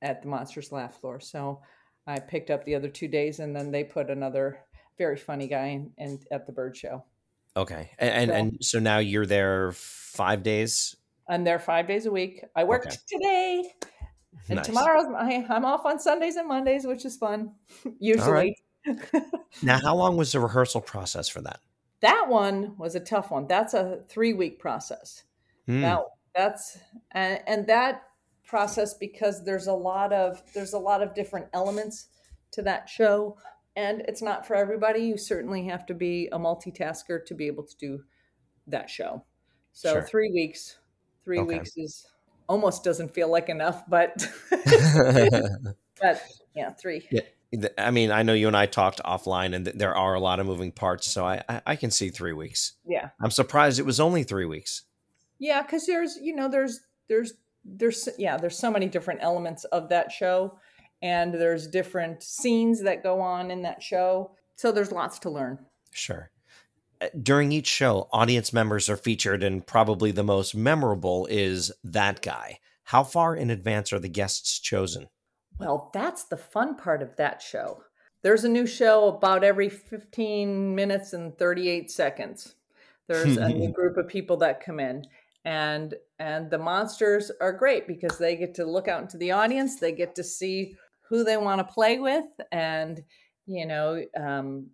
at 0.00 0.22
the 0.22 0.28
Monsters 0.28 0.72
Laugh 0.72 1.00
Floor. 1.00 1.20
So 1.20 1.60
I 2.06 2.18
picked 2.18 2.50
up 2.50 2.64
the 2.64 2.74
other 2.74 2.88
two 2.88 3.08
days 3.08 3.38
and 3.38 3.54
then 3.54 3.70
they 3.70 3.84
put 3.84 4.10
another 4.10 4.58
very 4.98 5.16
funny 5.16 5.46
guy 5.46 5.66
in, 5.66 5.92
in 5.96 6.18
at 6.32 6.46
the 6.46 6.52
bird 6.52 6.76
show. 6.76 7.04
Okay. 7.56 7.90
And 7.98 8.10
and 8.10 8.30
so, 8.30 8.34
and 8.34 8.64
so 8.64 8.78
now 8.80 8.98
you're 8.98 9.26
there 9.26 9.72
five 9.72 10.42
days 10.42 10.96
I'm 11.28 11.44
there 11.44 11.58
five 11.58 11.86
days 11.86 12.06
a 12.06 12.10
week. 12.10 12.44
I 12.54 12.64
worked 12.64 12.86
okay. 12.88 12.96
today. 13.06 13.72
And 14.48 14.56
nice. 14.56 14.66
tomorrow's 14.66 15.08
my, 15.08 15.46
I'm 15.48 15.64
off 15.64 15.86
on 15.86 15.98
Sundays 15.98 16.36
and 16.36 16.48
Mondays, 16.48 16.86
which 16.86 17.04
is 17.04 17.16
fun, 17.16 17.52
usually. 18.00 18.56
now, 19.62 19.78
how 19.80 19.94
long 19.94 20.16
was 20.16 20.32
the 20.32 20.40
rehearsal 20.40 20.80
process 20.80 21.28
for 21.28 21.40
that? 21.42 21.60
That 22.00 22.26
one 22.28 22.76
was 22.76 22.96
a 22.96 23.00
tough 23.00 23.30
one. 23.30 23.46
That's 23.46 23.74
a 23.74 24.00
three 24.08 24.32
week 24.32 24.58
process. 24.58 25.22
Mm. 25.68 25.80
Now, 25.80 26.06
that's 26.34 26.78
and, 27.12 27.40
and 27.46 27.66
that 27.66 28.02
process 28.44 28.94
because 28.94 29.44
there's 29.44 29.66
a 29.66 29.72
lot 29.72 30.12
of 30.12 30.42
there's 30.54 30.72
a 30.72 30.78
lot 30.78 31.02
of 31.02 31.14
different 31.14 31.46
elements 31.52 32.08
to 32.50 32.62
that 32.62 32.88
show 32.88 33.36
and 33.76 34.02
it's 34.02 34.20
not 34.20 34.46
for 34.46 34.54
everybody 34.54 35.00
you 35.00 35.16
certainly 35.16 35.64
have 35.64 35.86
to 35.86 35.94
be 35.94 36.28
a 36.32 36.38
multitasker 36.38 37.24
to 37.24 37.34
be 37.34 37.46
able 37.46 37.62
to 37.62 37.74
do 37.78 38.02
that 38.66 38.90
show 38.90 39.24
so 39.72 39.92
sure. 39.94 40.02
three 40.02 40.30
weeks 40.34 40.76
Three 41.24 41.38
okay. 41.38 41.58
weeks 41.58 41.76
is 41.76 42.06
almost 42.48 42.82
doesn't 42.84 43.14
feel 43.14 43.30
like 43.30 43.48
enough, 43.48 43.84
but 43.88 44.26
but 44.50 46.22
yeah, 46.54 46.70
three. 46.70 47.06
Yeah. 47.10 47.68
I 47.76 47.90
mean, 47.90 48.10
I 48.10 48.22
know 48.22 48.32
you 48.32 48.46
and 48.46 48.56
I 48.56 48.66
talked 48.66 49.00
offline, 49.04 49.54
and 49.54 49.66
there 49.66 49.94
are 49.94 50.14
a 50.14 50.20
lot 50.20 50.40
of 50.40 50.46
moving 50.46 50.72
parts, 50.72 51.06
so 51.10 51.26
I, 51.26 51.42
I, 51.48 51.62
I 51.66 51.76
can 51.76 51.90
see 51.90 52.08
three 52.08 52.32
weeks. 52.32 52.72
Yeah, 52.86 53.10
I'm 53.20 53.30
surprised 53.30 53.78
it 53.78 53.86
was 53.86 54.00
only 54.00 54.24
three 54.24 54.46
weeks. 54.46 54.84
Yeah, 55.42 55.62
because 55.62 55.86
there's 55.86 56.16
you 56.22 56.36
know 56.36 56.48
there's 56.48 56.78
there's 57.08 57.32
there's 57.64 58.08
yeah 58.16 58.36
there's 58.36 58.56
so 58.56 58.70
many 58.70 58.86
different 58.86 59.18
elements 59.24 59.64
of 59.64 59.88
that 59.88 60.12
show, 60.12 60.56
and 61.02 61.34
there's 61.34 61.66
different 61.66 62.22
scenes 62.22 62.80
that 62.84 63.02
go 63.02 63.20
on 63.20 63.50
in 63.50 63.62
that 63.62 63.82
show, 63.82 64.36
so 64.54 64.70
there's 64.70 64.92
lots 64.92 65.18
to 65.18 65.30
learn. 65.30 65.58
Sure 65.90 66.30
uh, 67.00 67.08
during 67.20 67.50
each 67.50 67.66
show, 67.66 68.08
audience 68.12 68.52
members 68.52 68.88
are 68.88 68.96
featured, 68.96 69.42
and 69.42 69.66
probably 69.66 70.12
the 70.12 70.22
most 70.22 70.54
memorable 70.54 71.26
is 71.26 71.72
that 71.82 72.22
guy. 72.22 72.60
How 72.84 73.02
far 73.02 73.34
in 73.34 73.50
advance 73.50 73.92
are 73.92 73.98
the 73.98 74.08
guests 74.08 74.60
chosen? 74.60 75.08
Well, 75.58 75.90
that's 75.92 76.22
the 76.22 76.36
fun 76.36 76.76
part 76.76 77.02
of 77.02 77.16
that 77.16 77.42
show. 77.42 77.82
There's 78.22 78.44
a 78.44 78.48
new 78.48 78.64
show 78.64 79.08
about 79.08 79.42
every 79.42 79.68
15 79.68 80.76
minutes 80.76 81.12
and 81.12 81.36
38 81.36 81.90
seconds. 81.90 82.54
There's 83.08 83.36
a 83.36 83.48
new 83.48 83.72
group 83.72 83.96
of 83.96 84.06
people 84.06 84.36
that 84.36 84.64
come 84.64 84.78
in 84.78 85.04
and 85.44 85.94
and 86.18 86.50
the 86.50 86.58
monsters 86.58 87.30
are 87.40 87.52
great 87.52 87.86
because 87.86 88.18
they 88.18 88.36
get 88.36 88.54
to 88.54 88.64
look 88.64 88.88
out 88.88 89.02
into 89.02 89.18
the 89.18 89.32
audience, 89.32 89.80
they 89.80 89.92
get 89.92 90.14
to 90.14 90.24
see 90.24 90.76
who 91.08 91.24
they 91.24 91.36
want 91.36 91.58
to 91.58 91.74
play 91.74 91.98
with 91.98 92.24
and 92.52 93.02
you 93.46 93.66
know 93.66 94.02
um, 94.18 94.66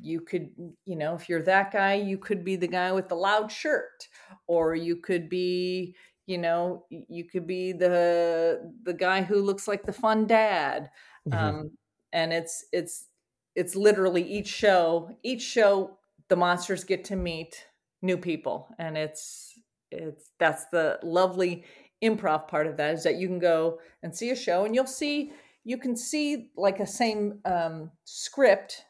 you 0.00 0.20
could 0.20 0.48
you 0.86 0.96
know 0.96 1.14
if 1.14 1.28
you're 1.28 1.42
that 1.42 1.70
guy 1.70 1.94
you 1.94 2.16
could 2.16 2.42
be 2.42 2.56
the 2.56 2.66
guy 2.66 2.90
with 2.90 3.08
the 3.08 3.14
loud 3.14 3.52
shirt 3.52 4.08
or 4.46 4.74
you 4.74 4.96
could 4.96 5.28
be 5.28 5.94
you 6.26 6.38
know 6.38 6.86
you 6.90 7.24
could 7.24 7.46
be 7.46 7.72
the 7.72 8.72
the 8.84 8.94
guy 8.94 9.22
who 9.22 9.42
looks 9.42 9.68
like 9.68 9.84
the 9.84 9.92
fun 9.92 10.26
dad 10.26 10.88
mm-hmm. 11.28 11.38
um, 11.38 11.70
and 12.14 12.32
it's 12.32 12.64
it's 12.72 13.08
it's 13.54 13.76
literally 13.76 14.22
each 14.22 14.48
show 14.48 15.10
each 15.22 15.42
show 15.42 15.98
the 16.28 16.36
monsters 16.36 16.82
get 16.82 17.04
to 17.04 17.14
meet 17.16 17.66
new 18.00 18.16
people 18.16 18.68
and 18.78 18.96
it's 18.96 19.45
it's 19.90 20.30
that's 20.38 20.66
the 20.66 20.98
lovely 21.02 21.64
improv 22.02 22.48
part 22.48 22.66
of 22.66 22.76
that 22.76 22.94
is 22.94 23.02
that 23.04 23.16
you 23.16 23.26
can 23.26 23.38
go 23.38 23.78
and 24.02 24.14
see 24.14 24.30
a 24.30 24.36
show 24.36 24.64
and 24.64 24.74
you'll 24.74 24.86
see 24.86 25.32
you 25.64 25.78
can 25.78 25.96
see 25.96 26.50
like 26.56 26.80
a 26.80 26.86
same 26.86 27.40
um, 27.44 27.90
script 28.04 28.84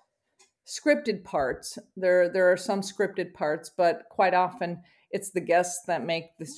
scripted 0.67 1.25
parts. 1.25 1.79
There 1.97 2.29
there 2.29 2.51
are 2.51 2.57
some 2.57 2.81
scripted 2.81 3.33
parts, 3.33 3.71
but 3.75 4.03
quite 4.11 4.35
often 4.35 4.83
it's 5.11 5.31
the 5.31 5.41
guests 5.41 5.83
that 5.87 6.05
make 6.05 6.37
the 6.39 6.49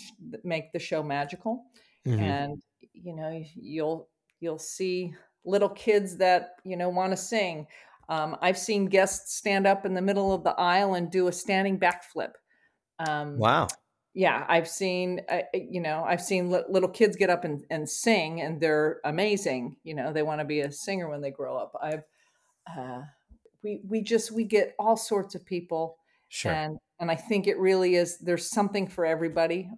make 0.43 0.73
the 0.73 0.79
show 0.79 1.03
magical. 1.03 1.65
Mm-hmm. 2.07 2.21
And 2.21 2.63
you 2.93 3.15
know, 3.15 3.43
you'll 3.55 4.09
you'll 4.41 4.59
see 4.59 5.15
little 5.45 5.69
kids 5.69 6.17
that 6.17 6.57
you 6.65 6.77
know 6.77 6.89
want 6.89 7.13
to 7.13 7.17
sing. 7.17 7.67
Um, 8.09 8.37
I've 8.41 8.59
seen 8.59 8.87
guests 8.87 9.37
stand 9.37 9.67
up 9.67 9.85
in 9.85 9.93
the 9.93 10.01
middle 10.01 10.33
of 10.33 10.43
the 10.43 10.59
aisle 10.59 10.95
and 10.95 11.11
do 11.11 11.29
a 11.29 11.33
standing 11.33 11.79
backflip. 11.79 12.33
Um, 12.99 13.37
wow. 13.37 13.69
Yeah, 14.19 14.45
I've 14.49 14.67
seen, 14.67 15.21
uh, 15.29 15.43
you 15.55 15.81
know, 15.81 16.05
I've 16.05 16.21
seen 16.21 16.51
li- 16.51 16.65
little 16.69 16.89
kids 16.89 17.17
get 17.17 17.31
up 17.31 17.45
and, 17.45 17.65
and 17.71 17.89
sing, 17.89 18.41
and 18.41 18.61
they're 18.61 19.01
amazing. 19.05 19.77
You 19.85 19.95
know, 19.95 20.13
they 20.13 20.25
want 20.25 20.41
to 20.41 20.45
be 20.45 20.61
a 20.61 20.73
singer 20.73 21.09
when 21.09 21.21
they 21.21 21.31
grow 21.31 21.57
up. 21.57 21.73
I've, 21.81 22.03
uh, 22.77 23.03
we 23.63 23.81
we 23.89 24.03
just 24.03 24.33
we 24.33 24.45
get 24.45 24.75
all 24.79 24.97
sorts 24.97 25.35
of 25.35 25.45
people 25.45 25.99
sure. 26.29 26.53
and 26.53 26.79
and 27.01 27.11
i 27.11 27.15
think 27.15 27.47
it 27.47 27.59
really 27.59 27.97
is 27.97 28.19
there's 28.19 28.51
something 28.51 28.87
for 28.87 29.05
everybody 29.05 29.71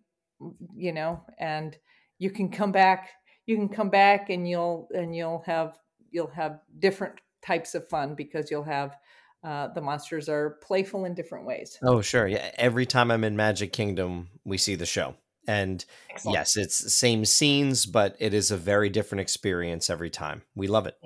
you 0.74 0.92
know 0.92 1.22
and 1.38 1.76
you 2.18 2.30
can 2.30 2.50
come 2.50 2.72
back 2.72 3.10
you 3.46 3.56
can 3.56 3.68
come 3.68 3.90
back 3.90 4.30
and 4.30 4.48
you'll 4.48 4.88
and 4.92 5.14
you'll 5.14 5.42
have 5.46 5.78
you'll 6.10 6.30
have 6.30 6.60
different 6.78 7.14
types 7.42 7.74
of 7.74 7.88
fun 7.88 8.14
because 8.14 8.50
you'll 8.50 8.62
have 8.62 8.96
uh, 9.42 9.68
the 9.68 9.80
monsters 9.80 10.28
are 10.28 10.58
playful 10.62 11.04
in 11.04 11.14
different 11.14 11.46
ways 11.46 11.78
oh 11.82 12.00
sure 12.00 12.26
yeah 12.26 12.50
every 12.56 12.86
time 12.86 13.10
i'm 13.10 13.24
in 13.24 13.36
magic 13.36 13.72
kingdom 13.72 14.28
we 14.44 14.58
see 14.58 14.74
the 14.74 14.86
show 14.86 15.14
and 15.46 15.84
Excellent. 16.10 16.34
yes 16.34 16.56
it's 16.56 16.78
the 16.80 16.90
same 16.90 17.24
scenes 17.24 17.86
but 17.86 18.16
it 18.18 18.34
is 18.34 18.50
a 18.50 18.56
very 18.56 18.90
different 18.90 19.20
experience 19.20 19.88
every 19.88 20.10
time 20.10 20.42
we 20.54 20.66
love 20.66 20.86
it 20.86 20.96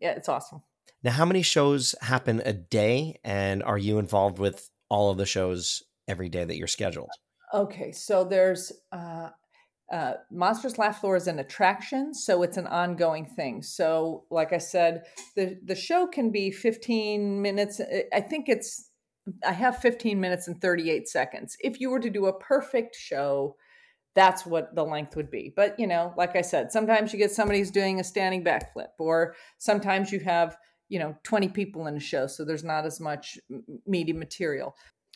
yeah 0.00 0.12
it's 0.12 0.28
awesome 0.28 0.62
now, 1.02 1.12
how 1.12 1.24
many 1.24 1.42
shows 1.42 1.94
happen 2.00 2.40
a 2.44 2.52
day, 2.52 3.18
and 3.24 3.62
are 3.62 3.78
you 3.78 3.98
involved 3.98 4.38
with 4.38 4.70
all 4.88 5.10
of 5.10 5.18
the 5.18 5.26
shows 5.26 5.82
every 6.06 6.28
day 6.28 6.44
that 6.44 6.56
you're 6.56 6.68
scheduled? 6.68 7.10
Okay, 7.52 7.92
so 7.92 8.24
there's 8.24 8.72
uh, 8.92 9.30
uh, 9.92 10.14
Monsters 10.30 10.78
Laugh 10.78 11.00
Floor 11.00 11.16
is 11.16 11.26
an 11.26 11.38
attraction, 11.38 12.14
so 12.14 12.42
it's 12.42 12.56
an 12.56 12.66
ongoing 12.66 13.26
thing. 13.26 13.62
So, 13.62 14.24
like 14.30 14.54
I 14.54 14.58
said, 14.58 15.04
the 15.36 15.58
the 15.62 15.74
show 15.74 16.06
can 16.06 16.30
be 16.30 16.50
15 16.50 17.42
minutes. 17.42 17.80
I 18.12 18.20
think 18.22 18.48
it's 18.48 18.88
I 19.46 19.52
have 19.52 19.76
15 19.78 20.18
minutes 20.18 20.48
and 20.48 20.60
38 20.60 21.08
seconds. 21.08 21.56
If 21.60 21.78
you 21.78 21.90
were 21.90 22.00
to 22.00 22.10
do 22.10 22.26
a 22.26 22.38
perfect 22.38 22.96
show, 22.96 23.56
that's 24.14 24.44
what 24.44 24.74
the 24.74 24.84
length 24.84 25.14
would 25.14 25.30
be. 25.30 25.52
But, 25.54 25.78
you 25.78 25.86
know, 25.86 26.12
like 26.16 26.36
I 26.36 26.42
said, 26.42 26.72
sometimes 26.72 27.12
you 27.12 27.18
get 27.18 27.30
somebody 27.30 27.58
who's 27.58 27.70
doing 27.70 28.00
a 28.00 28.04
standing 28.04 28.42
backflip, 28.42 28.88
or 28.98 29.34
sometimes 29.58 30.10
you 30.10 30.20
have, 30.20 30.56
you 30.88 30.98
know, 30.98 31.16
20 31.22 31.48
people 31.48 31.86
in 31.86 31.96
a 31.96 32.00
show. 32.00 32.26
So 32.26 32.44
there's 32.44 32.64
not 32.64 32.84
as 32.84 32.98
much 32.98 33.38
meaty 33.86 34.12
material. 34.12 34.74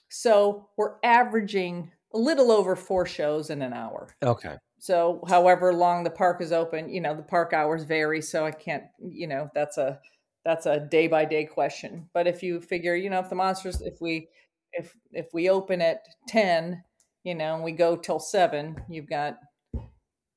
So 0.09 0.69
we're 0.77 0.97
averaging 1.03 1.91
a 2.17 2.19
little 2.19 2.51
over 2.51 2.75
four 2.77 3.07
shows 3.07 3.51
in 3.51 3.63
an 3.63 3.73
hour. 3.73 4.09
Okay. 4.23 4.57
So, 4.79 5.23
however 5.29 5.73
long 5.73 6.05
the 6.05 6.11
park 6.11 6.41
is 6.41 6.53
open, 6.53 6.89
you 6.89 7.01
know, 7.01 7.15
the 7.15 7.23
park 7.23 7.53
hours 7.53 7.85
vary. 7.85 8.21
So 8.23 8.45
I 8.45 8.51
can't, 8.51 8.85
you 8.99 9.27
know, 9.27 9.51
that's 9.55 9.79
a 9.79 10.01
that's 10.45 10.67
a 10.67 10.81
day 10.81 11.09
by 11.09 11.25
day 11.25 11.45
question. 11.45 12.09
But 12.15 12.27
if 12.27 12.43
you 12.43 12.61
figure, 12.61 12.95
you 12.95 13.11
know, 13.11 13.21
if 13.21 13.29
the 13.29 13.35
monsters, 13.35 13.81
if 13.81 14.01
we 14.01 14.29
if 14.73 14.95
if 15.13 15.27
we 15.33 15.49
open 15.51 15.81
at 15.81 16.03
ten, 16.29 16.83
you 17.25 17.35
know, 17.35 17.55
and 17.55 17.65
we 17.65 17.73
go 17.73 17.97
till 17.97 18.21
seven, 18.21 18.77
you've 18.89 19.09
got 19.09 19.39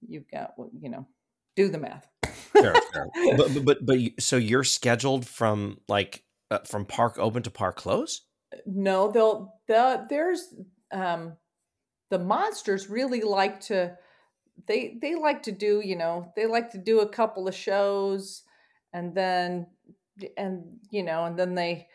you've 0.07 0.29
got 0.31 0.53
you 0.79 0.89
know, 0.89 1.05
do 1.55 1.69
the 1.69 1.77
math. 1.77 2.07
sure, 2.55 2.75
sure. 2.93 3.07
But, 3.37 3.53
but 3.53 3.65
but 3.65 3.85
but 3.85 3.97
so 4.19 4.37
you're 4.37 4.63
scheduled 4.63 5.27
from 5.27 5.79
like 5.87 6.23
uh, 6.51 6.59
from 6.59 6.85
park 6.85 7.17
open 7.19 7.43
to 7.43 7.51
park 7.51 7.75
close? 7.75 8.21
No, 8.65 9.11
they'll 9.11 9.53
the 9.67 10.05
there's 10.09 10.53
um 10.91 11.33
the 12.09 12.19
monsters 12.19 12.89
really 12.89 13.21
like 13.21 13.59
to 13.59 13.95
they 14.67 14.97
they 15.01 15.15
like 15.15 15.43
to 15.43 15.51
do 15.51 15.81
you 15.83 15.95
know 15.95 16.31
they 16.35 16.45
like 16.45 16.71
to 16.71 16.77
do 16.77 16.99
a 16.99 17.09
couple 17.09 17.47
of 17.47 17.55
shows 17.55 18.43
and 18.93 19.15
then 19.15 19.67
and 20.37 20.63
you 20.91 21.03
know 21.03 21.25
and 21.25 21.37
then 21.37 21.55
they 21.55 21.87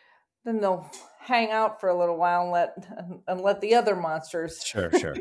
then 0.45 0.61
they'll 0.61 0.91
hang 1.19 1.51
out 1.51 1.81
for 1.81 1.89
a 1.89 1.99
little 1.99 2.17
while 2.17 2.43
and 2.43 2.51
let 2.51 3.23
and 3.27 3.41
let 3.41 3.61
the 3.61 3.75
other 3.75 3.97
monsters 3.97 4.62
sure 4.62 4.91
sure. 4.99 5.15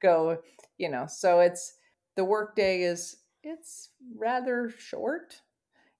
go 0.00 0.38
you 0.82 0.88
know. 0.88 1.06
So 1.06 1.40
it's 1.40 1.74
the 2.16 2.24
workday 2.24 2.82
is 2.82 3.16
it's 3.42 3.90
rather 4.16 4.70
short. 4.76 5.40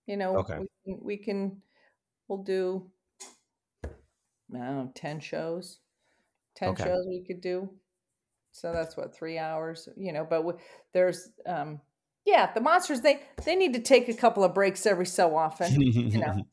You 0.07 0.17
know 0.17 0.37
okay. 0.39 0.59
we 0.59 0.67
can, 0.85 1.01
we 1.03 1.17
can 1.17 1.63
we'll 2.29 2.43
do 2.43 2.91
I 3.85 3.89
don't 4.59 4.77
know, 4.77 4.93
10 4.95 5.21
shows. 5.21 5.79
10 6.57 6.71
okay. 6.71 6.85
shows 6.85 7.07
we 7.09 7.25
could 7.27 7.41
do 7.41 7.71
so 8.53 8.73
that's 8.73 8.97
what 8.97 9.15
three 9.15 9.39
hours 9.39 9.89
you 9.97 10.13
know 10.13 10.27
but 10.29 10.45
there's 10.93 11.31
um 11.47 11.81
yeah 12.25 12.53
the 12.53 12.61
monsters 12.61 13.01
they 13.01 13.21
they 13.45 13.57
need 13.57 13.73
to 13.73 13.81
take 13.81 14.09
a 14.09 14.15
couple 14.15 14.45
of 14.45 14.55
breaks 14.55 14.87
every 14.87 15.07
so 15.07 15.37
often 15.37 15.81
you 15.81 16.19
know. 16.19 16.45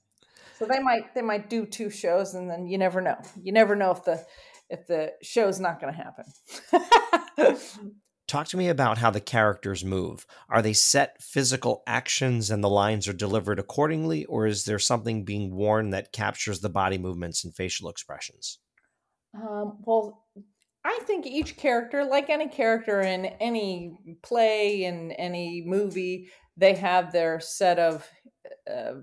So 0.59 0.65
they 0.65 0.79
might 0.79 1.15
they 1.15 1.21
might 1.21 1.49
do 1.49 1.65
two 1.65 1.89
shows 1.89 2.35
and 2.35 2.49
then 2.49 2.67
you 2.67 2.77
never 2.77 2.99
know. 2.99 3.17
You 3.41 3.53
never 3.53 3.77
know 3.77 3.91
if 3.91 4.03
the 4.03 4.25
if 4.69 4.87
the 4.87 5.13
show's 5.23 5.57
not 5.57 5.79
going 5.79 5.93
to 5.93 6.03
happen. 6.03 7.57
Talk 8.27 8.49
to 8.49 8.57
me 8.57 8.67
about 8.67 8.97
how 8.97 9.09
the 9.09 9.21
characters 9.21 9.85
move. 9.85 10.27
Are 10.49 10.61
they 10.61 10.73
set 10.73 11.23
physical 11.23 11.81
actions 11.87 12.51
and 12.51 12.61
the 12.61 12.69
lines 12.69 13.07
are 13.07 13.13
delivered 13.13 13.57
accordingly 13.57 14.25
or 14.25 14.45
is 14.45 14.65
there 14.65 14.79
something 14.79 15.23
being 15.23 15.55
worn 15.55 15.91
that 15.91 16.11
captures 16.11 16.59
the 16.59 16.69
body 16.69 16.97
movements 16.97 17.45
and 17.45 17.55
facial 17.55 17.89
expressions? 17.89 18.59
Um, 19.33 19.77
well 19.85 20.25
I 20.85 20.99
think 21.05 21.25
each 21.25 21.57
character, 21.57 22.05
like 22.05 22.29
any 22.29 22.47
character 22.47 23.01
in 23.01 23.25
any 23.25 23.97
play, 24.21 24.85
in 24.85 25.11
any 25.13 25.63
movie, 25.65 26.29
they 26.55 26.73
have 26.75 27.11
their 27.11 27.39
set 27.39 27.79
of 27.79 28.07
uh, 28.69 28.93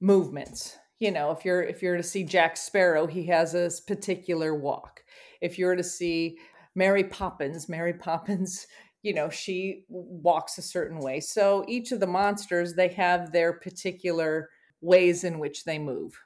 movements. 0.00 0.76
You 0.98 1.10
know, 1.10 1.30
if 1.30 1.44
you're 1.44 1.62
if 1.62 1.82
you're 1.82 1.98
to 1.98 2.02
see 2.02 2.24
Jack 2.24 2.56
Sparrow, 2.56 3.06
he 3.06 3.26
has 3.26 3.54
a 3.54 3.70
particular 3.86 4.54
walk. 4.54 5.02
If 5.42 5.58
you're 5.58 5.76
to 5.76 5.84
see 5.84 6.38
Mary 6.74 7.04
Poppins, 7.04 7.68
Mary 7.68 7.92
Poppins, 7.98 8.66
you 9.02 9.12
know, 9.12 9.28
she 9.28 9.84
walks 9.88 10.58
a 10.58 10.62
certain 10.62 10.98
way. 10.98 11.20
So 11.20 11.64
each 11.68 11.92
of 11.92 12.00
the 12.00 12.06
monsters, 12.06 12.74
they 12.74 12.88
have 12.88 13.30
their 13.30 13.52
particular 13.52 14.48
ways 14.80 15.24
in 15.24 15.38
which 15.38 15.64
they 15.64 15.78
move. 15.78 16.18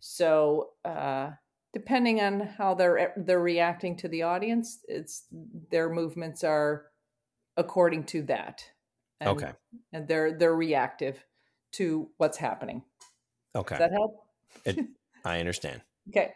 So 0.00 0.70
uh, 0.84 1.30
depending 1.72 2.20
on 2.20 2.40
how 2.40 2.74
they're 2.74 3.12
they're 3.16 3.40
reacting 3.40 3.96
to 3.96 4.08
the 4.08 4.22
audience, 4.22 4.78
it's 4.88 5.26
their 5.70 5.90
movements 5.90 6.44
are 6.44 6.86
according 7.56 8.04
to 8.04 8.22
that. 8.22 8.64
And, 9.20 9.30
okay. 9.30 9.52
And 9.92 10.06
they're 10.08 10.36
they're 10.36 10.54
reactive 10.54 11.22
to 11.72 12.08
what's 12.16 12.38
happening. 12.38 12.82
Okay. 13.54 13.76
Does 13.76 13.90
that 13.90 13.92
help? 13.92 14.16
it, 14.64 14.78
I 15.24 15.40
understand. 15.40 15.82
Okay. 16.08 16.32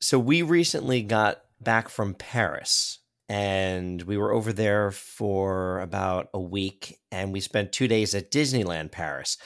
So 0.00 0.18
we 0.18 0.42
recently 0.42 1.02
got 1.02 1.42
back 1.60 1.88
from 1.88 2.14
Paris 2.14 3.00
and 3.28 4.00
we 4.02 4.16
were 4.16 4.32
over 4.32 4.52
there 4.52 4.90
for 4.90 5.80
about 5.80 6.28
a 6.32 6.40
week 6.40 6.98
and 7.10 7.32
we 7.32 7.40
spent 7.40 7.72
2 7.72 7.88
days 7.88 8.14
at 8.14 8.30
Disneyland 8.30 8.92
Paris. 8.92 9.36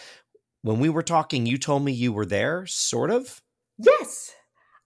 When 0.63 0.81
we 0.81 0.91
were 0.91 1.03
talking, 1.03 1.47
you 1.47 1.57
told 1.57 1.85
me 1.85 1.93
you 1.93 2.13
were 2.13 2.27
there, 2.27 2.67
sort 2.67 3.11
of? 3.11 3.41
Yes. 3.79 4.35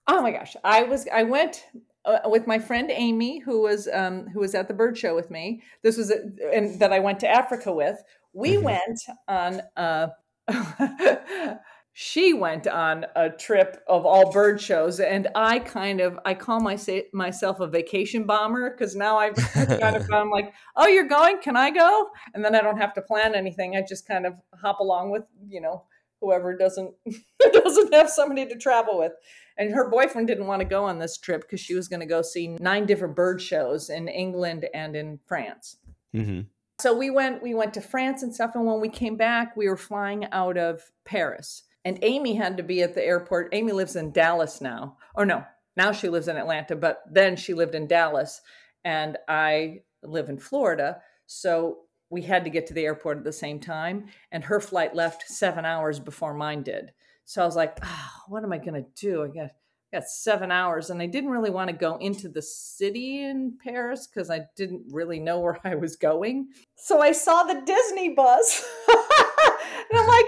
Oh 0.07 0.21
my 0.21 0.31
gosh, 0.31 0.55
I 0.63 0.83
was 0.83 1.07
I 1.11 1.23
went 1.23 1.65
uh, 2.05 2.19
with 2.25 2.47
my 2.47 2.59
friend 2.59 2.91
Amy, 2.91 3.39
who 3.39 3.61
was 3.61 3.87
um, 3.91 4.27
who 4.27 4.39
was 4.39 4.53
at 4.55 4.67
the 4.67 4.73
bird 4.73 4.97
show 4.97 5.15
with 5.15 5.31
me. 5.31 5.63
This 5.83 5.97
was 5.97 6.11
a, 6.11 6.19
and 6.53 6.79
that 6.79 6.93
I 6.93 6.99
went 6.99 7.19
to 7.21 7.27
Africa 7.27 7.73
with. 7.73 8.01
We 8.33 8.53
mm-hmm. 8.53 8.63
went 8.63 8.99
on. 9.27 9.61
Uh, 9.75 10.07
she 11.97 12.33
went 12.33 12.67
on 12.67 13.05
a 13.15 13.29
trip 13.29 13.81
of 13.87 14.05
all 14.05 14.31
bird 14.31 14.61
shows, 14.61 14.99
and 14.99 15.27
I 15.33 15.59
kind 15.59 16.01
of 16.01 16.19
I 16.25 16.35
call 16.35 16.59
my, 16.59 16.77
myself 17.13 17.59
a 17.59 17.67
vacation 17.67 18.25
bomber 18.25 18.69
because 18.69 18.95
now 18.95 19.17
I've 19.17 19.35
kind 19.35 19.95
of 19.95 20.07
I'm 20.13 20.29
like, 20.29 20.53
oh, 20.75 20.87
you're 20.87 21.07
going? 21.07 21.39
Can 21.39 21.55
I 21.55 21.71
go? 21.71 22.09
And 22.33 22.45
then 22.45 22.53
I 22.53 22.61
don't 22.61 22.77
have 22.77 22.93
to 22.95 23.01
plan 23.01 23.33
anything. 23.33 23.75
I 23.75 23.81
just 23.81 24.07
kind 24.07 24.25
of 24.25 24.33
hop 24.61 24.81
along 24.81 25.09
with 25.11 25.23
you 25.47 25.61
know 25.61 25.85
whoever 26.21 26.55
doesn't 26.55 26.93
doesn't 27.53 27.93
have 27.93 28.09
somebody 28.09 28.45
to 28.47 28.55
travel 28.55 28.97
with. 28.97 29.13
And 29.57 29.73
her 29.73 29.89
boyfriend 29.89 30.27
didn't 30.27 30.47
want 30.47 30.61
to 30.61 30.67
go 30.67 30.83
on 30.83 30.99
this 30.99 31.17
trip 31.17 31.41
because 31.41 31.61
she 31.61 31.75
was 31.75 31.87
going 31.87 32.01
to 32.01 32.05
go 32.05 32.21
see 32.21 32.49
nine 32.59 32.85
different 32.85 33.15
bird 33.15 33.41
shows 33.41 33.89
in 33.89 34.07
England 34.07 34.67
and 34.73 34.95
in 34.95 35.19
France. 35.25 35.77
Mm-hmm. 36.13 36.41
So 36.79 36.97
we 36.97 37.09
went 37.09 37.41
we 37.41 37.53
went 37.53 37.73
to 37.75 37.81
France 37.81 38.21
and 38.21 38.33
stuff. 38.33 38.51
And 38.55 38.65
when 38.65 38.81
we 38.81 38.89
came 38.89 39.15
back, 39.15 39.55
we 39.55 39.69
were 39.69 39.77
flying 39.77 40.25
out 40.31 40.57
of 40.57 40.81
Paris. 41.05 41.63
And 41.85 41.99
Amy 42.01 42.35
had 42.35 42.57
to 42.57 42.63
be 42.63 42.81
at 42.81 42.95
the 42.95 43.05
airport. 43.05 43.49
Amy 43.53 43.71
lives 43.71 43.95
in 43.95 44.11
Dallas 44.11 44.59
now. 44.59 44.97
Or 45.13 45.25
no, 45.25 45.45
now 45.77 45.91
she 45.91 46.09
lives 46.09 46.27
in 46.27 46.35
Atlanta, 46.35 46.75
but 46.75 47.03
then 47.09 47.35
she 47.35 47.53
lived 47.53 47.75
in 47.75 47.87
Dallas. 47.87 48.41
And 48.83 49.17
I 49.27 49.81
live 50.03 50.29
in 50.29 50.39
Florida. 50.39 51.01
So 51.27 51.84
we 52.09 52.21
had 52.21 52.43
to 52.43 52.49
get 52.49 52.67
to 52.67 52.73
the 52.73 52.85
airport 52.85 53.17
at 53.17 53.23
the 53.23 53.33
same 53.33 53.59
time. 53.59 54.05
And 54.31 54.43
her 54.43 54.59
flight 54.59 54.95
left 54.95 55.27
seven 55.27 55.65
hours 55.65 55.99
before 55.99 56.33
mine 56.33 56.63
did. 56.63 56.91
So 57.25 57.41
I 57.41 57.45
was 57.45 57.55
like, 57.55 57.77
oh, 57.83 58.09
what 58.27 58.43
am 58.43 58.53
I 58.53 58.57
going 58.57 58.75
to 58.75 58.85
do? 58.95 59.23
I 59.23 59.27
got, 59.27 59.51
got 59.91 60.03
seven 60.07 60.51
hours. 60.51 60.89
And 60.89 61.01
I 61.01 61.07
didn't 61.07 61.31
really 61.31 61.49
want 61.49 61.69
to 61.69 61.75
go 61.75 61.97
into 61.97 62.29
the 62.29 62.41
city 62.41 63.23
in 63.23 63.57
Paris 63.63 64.07
because 64.07 64.29
I 64.29 64.41
didn't 64.55 64.83
really 64.91 65.19
know 65.19 65.39
where 65.39 65.59
I 65.63 65.75
was 65.75 65.95
going. 65.95 66.49
So 66.75 67.01
I 67.01 67.11
saw 67.11 67.43
the 67.43 67.61
Disney 67.65 68.13
bus. 68.13 68.63
and 68.87 69.99
I'm 69.99 70.07
like, 70.07 70.25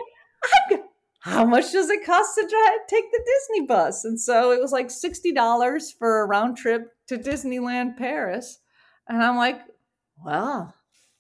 I'm, 0.72 0.80
how 1.20 1.46
much 1.46 1.72
does 1.74 1.90
it 1.90 2.06
cost 2.06 2.36
to 2.36 2.48
drive, 2.48 2.88
take 2.88 3.12
the 3.12 3.24
Disney 3.26 3.68
bus? 3.68 4.06
And 4.06 4.20
so 4.20 4.52
it 4.52 4.62
was 4.62 4.72
like 4.72 4.88
$60 4.88 5.98
for 6.00 6.22
a 6.22 6.26
round 6.26 6.58
trip 6.58 6.94
to 7.08 7.18
Disneyland 7.18 7.98
Paris. 7.98 8.60
And 9.08 9.22
I'm 9.22 9.36
like, 9.36 9.60
well, 10.24 10.74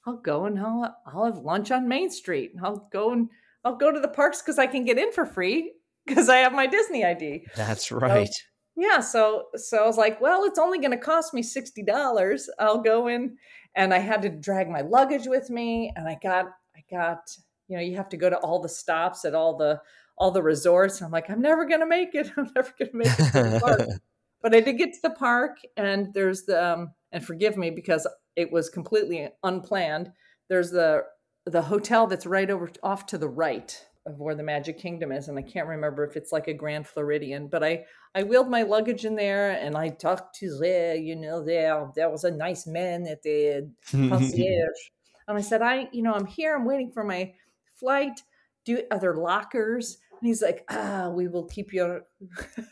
I'll 0.07 0.15
go 0.15 0.45
and 0.45 0.57
I'll, 0.57 0.95
I'll 1.05 1.25
have 1.25 1.39
lunch 1.39 1.69
on 1.69 1.87
Main 1.87 2.09
Street. 2.09 2.53
I'll 2.63 2.87
go 2.93 3.11
and 3.11 3.29
I'll 3.65 3.75
go 3.75 3.91
to 3.91 3.99
the 3.99 4.07
parks 4.07 4.41
because 4.41 4.57
I 4.57 4.65
can 4.65 4.85
get 4.85 4.97
in 4.97 5.11
for 5.11 5.25
free 5.25 5.73
because 6.05 6.29
I 6.29 6.37
have 6.37 6.53
my 6.53 6.65
Disney 6.65 7.03
ID. 7.03 7.45
That's 7.57 7.91
right. 7.91 8.27
So, 8.27 8.41
yeah, 8.77 9.01
so 9.01 9.45
so 9.55 9.83
I 9.83 9.85
was 9.85 9.97
like, 9.97 10.21
well, 10.21 10.45
it's 10.45 10.59
only 10.59 10.79
going 10.79 10.91
to 10.91 10.97
cost 10.97 11.33
me 11.33 11.43
sixty 11.43 11.83
dollars. 11.83 12.49
I'll 12.57 12.81
go 12.81 13.07
in, 13.07 13.35
and 13.75 13.93
I 13.93 13.97
had 13.97 14.21
to 14.21 14.29
drag 14.29 14.69
my 14.69 14.81
luggage 14.81 15.27
with 15.27 15.49
me, 15.49 15.91
and 15.97 16.07
I 16.07 16.17
got 16.23 16.45
I 16.75 16.83
got 16.89 17.19
you 17.67 17.75
know 17.75 17.83
you 17.83 17.97
have 17.97 18.09
to 18.09 18.17
go 18.17 18.29
to 18.29 18.37
all 18.37 18.61
the 18.61 18.69
stops 18.69 19.25
at 19.25 19.35
all 19.35 19.57
the 19.57 19.81
all 20.17 20.31
the 20.31 20.41
resorts. 20.41 21.01
I'm 21.01 21.11
like, 21.11 21.29
I'm 21.29 21.41
never 21.41 21.65
going 21.65 21.81
to 21.81 21.85
make 21.85 22.15
it. 22.15 22.31
I'm 22.37 22.49
never 22.55 22.73
going 22.79 22.91
to 22.91 22.97
make 22.97 23.07
it 23.07 23.31
to 23.33 23.49
the 23.49 23.59
park. 23.59 23.81
but 24.41 24.55
I 24.55 24.61
did 24.61 24.77
get 24.77 24.93
to 24.93 24.99
the 25.03 25.15
park, 25.15 25.57
and 25.75 26.13
there's 26.13 26.43
the 26.43 26.73
um, 26.73 26.91
and 27.11 27.25
forgive 27.25 27.57
me 27.57 27.69
because 27.69 28.07
it 28.35 28.51
was 28.51 28.69
completely 28.69 29.29
unplanned. 29.43 30.11
There's 30.49 30.71
the 30.71 31.03
the 31.45 31.61
hotel 31.61 32.07
that's 32.07 32.25
right 32.25 32.49
over 32.49 32.69
off 32.83 33.05
to 33.07 33.17
the 33.17 33.29
right 33.29 33.85
of 34.05 34.19
where 34.19 34.35
the 34.35 34.43
Magic 34.43 34.77
Kingdom 34.77 35.11
is, 35.11 35.27
and 35.27 35.37
I 35.37 35.41
can't 35.41 35.67
remember 35.67 36.03
if 36.05 36.15
it's 36.15 36.31
like 36.31 36.47
a 36.47 36.53
Grand 36.53 36.87
Floridian, 36.87 37.47
but 37.47 37.63
I 37.63 37.85
I 38.15 38.23
wheeled 38.23 38.49
my 38.49 38.63
luggage 38.63 39.05
in 39.05 39.15
there 39.15 39.51
and 39.51 39.77
I 39.77 39.89
talked 39.89 40.35
to 40.39 40.57
the 40.57 40.99
you 41.01 41.15
know, 41.15 41.43
there 41.43 41.91
there 41.95 42.09
was 42.09 42.23
a 42.23 42.31
nice 42.31 42.67
man 42.67 43.07
at 43.07 43.21
the 43.21 43.69
concierge, 43.91 44.79
and 45.27 45.37
I 45.37 45.41
said, 45.41 45.61
I 45.61 45.89
you 45.91 46.03
know 46.03 46.13
I'm 46.13 46.25
here, 46.25 46.55
I'm 46.55 46.65
waiting 46.65 46.91
for 46.91 47.03
my 47.03 47.33
flight. 47.79 48.21
Do 48.65 48.81
other 48.91 49.15
lockers? 49.15 49.99
And 50.19 50.27
he's 50.27 50.41
like, 50.41 50.65
ah, 50.69 51.09
we 51.09 51.27
will 51.27 51.45
keep 51.45 51.71
your, 51.73 52.01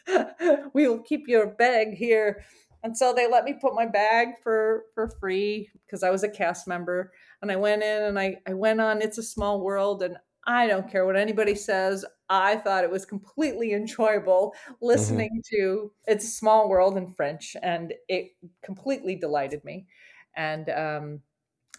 we 0.73 0.87
will 0.87 1.03
keep 1.03 1.27
your 1.27 1.47
bag 1.47 1.93
here. 1.93 2.43
And 2.85 2.97
so 2.97 3.13
they 3.13 3.27
let 3.29 3.45
me 3.45 3.53
put 3.59 3.75
my 3.75 3.87
bag 3.87 4.39
for 4.43 4.85
for 4.93 5.09
free 5.09 5.71
because 5.85 6.03
I 6.03 6.11
was 6.11 6.23
a 6.23 6.29
cast 6.29 6.67
member. 6.67 7.11
And 7.41 7.51
I 7.51 7.57
went 7.57 7.83
in 7.83 8.03
and 8.03 8.19
I, 8.19 8.37
I 8.47 8.53
went 8.53 8.79
on 8.81 9.01
It's 9.01 9.17
a 9.17 9.23
Small 9.23 9.61
World 9.61 10.03
and 10.03 10.17
I 10.47 10.67
don't 10.67 10.89
care 10.89 11.05
what 11.05 11.15
anybody 11.17 11.55
says. 11.55 12.05
I 12.29 12.57
thought 12.57 12.83
it 12.83 12.91
was 12.91 13.05
completely 13.05 13.73
enjoyable 13.73 14.53
Mm-hmm. 14.95 15.25
listening 15.25 15.41
to 15.51 15.91
It's 16.07 16.25
a 16.25 16.29
Small 16.31 16.69
World 16.69 16.97
in 16.97 17.13
French, 17.15 17.55
and 17.63 17.93
it 18.07 18.33
completely 18.63 19.15
delighted 19.15 19.63
me. 19.65 19.87
And 20.35 20.69
um, 20.69 21.21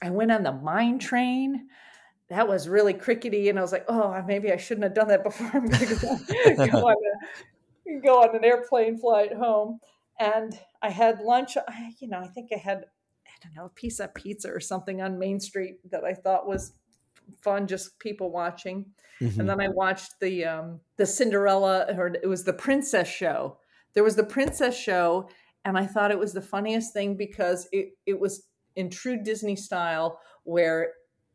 I 0.02 0.10
went 0.10 0.32
on 0.32 0.44
the 0.44 0.52
mine 0.52 0.98
train. 1.00 1.68
That 2.28 2.48
was 2.48 2.68
really 2.68 2.94
crickety, 2.94 3.48
and 3.50 3.58
I 3.58 3.62
was 3.62 3.72
like, 3.72 3.86
"Oh, 3.88 4.22
maybe 4.26 4.52
I 4.52 4.58
shouldn't 4.58 4.84
have 4.84 4.94
done 4.94 5.08
that 5.08 5.24
before. 5.24 5.50
I'm 5.54 5.66
going 5.68 5.88
to 5.88 5.96
go, 5.96 6.18
go, 6.64 6.78
on 6.88 6.96
a, 6.96 8.00
go 8.00 8.22
on 8.22 8.36
an 8.36 8.44
airplane 8.44 8.98
flight 8.98 9.34
home." 9.34 9.80
And 10.18 10.58
I 10.86 10.90
had 10.90 11.20
lunch. 11.20 11.56
I, 11.56 11.92
you 11.98 12.08
know, 12.08 12.20
I 12.20 12.28
think 12.28 12.50
I 12.54 12.58
had 12.58 12.84
I 13.26 13.30
don't 13.42 13.54
know 13.56 13.66
a 13.66 13.70
piece 13.70 13.98
of 13.98 14.14
pizza 14.14 14.48
or 14.48 14.60
something 14.60 15.02
on 15.02 15.18
Main 15.18 15.40
Street 15.40 15.78
that 15.90 16.04
I 16.04 16.14
thought 16.14 16.46
was 16.46 16.72
fun, 17.40 17.66
just 17.66 17.98
people 17.98 18.30
watching. 18.30 18.86
Mhm. 19.20 19.38
And 19.40 19.48
then 19.48 19.60
I 19.60 19.68
watched 19.68 20.12
the 20.20 20.44
um, 20.44 20.80
the 20.96 21.06
Cinderella, 21.06 21.86
or 21.96 22.08
it 22.08 22.28
was 22.28 22.44
the 22.44 22.52
Princess 22.52 23.08
Show. 23.08 23.58
There 23.94 24.04
was 24.04 24.14
the 24.14 24.24
Princess 24.24 24.78
Show, 24.78 25.28
and 25.64 25.76
I 25.76 25.86
thought 25.86 26.12
it 26.12 26.18
was 26.18 26.32
the 26.32 26.42
funniest 26.42 26.92
thing 26.92 27.16
because 27.16 27.68
it 27.72 27.94
it 28.06 28.20
was 28.20 28.46
in 28.76 28.88
true 28.90 29.20
Disney 29.22 29.56
style, 29.56 30.20
where 30.44 30.92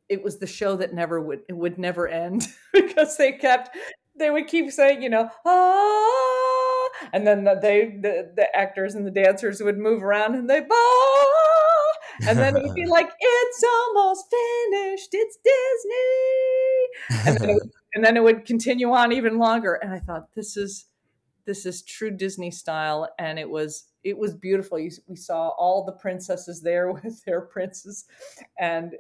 it 0.07 0.23
was 0.23 0.39
the 0.39 0.47
show 0.47 0.75
that 0.77 0.93
never 0.93 1.19
would 1.19 1.41
it 1.49 1.57
would 1.57 1.77
never 1.77 2.07
end 2.07 2.47
because 2.73 3.17
they 3.17 3.33
kept 3.33 3.75
they 4.15 4.29
would 4.29 4.47
keep 4.47 4.71
saying, 4.71 5.01
you 5.01 5.09
know, 5.09 5.29
ah, 5.45 6.30
and 7.13 7.25
then 7.25 7.43
the, 7.43 7.59
they 7.61 7.97
the, 8.01 8.31
the 8.35 8.55
actors 8.55 8.95
and 8.95 9.05
the 9.05 9.11
dancers 9.11 9.61
would 9.61 9.77
move 9.77 10.03
around 10.03 10.35
and 10.35 10.49
they 10.49 10.61
bah, 10.61 10.75
and 12.27 12.37
then 12.37 12.55
it 12.55 12.63
would 12.63 12.75
be 12.75 12.85
like, 12.87 13.09
it's 13.19 13.63
almost 13.63 14.25
finished, 14.29 15.09
it's 15.13 15.37
Disney, 15.43 17.27
and 17.27 17.37
then, 17.39 17.49
it 17.49 17.53
would, 17.53 17.71
and 17.95 18.05
then 18.05 18.17
it 18.17 18.23
would 18.23 18.45
continue 18.45 18.91
on 18.91 19.11
even 19.11 19.37
longer. 19.37 19.75
And 19.75 19.91
I 19.91 19.99
thought, 19.99 20.33
this 20.35 20.57
is 20.57 20.85
this 21.45 21.65
is 21.65 21.81
true 21.81 22.11
Disney 22.11 22.51
style, 22.51 23.09
and 23.17 23.39
it 23.39 23.49
was 23.49 23.85
it 24.03 24.17
was 24.17 24.33
beautiful. 24.35 24.79
You, 24.79 24.91
we 25.07 25.15
saw 25.15 25.49
all 25.49 25.85
the 25.85 25.93
princesses 25.93 26.61
there 26.61 26.91
with 27.03 27.23
their 27.25 27.41
princes, 27.41 28.05
and 28.59 28.95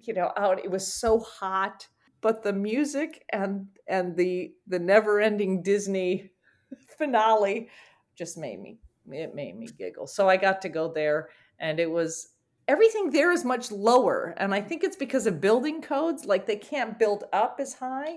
you 0.00 0.14
know, 0.14 0.32
out. 0.36 0.62
It 0.62 0.70
was 0.70 0.92
so 0.92 1.18
hot, 1.18 1.88
but 2.20 2.42
the 2.42 2.52
music 2.52 3.24
and 3.32 3.66
and 3.86 4.16
the 4.16 4.52
the 4.66 4.78
never 4.78 5.20
ending 5.20 5.62
Disney 5.62 6.30
finale 6.98 7.68
just 8.14 8.36
made 8.38 8.60
me 8.60 8.78
it 9.12 9.34
made 9.34 9.56
me 9.56 9.68
giggle. 9.78 10.06
So 10.06 10.28
I 10.28 10.36
got 10.36 10.62
to 10.62 10.68
go 10.68 10.92
there, 10.92 11.28
and 11.58 11.78
it 11.78 11.90
was 11.90 12.30
everything 12.68 13.10
there 13.10 13.32
is 13.32 13.44
much 13.44 13.70
lower, 13.70 14.34
and 14.36 14.54
I 14.54 14.60
think 14.60 14.84
it's 14.84 14.96
because 14.96 15.26
of 15.26 15.40
building 15.40 15.82
codes. 15.82 16.24
Like 16.24 16.46
they 16.46 16.56
can't 16.56 16.98
build 16.98 17.24
up 17.32 17.58
as 17.60 17.74
high. 17.74 18.16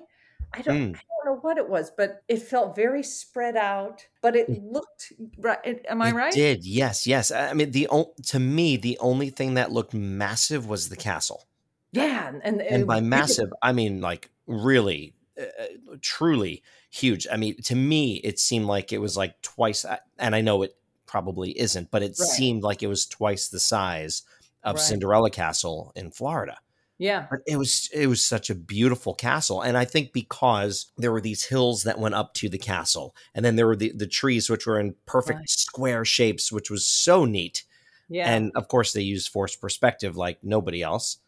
I 0.52 0.64
don't, 0.64 0.78
Mm. 0.78 0.96
I 0.96 1.02
don't 1.26 1.26
know 1.36 1.40
what 1.42 1.60
it 1.60 1.70
was, 1.70 1.92
but 1.92 2.24
it 2.28 2.42
felt 2.42 2.76
very 2.76 3.04
spread 3.04 3.56
out. 3.56 4.08
But 4.22 4.36
it 4.36 4.50
looked 4.64 5.14
right. 5.38 5.60
Am 5.88 6.02
I 6.02 6.12
right? 6.12 6.14
It 6.14 6.18
right? 6.18 6.34
did 6.34 6.66
yes, 6.66 7.06
yes. 7.06 7.32
I 7.32 7.54
mean, 7.54 7.72
the 7.72 7.88
to 8.28 8.40
me 8.40 8.78
the 8.78 8.98
only 9.00 9.30
thing 9.30 9.54
that 9.56 9.72
looked 9.72 9.94
massive 9.94 10.68
was 10.68 10.90
the 10.90 10.96
castle, 10.96 11.48
Yeah, 11.92 12.30
and 12.30 12.42
and, 12.44 12.62
and 12.62 12.88
by 12.88 13.00
massive 13.02 13.54
I 13.62 13.74
mean 13.74 14.02
like 14.02 14.32
really, 14.48 15.14
uh, 15.40 15.44
uh, 15.44 15.96
truly 16.02 16.64
huge. 16.90 17.28
I 17.32 17.38
mean, 17.38 17.56
to 17.64 17.76
me 17.76 18.16
it 18.18 18.40
seemed 18.40 18.66
like 18.66 18.92
it 18.94 19.00
was 19.00 19.16
like 19.18 19.42
twice, 19.42 19.86
uh, 19.86 19.98
and 20.18 20.36
I 20.36 20.42
know 20.42 20.62
it 20.64 20.76
probably 21.06 21.58
isn't, 21.60 21.90
but 21.92 22.02
it 22.04 22.16
Right. 22.20 22.30
seemed 22.30 22.64
like 22.64 22.84
it 22.84 22.88
was 22.88 23.06
twice 23.06 23.48
the 23.50 23.60
size 23.60 24.24
of 24.64 24.76
Right. 24.76 24.82
Cinderella 24.84 25.30
Castle 25.30 25.92
in 25.96 26.12
Florida. 26.12 26.58
Yeah, 26.98 27.28
But 27.30 27.40
it 27.48 27.56
was 27.56 27.90
it 27.94 28.08
was 28.08 28.22
such 28.22 28.50
a 28.50 28.56
beautiful 28.56 29.14
castle, 29.14 29.62
and 29.62 29.78
I 29.78 29.86
think 29.86 30.12
because 30.12 30.88
there 30.98 31.14
were 31.14 31.22
these 31.22 31.46
hills 31.46 31.84
that 31.84 31.98
went 31.98 32.14
up 32.16 32.34
to 32.36 32.50
the 32.50 32.58
castle, 32.58 33.16
and 33.34 33.46
then 33.46 33.56
there 33.56 33.68
were 33.68 33.78
the, 33.78 33.94
the 33.96 34.06
trees 34.08 34.50
which 34.50 34.68
were 34.68 34.78
in 34.82 34.96
perfect 35.06 35.40
Right. 35.40 35.50
square 35.50 36.04
shapes, 36.04 36.52
which 36.52 36.70
was 36.70 36.86
so 36.86 37.24
neat. 37.24 37.64
yeah. 38.10 38.30
And 38.30 38.52
of 38.56 38.68
course, 38.68 38.92
they 38.92 39.02
used 39.02 39.30
forced 39.30 39.62
perspective 39.62 40.18
like 40.18 40.44
nobody 40.44 40.82
else. 40.82 41.20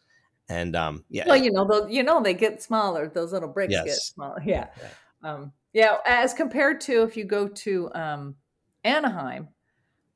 And 0.48 0.76
um, 0.76 1.04
yeah, 1.08 1.24
well, 1.26 1.36
you 1.42 1.50
know, 1.50 1.64
those, 1.66 1.90
you 1.90 2.02
know, 2.02 2.20
they 2.22 2.34
get 2.34 2.60
smaller. 2.62 3.08
Those 3.08 3.32
little 3.32 3.48
bricks 3.48 3.72
get 3.72 3.86
Yes. 3.86 4.04
smaller. 4.12 4.42
Yeah. 4.44 4.66
Um, 5.22 5.52
yeah. 5.72 5.96
As 6.06 6.34
compared 6.34 6.80
to 6.82 7.02
if 7.02 7.16
you 7.16 7.24
go 7.24 7.48
to 7.48 7.90
um, 7.94 8.36
Anaheim, 8.84 9.48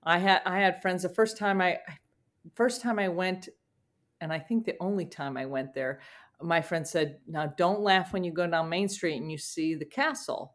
I 0.03 0.19
had 0.19 0.43
I 0.47 0.59
had 0.59 0.83
friends. 0.83 1.03
The 1.03 1.09
first 1.09 1.37
time 1.37 1.61
I 1.61 1.79
first 2.55 2.81
time 2.83 2.99
I 2.99 3.09
went, 3.09 3.49
and 4.21 4.33
I 4.33 4.39
think 4.39 4.65
the 4.65 4.77
only 4.81 5.07
time 5.07 5.37
I 5.37 5.47
went 5.47 5.75
there, 5.75 6.01
my 6.41 6.61
friend 6.61 6.87
said, 6.87 7.19
"Now 7.27 7.47
don't 7.47 7.81
laugh 7.81 8.13
when 8.13 8.25
you 8.25 8.33
go 8.33 8.47
down 8.47 8.69
Main 8.69 8.89
Street 8.89 9.17
and 9.17 9.31
you 9.31 9.39
see 9.39 9.75
the 9.75 9.85
castle." 9.85 10.55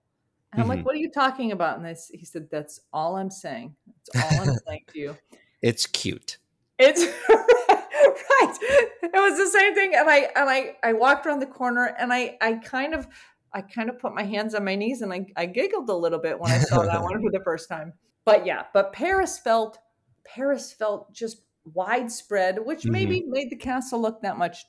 And 0.53 0.61
I'm 0.61 0.67
like, 0.67 0.79
Mhm. 0.79 0.85
"What 0.85 0.95
are 0.95 0.99
you 0.99 1.11
talking 1.11 1.51
about?" 1.51 1.77
And 1.77 1.85
this, 1.85 2.11
he 2.13 2.25
said, 2.25 2.49
"That's 2.51 2.79
all 2.93 3.15
I'm 3.17 3.31
saying. 3.31 3.75
That's 3.87 4.23
all 4.23 4.41
I'm 4.41 4.57
saying 4.67 4.85
to 4.93 4.99
you." 4.99 5.17
it's 5.61 5.85
cute. 5.85 6.37
It's 6.77 7.01
right. 7.29 8.57
It 9.03 9.13
was 9.13 9.37
the 9.37 9.47
same 9.47 9.75
thing, 9.75 9.93
and 9.95 10.09
I 10.09 10.17
and 10.35 10.49
I 10.49 10.75
I 10.83 10.93
walked 10.93 11.25
around 11.25 11.39
the 11.39 11.45
corner, 11.45 11.95
and 11.99 12.13
I 12.13 12.37
I 12.41 12.53
kind 12.53 12.93
of 12.93 13.07
I 13.53 13.61
kind 13.61 13.89
of 13.89 13.99
put 13.99 14.13
my 14.13 14.23
hands 14.23 14.55
on 14.55 14.63
my 14.65 14.75
knees, 14.75 15.01
and 15.01 15.11
I 15.13 15.25
I 15.35 15.45
giggled 15.45 15.89
a 15.89 15.95
little 15.95 16.19
bit 16.19 16.39
when 16.39 16.51
I 16.51 16.59
saw 16.59 16.83
that 16.83 17.01
one 17.03 17.21
for 17.23 17.31
the 17.31 17.43
first 17.43 17.69
time. 17.69 17.93
But 18.25 18.45
yeah, 18.45 18.65
but 18.73 18.93
Paris 18.93 19.39
felt 19.39 19.77
Paris 20.25 20.73
felt 20.73 21.11
just 21.13 21.43
widespread, 21.65 22.65
which 22.65 22.87
maybe 22.87 23.23
made 23.27 23.49
the 23.49 23.55
castle 23.55 24.01
look 24.01 24.21
that 24.21 24.37
much 24.37 24.65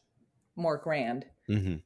more 0.57 0.77
grand. 0.77 1.25
hmm 1.47 1.77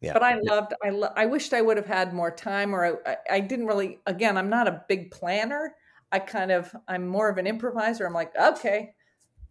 Yeah, 0.00 0.12
But 0.14 0.22
I 0.22 0.38
loved. 0.40 0.74
I 0.84 0.90
lo- 0.90 1.12
I 1.16 1.26
wished 1.26 1.52
I 1.52 1.62
would 1.62 1.76
have 1.76 1.86
had 1.86 2.12
more 2.12 2.30
time, 2.30 2.74
or 2.74 2.84
I, 3.06 3.10
I 3.10 3.16
I 3.36 3.40
didn't 3.40 3.66
really. 3.66 3.98
Again, 4.06 4.36
I'm 4.36 4.48
not 4.50 4.68
a 4.68 4.84
big 4.88 5.10
planner. 5.10 5.74
I 6.10 6.18
kind 6.18 6.50
of 6.50 6.74
I'm 6.88 7.06
more 7.06 7.28
of 7.30 7.38
an 7.38 7.46
improviser. 7.46 8.06
I'm 8.06 8.12
like, 8.12 8.32
okay, 8.36 8.94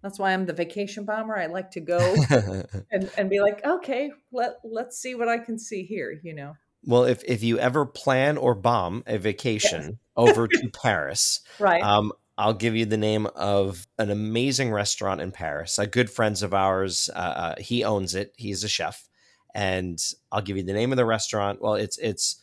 that's 0.04 0.20
why 0.20 0.34
I'm 0.34 0.46
the 0.46 0.54
vacation 0.54 1.06
bomber. 1.06 1.38
I 1.38 1.48
like 1.48 1.72
to 1.72 1.80
go 1.80 2.16
and 2.92 3.10
and 3.18 3.30
be 3.30 3.40
like, 3.40 3.66
okay, 3.66 4.12
let 4.32 4.56
let's 4.64 4.98
see 5.00 5.16
what 5.16 5.30
I 5.30 5.38
can 5.38 5.58
see 5.60 5.84
here. 5.84 6.20
You 6.24 6.34
know, 6.36 6.54
well, 6.86 7.04
if 7.04 7.24
if 7.26 7.44
you 7.44 7.60
ever 7.60 7.86
plan 7.86 8.38
or 8.38 8.56
bomb 8.56 9.04
a 9.06 9.18
vacation 9.18 10.00
over 10.16 10.48
to 10.48 10.70
Paris, 10.70 11.42
right? 11.60 11.82
Um, 11.82 12.12
I'll 12.38 12.54
give 12.54 12.76
you 12.76 12.86
the 12.86 12.98
name 12.98 13.28
of 13.36 13.86
an 14.00 14.10
amazing 14.10 14.72
restaurant 14.72 15.22
in 15.22 15.32
Paris. 15.32 15.78
A 15.78 15.86
good 15.86 16.10
friends 16.10 16.42
of 16.42 16.54
ours, 16.54 17.10
uh, 17.14 17.18
uh, 17.18 17.56
he 17.60 17.84
owns 17.84 18.16
it. 18.16 18.34
He's 18.36 18.64
a 18.64 18.68
chef, 18.68 19.08
and 19.54 20.02
I'll 20.32 20.42
give 20.42 20.58
you 20.58 20.64
the 20.64 20.74
name 20.74 20.92
of 20.92 20.98
the 20.98 21.06
restaurant. 21.06 21.62
Well, 21.62 21.76
it's 21.76 21.98
it's 22.00 22.42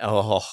oh, 0.00 0.44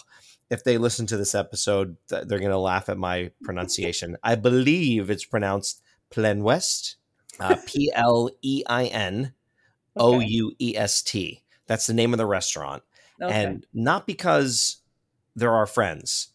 if 0.49 0.63
they 0.63 0.77
listen 0.77 1.05
to 1.07 1.17
this 1.17 1.35
episode, 1.35 1.97
they're 2.09 2.39
gonna 2.39 2.57
laugh 2.57 2.89
at 2.89 2.97
my 2.97 3.31
pronunciation. 3.43 4.17
I 4.23 4.35
believe 4.35 5.09
it's 5.09 5.25
pronounced 5.25 5.81
Plein 6.09 6.41
West, 6.41 6.95
uh, 7.39 7.55
P 7.67 7.91
L 7.93 8.31
E 8.41 8.63
I 8.67 8.85
N 8.85 9.33
O. 9.95 10.19
U 10.19 10.53
E 10.59 10.75
S 10.75 11.03
T. 11.03 11.43
That's 11.67 11.85
the 11.85 11.93
name 11.93 12.13
of 12.13 12.17
the 12.17 12.25
restaurant 12.25 12.81
Okay. 13.21 13.43
and 13.43 13.65
not 13.73 14.05
because 14.07 14.77
they're 15.35 15.53
our 15.55 15.65
friends, 15.67 16.29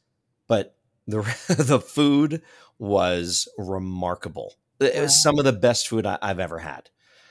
but 0.48 0.76
the 1.06 1.20
the 1.58 1.80
food 1.80 2.42
was 2.78 3.48
remarkable. 3.58 4.54
It 4.80 4.94
Wow. 4.96 5.02
was 5.02 5.22
some 5.22 5.38
of 5.38 5.44
the 5.44 5.52
best 5.52 5.88
food 5.88 6.06
I, 6.06 6.18
I've 6.20 6.40
ever 6.40 6.58
had. 6.58 6.90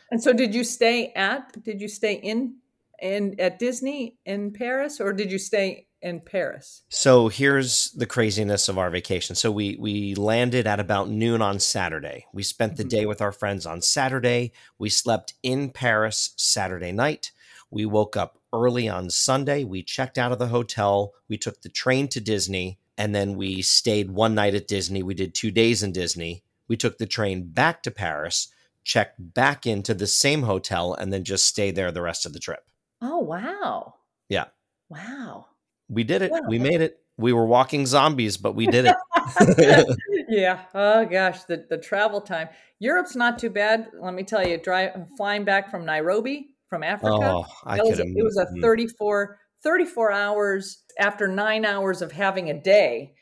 And 0.10 0.22
so, 0.22 0.34
did 0.34 0.54
you 0.54 0.64
stay 0.64 1.12
at? 1.16 1.64
Did 1.64 1.82
you 1.82 1.88
stay 1.88 2.14
in 2.14 2.56
in 3.02 3.36
at 3.39 3.60
Disney 3.60 4.18
in 4.26 4.52
Paris, 4.54 4.99
or 5.02 5.14
did 5.14 5.32
you 5.32 5.38
stay 5.39 5.88
in 6.02 6.20
Paris? 6.22 6.84
So 6.89 7.28
here's 7.30 7.91
the 7.91 8.06
craziness 8.06 8.68
of 8.70 8.78
our 8.78 8.89
vacation. 8.89 9.36
So 9.36 9.52
we 9.52 9.78
we 9.80 10.16
landed 10.16 10.68
at 10.68 10.80
about 10.80 11.10
noon 11.10 11.41
on 11.41 11.60
Saturday. 11.60 12.26
We 12.34 12.43
spent 12.43 12.78
the 12.78 12.84
Mhm. 12.86 12.89
day 12.89 13.06
with 13.06 13.22
our 13.22 13.32
friends 13.32 13.66
on 13.66 13.82
Saturday. 13.82 14.52
We 14.78 14.89
slept 14.89 15.34
in 15.43 15.70
Paris 15.72 16.34
Saturday 16.38 16.91
night. 16.91 17.32
We 17.70 17.86
woke 17.86 18.18
up 18.18 18.38
early 18.54 18.88
on 18.88 19.10
Sunday. 19.10 19.64
We 19.64 19.84
checked 19.84 20.18
out 20.18 20.32
of 20.32 20.39
the 20.39 20.47
hotel. 20.47 21.14
We 21.30 21.38
took 21.38 21.62
the 21.62 21.70
train 21.70 22.08
to 22.10 22.22
Disney 22.22 22.80
and 22.97 23.16
then 23.16 23.36
we 23.36 23.62
stayed 23.62 24.12
one 24.12 24.36
night 24.36 24.56
at 24.56 24.68
Disney. 24.68 25.02
We 25.02 25.14
did 25.14 25.34
2 25.34 25.52
days 25.52 25.82
in 25.84 25.91
Disney. 25.91 26.43
We 26.68 26.78
took 26.78 26.97
the 26.97 27.06
train 27.06 27.49
back 27.49 27.84
to 27.84 27.91
Paris, 27.91 28.47
checked 28.84 29.34
back 29.34 29.66
into 29.66 29.93
the 29.93 30.08
same 30.08 30.43
hotel 30.43 30.93
and 30.93 31.12
then 31.12 31.24
just 31.24 31.45
stayed 31.45 31.76
there 31.76 31.91
the 31.91 32.02
rest 32.02 32.26
of 32.26 32.34
the 32.34 32.39
trip. 32.39 32.64
Oh 33.02 33.20
wow! 33.20 33.95
Yeah. 34.30 34.45
Wow. 34.89 35.47
We 35.89 36.04
did 36.04 36.22
it. 36.22 36.32
Wow. 36.32 36.41
We 36.47 36.60
made 36.60 36.82
it. 36.82 36.99
We 37.18 37.34
were 37.34 37.45
walking 37.45 37.86
zombies, 37.86 38.38
but 38.38 38.56
we 38.56 38.68
did 38.68 38.86
it. 38.86 38.95
yeah. 40.30 40.62
Oh 40.74 41.06
gosh, 41.06 41.43
the 41.43 41.66
the 41.70 41.78
travel 41.78 42.22
time. 42.22 42.49
Europe's 42.80 43.16
not 43.16 43.39
too 43.39 43.49
bad. 43.49 43.89
Let 43.99 44.14
me 44.14 44.24
tell 44.24 44.47
you, 44.47 44.58
drive 44.58 45.08
flying 45.18 45.43
back 45.43 45.70
from 45.70 45.86
Nairobi 45.86 46.51
from 46.72 46.84
Africa. 46.84 47.17
Oh, 47.22 47.45
I 47.65 47.76
that 47.76 47.86
was 47.86 47.97
could 47.97 48.07
it 48.07 48.24
was 48.24 48.38
a 48.38 48.45
mm. 48.45 48.61
34 48.61 49.38
34 49.61 50.11
hours 50.11 50.84
after 50.97 51.28
nine 51.28 51.65
hours 51.65 52.01
of 52.01 52.13
having 52.13 52.49
a 52.49 52.59
day. 52.59 53.13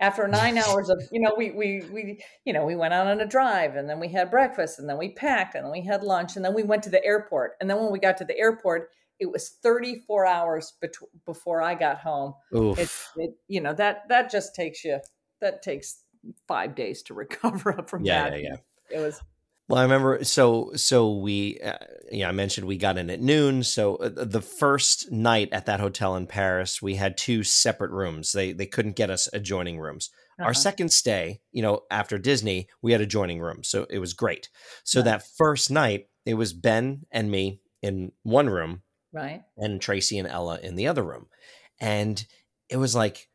After 0.00 0.26
nine 0.42 0.58
hours 0.58 0.90
of 0.90 1.00
you 1.12 1.20
know 1.20 1.34
we 1.38 1.52
we 1.52 1.84
we 1.92 2.20
you 2.44 2.52
know 2.52 2.66
we 2.66 2.74
went 2.74 2.92
out 2.92 3.06
on 3.06 3.20
a 3.20 3.26
drive 3.26 3.76
and 3.76 3.88
then 3.88 4.00
we 4.00 4.08
had 4.08 4.28
breakfast 4.28 4.80
and 4.80 4.88
then 4.88 4.98
we 4.98 5.12
packed 5.12 5.54
and 5.54 5.64
then 5.64 5.70
we 5.70 5.86
had 5.86 6.02
lunch 6.02 6.34
and 6.34 6.44
then 6.44 6.52
we 6.52 6.64
went 6.64 6.82
to 6.82 6.90
the 6.90 7.02
airport. 7.04 7.52
And 7.60 7.70
then 7.70 7.78
when 7.78 7.92
we 7.92 8.00
got 8.00 8.16
to 8.18 8.24
the 8.24 8.36
airport 8.36 8.90
it 9.20 9.30
was 9.30 9.50
34 9.62 10.26
hours 10.26 10.72
bet- 10.80 10.96
before 11.24 11.62
i 11.62 11.76
got 11.76 11.98
home. 11.98 12.34
It, 12.50 12.90
it, 13.16 13.30
you 13.46 13.60
know 13.60 13.72
that 13.74 14.08
that 14.08 14.32
just 14.32 14.56
takes 14.56 14.84
you 14.84 14.98
that 15.40 15.62
takes 15.62 16.02
five 16.48 16.74
days 16.74 17.04
to 17.04 17.14
recover 17.24 17.78
up 17.78 17.88
from 17.88 18.04
yeah, 18.04 18.30
that. 18.30 18.42
yeah 18.42 18.56
yeah. 18.90 18.98
It 18.98 19.00
was 19.00 19.20
well, 19.68 19.78
I 19.78 19.82
remember. 19.82 20.22
So, 20.24 20.72
so 20.74 21.16
we, 21.16 21.58
uh, 21.60 21.78
yeah, 22.12 22.28
I 22.28 22.32
mentioned 22.32 22.66
we 22.66 22.76
got 22.76 22.98
in 22.98 23.08
at 23.08 23.20
noon. 23.20 23.62
So 23.62 23.96
uh, 23.96 24.10
the 24.12 24.42
first 24.42 25.10
night 25.10 25.48
at 25.52 25.66
that 25.66 25.80
hotel 25.80 26.16
in 26.16 26.26
Paris, 26.26 26.82
we 26.82 26.96
had 26.96 27.16
two 27.16 27.42
separate 27.42 27.90
rooms. 27.90 28.32
They 28.32 28.52
they 28.52 28.66
couldn't 28.66 28.96
get 28.96 29.10
us 29.10 29.28
adjoining 29.32 29.78
rooms. 29.78 30.10
Uh-huh. 30.38 30.46
Our 30.46 30.54
second 30.54 30.92
stay, 30.92 31.40
you 31.52 31.62
know, 31.62 31.82
after 31.90 32.18
Disney, 32.18 32.68
we 32.82 32.92
had 32.92 33.00
adjoining 33.00 33.40
rooms, 33.40 33.68
so 33.68 33.86
it 33.88 34.00
was 34.00 34.12
great. 34.12 34.50
So 34.82 35.00
that 35.02 35.26
first 35.36 35.70
night, 35.70 36.08
it 36.26 36.34
was 36.34 36.52
Ben 36.52 37.02
and 37.10 37.30
me 37.30 37.60
in 37.82 38.12
one 38.22 38.50
room, 38.50 38.82
right, 39.12 39.42
and 39.56 39.80
Tracy 39.80 40.18
and 40.18 40.28
Ella 40.28 40.58
in 40.62 40.74
the 40.74 40.88
other 40.88 41.02
room, 41.04 41.26
and 41.80 42.24
it 42.68 42.76
was 42.76 42.94
like 42.94 43.28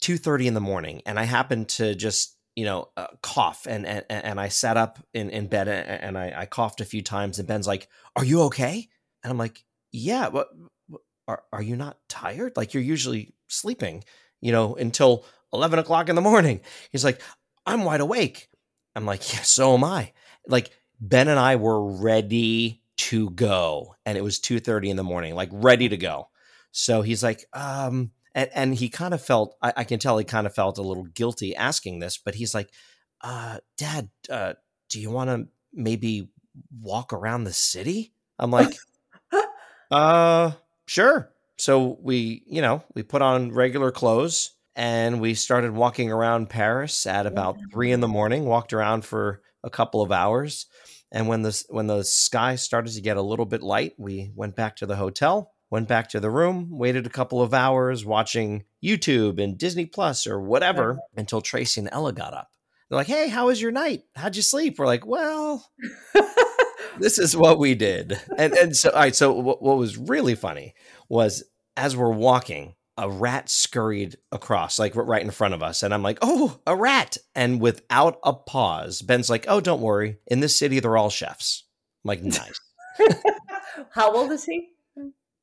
two 0.00 0.16
thirty 0.18 0.46
in 0.46 0.54
the 0.54 0.60
morning, 0.60 1.02
and 1.06 1.18
I 1.18 1.24
happened 1.24 1.70
to 1.70 1.94
just 1.94 2.35
you 2.56 2.64
know, 2.64 2.88
uh, 2.96 3.06
cough. 3.22 3.66
And, 3.68 3.86
and, 3.86 4.04
and 4.08 4.40
I 4.40 4.48
sat 4.48 4.76
up 4.76 4.98
in, 5.14 5.30
in 5.30 5.46
bed 5.46 5.68
and 5.68 6.18
I, 6.18 6.32
I 6.34 6.46
coughed 6.46 6.80
a 6.80 6.86
few 6.86 7.02
times. 7.02 7.38
And 7.38 7.46
Ben's 7.46 7.66
like, 7.66 7.86
Are 8.16 8.24
you 8.24 8.42
okay? 8.44 8.88
And 9.22 9.30
I'm 9.30 9.38
like, 9.38 9.62
Yeah, 9.92 10.30
but 10.30 10.48
are, 11.28 11.44
are 11.52 11.62
you 11.62 11.76
not 11.76 11.98
tired? 12.08 12.56
Like 12.56 12.74
you're 12.74 12.82
usually 12.82 13.34
sleeping, 13.46 14.02
you 14.40 14.52
know, 14.52 14.74
until 14.74 15.24
11 15.52 15.78
o'clock 15.78 16.08
in 16.08 16.16
the 16.16 16.22
morning. 16.22 16.62
He's 16.90 17.04
like, 17.04 17.20
I'm 17.66 17.84
wide 17.84 18.00
awake. 18.00 18.48
I'm 18.96 19.06
like, 19.06 19.32
Yeah, 19.32 19.42
so 19.42 19.74
am 19.74 19.84
I. 19.84 20.12
Like 20.48 20.70
Ben 20.98 21.28
and 21.28 21.38
I 21.38 21.56
were 21.56 21.84
ready 21.84 22.82
to 22.96 23.28
go. 23.30 23.94
And 24.06 24.16
it 24.16 24.24
was 24.24 24.40
2:30 24.40 24.88
in 24.88 24.96
the 24.96 25.04
morning, 25.04 25.34
like 25.34 25.50
ready 25.52 25.90
to 25.90 25.98
go. 25.98 26.28
So 26.72 27.02
he's 27.02 27.22
like, 27.22 27.44
um, 27.52 28.12
and, 28.36 28.50
and 28.54 28.74
he 28.74 28.88
kind 28.88 29.14
of 29.14 29.20
felt 29.20 29.56
I, 29.60 29.72
I, 29.78 29.84
can 29.84 29.98
tell 29.98 30.18
he 30.18 30.24
kind 30.24 30.46
of 30.46 30.54
felt 30.54 30.78
a 30.78 30.82
little 30.82 31.04
guilty 31.04 31.56
asking 31.56 31.98
this 31.98 32.18
but 32.18 32.36
he's 32.36 32.54
like 32.54 32.70
uh, 33.22 33.58
dad 33.76 34.10
uh, 34.30 34.52
do 34.88 35.00
you 35.00 35.10
want 35.10 35.30
to 35.30 35.48
maybe 35.72 36.28
walk 36.80 37.12
around 37.12 37.44
the 37.44 37.52
city? 37.52 38.12
I'm 38.38 38.50
like 38.50 38.76
uh 39.90 40.52
sure. 40.86 41.32
So 41.56 41.98
we 42.00 42.42
you 42.46 42.62
know 42.62 42.84
we 42.94 43.02
put 43.02 43.22
on 43.22 43.52
regular 43.52 43.90
clothes 43.90 44.52
and 44.76 45.20
we 45.20 45.32
started 45.32 45.72
walking 45.72 46.12
around 46.12 46.50
paris 46.50 47.06
at 47.06 47.26
about 47.26 47.56
three 47.72 47.92
in 47.92 48.00
the 48.00 48.08
morning 48.08 48.44
walked 48.44 48.74
around 48.74 49.06
for 49.06 49.40
a 49.64 49.70
couple 49.70 50.02
of 50.02 50.12
hours 50.12 50.66
and 51.10 51.28
when 51.28 51.40
the 51.40 51.64
when 51.70 51.86
the 51.86 52.04
sky 52.04 52.56
started 52.56 52.92
to 52.92 53.00
get 53.00 53.16
a 53.16 53.22
little 53.22 53.46
bit 53.46 53.62
light 53.62 53.94
we 53.96 54.30
went 54.34 54.54
back 54.54 54.76
to 54.76 54.84
the 54.84 54.96
hotel 54.96 55.54
went 55.70 55.88
back 55.88 56.08
to 56.10 56.20
the 56.20 56.30
room, 56.30 56.68
waited 56.70 57.06
a 57.06 57.10
couple 57.10 57.42
of 57.42 57.54
hours 57.54 58.04
watching 58.04 58.64
YouTube 58.84 59.42
and 59.42 59.58
Disney 59.58 59.86
Plus 59.86 60.26
or 60.26 60.40
whatever 60.40 60.98
until 61.16 61.40
Tracy 61.40 61.80
and 61.80 61.88
Ella 61.92 62.12
got 62.12 62.34
up. 62.34 62.48
They're 62.88 62.98
like, 62.98 63.08
"Hey, 63.08 63.28
how 63.28 63.46
was 63.46 63.60
your 63.60 63.72
night? 63.72 64.04
How'd 64.14 64.36
you 64.36 64.42
sleep?" 64.42 64.78
We're 64.78 64.86
like, 64.86 65.04
"Well, 65.04 65.68
this 67.00 67.18
is 67.18 67.36
what 67.36 67.58
we 67.58 67.74
did." 67.74 68.20
And 68.38 68.52
and 68.54 68.76
so, 68.76 68.90
all 68.90 69.00
right. 69.00 69.14
So 69.14 69.32
what, 69.32 69.60
what 69.62 69.76
was 69.76 69.96
really 69.96 70.36
funny 70.36 70.74
was 71.08 71.42
as 71.76 71.96
we're 71.96 72.12
walking, 72.12 72.74
a 72.96 73.10
rat 73.10 73.48
scurried 73.48 74.16
across, 74.30 74.78
like 74.78 74.94
right 74.94 75.22
in 75.22 75.32
front 75.32 75.54
of 75.54 75.64
us, 75.64 75.82
and 75.82 75.92
I'm 75.92 76.02
like, 76.02 76.18
"Oh, 76.22 76.60
a 76.64 76.76
rat!" 76.76 77.16
And 77.34 77.60
without 77.60 78.20
a 78.22 78.32
pause, 78.32 79.02
Ben's 79.02 79.28
like, 79.28 79.46
"Oh, 79.48 79.60
don't 79.60 79.82
worry. 79.82 80.18
In 80.28 80.38
this 80.38 80.56
city, 80.56 80.78
they're 80.78 80.96
all 80.96 81.10
chefs." 81.10 81.64
I'm 82.04 82.08
like, 82.08 82.22
"Nice." 82.22 82.60
how 83.90 84.14
old 84.14 84.30
is 84.30 84.44
he? 84.44 84.68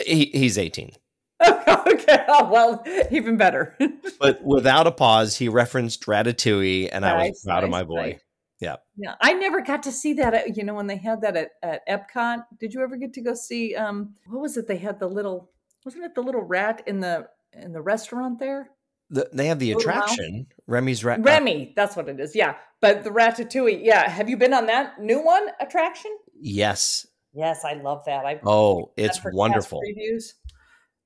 He, 0.06 0.26
he's 0.26 0.58
18. 0.58 0.92
okay. 1.44 2.24
Oh, 2.28 2.50
well, 2.50 2.84
even 3.12 3.38
better. 3.38 3.76
but 4.20 4.44
without 4.44 4.88
a 4.88 4.92
pause, 4.92 5.38
he 5.38 5.50
referenced 5.50 6.06
Ratatouille, 6.06 6.90
and 6.92 7.04
nice, 7.04 7.14
I 7.14 7.30
was 7.30 7.44
proud 7.44 7.56
nice, 7.56 7.64
of 7.64 7.70
my 7.70 7.84
boy. 7.84 8.12
Nice. 8.12 8.20
Yeah. 8.60 8.76
Yeah. 8.96 9.16
I 9.20 9.34
never 9.34 9.62
got 9.62 9.84
to 9.84 9.92
see 9.92 10.14
that. 10.14 10.34
At, 10.34 10.56
you 10.56 10.64
know, 10.64 10.74
when 10.74 10.88
they 10.88 10.96
had 10.96 11.22
that 11.22 11.36
at, 11.36 11.50
at 11.62 11.88
Epcot, 11.88 12.46
did 12.60 12.74
you 12.74 12.82
ever 12.82 12.96
get 12.96 13.14
to 13.14 13.22
go 13.22 13.34
see? 13.34 13.76
Um, 13.76 14.16
what 14.28 14.42
was 14.42 14.56
it? 14.56 14.68
They 14.68 14.78
had 14.78 15.00
the 15.00 15.08
little, 15.08 15.52
wasn't 15.84 16.06
it 16.06 16.16
the 16.16 16.22
little 16.22 16.44
rat 16.44 16.82
in 16.88 17.02
the 17.02 17.28
in 17.52 17.74
the 17.74 17.82
restaurant 17.82 18.40
there? 18.40 18.70
The, 19.10 19.30
they 19.34 19.48
have 19.48 19.60
the 19.60 19.74
attraction, 19.74 20.48
Remy's 20.66 21.04
Rat. 21.04 21.20
Remy, 21.22 21.74
that's 21.76 21.96
what 21.96 22.10
it 22.10 22.20
is. 22.20 22.36
Yeah, 22.36 22.56
but 22.82 23.04
the 23.04 23.12
Ratatouille. 23.12 23.84
Yeah, 23.84 24.10
have 24.10 24.28
you 24.28 24.38
been 24.38 24.54
on 24.54 24.66
that 24.68 25.00
new 25.00 25.24
one 25.24 25.50
attraction? 25.60 26.18
Yes, 26.40 27.06
Yes, 27.34 27.66
I 27.66 27.74
love 27.74 28.04
that. 28.06 28.26
I 28.26 28.40
oh, 28.46 28.92
it's 28.96 29.20
wonderful. 29.24 29.82
Previews. 29.82 30.34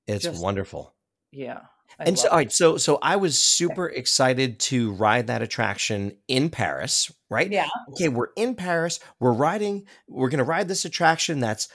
It's 0.07 0.25
Just, 0.25 0.41
wonderful. 0.41 0.93
Yeah. 1.31 1.61
I 1.99 2.05
and 2.05 2.19
so, 2.19 2.29
all 2.29 2.37
right, 2.37 2.51
so 2.51 2.77
so 2.77 2.99
I 3.01 3.15
was 3.15 3.37
super 3.37 3.89
okay. 3.89 3.97
excited 3.97 4.59
to 4.59 4.91
ride 4.93 5.27
that 5.27 5.41
attraction 5.41 6.17
in 6.27 6.49
Paris, 6.49 7.11
right? 7.29 7.49
Yeah. 7.49 7.67
Okay, 7.91 8.09
we're 8.09 8.29
in 8.35 8.55
Paris. 8.55 8.99
We're 9.19 9.31
riding. 9.31 9.85
We're 10.07 10.29
going 10.29 10.39
to 10.39 10.43
ride 10.43 10.67
this 10.67 10.85
attraction 10.85 11.39
that's 11.39 11.69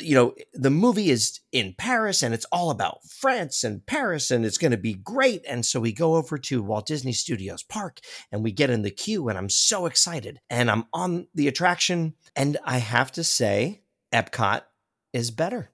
you 0.00 0.14
know, 0.14 0.34
the 0.52 0.70
movie 0.70 1.10
is 1.10 1.40
in 1.52 1.74
Paris 1.76 2.22
and 2.22 2.32
it's 2.34 2.46
all 2.46 2.70
about 2.70 3.04
France 3.04 3.64
and 3.64 3.84
Paris 3.86 4.30
and 4.30 4.44
it's 4.44 4.58
going 4.58 4.70
to 4.70 4.76
be 4.76 4.94
great. 4.94 5.44
And 5.46 5.64
so 5.64 5.80
we 5.80 5.92
go 5.92 6.14
over 6.14 6.38
to 6.38 6.62
Walt 6.62 6.86
Disney 6.86 7.12
Studios 7.12 7.62
Park 7.62 8.00
and 8.32 8.42
we 8.42 8.52
get 8.52 8.70
in 8.70 8.82
the 8.82 8.90
queue 8.90 9.28
and 9.28 9.36
I'm 9.36 9.50
so 9.50 9.86
excited. 9.86 10.40
And 10.48 10.70
I'm 10.70 10.84
on 10.92 11.26
the 11.34 11.48
attraction 11.48 12.14
and 12.34 12.56
I 12.64 12.78
have 12.78 13.12
to 13.12 13.24
say, 13.24 13.82
Epcot 14.12 14.62
is 15.12 15.30
better. 15.30 15.70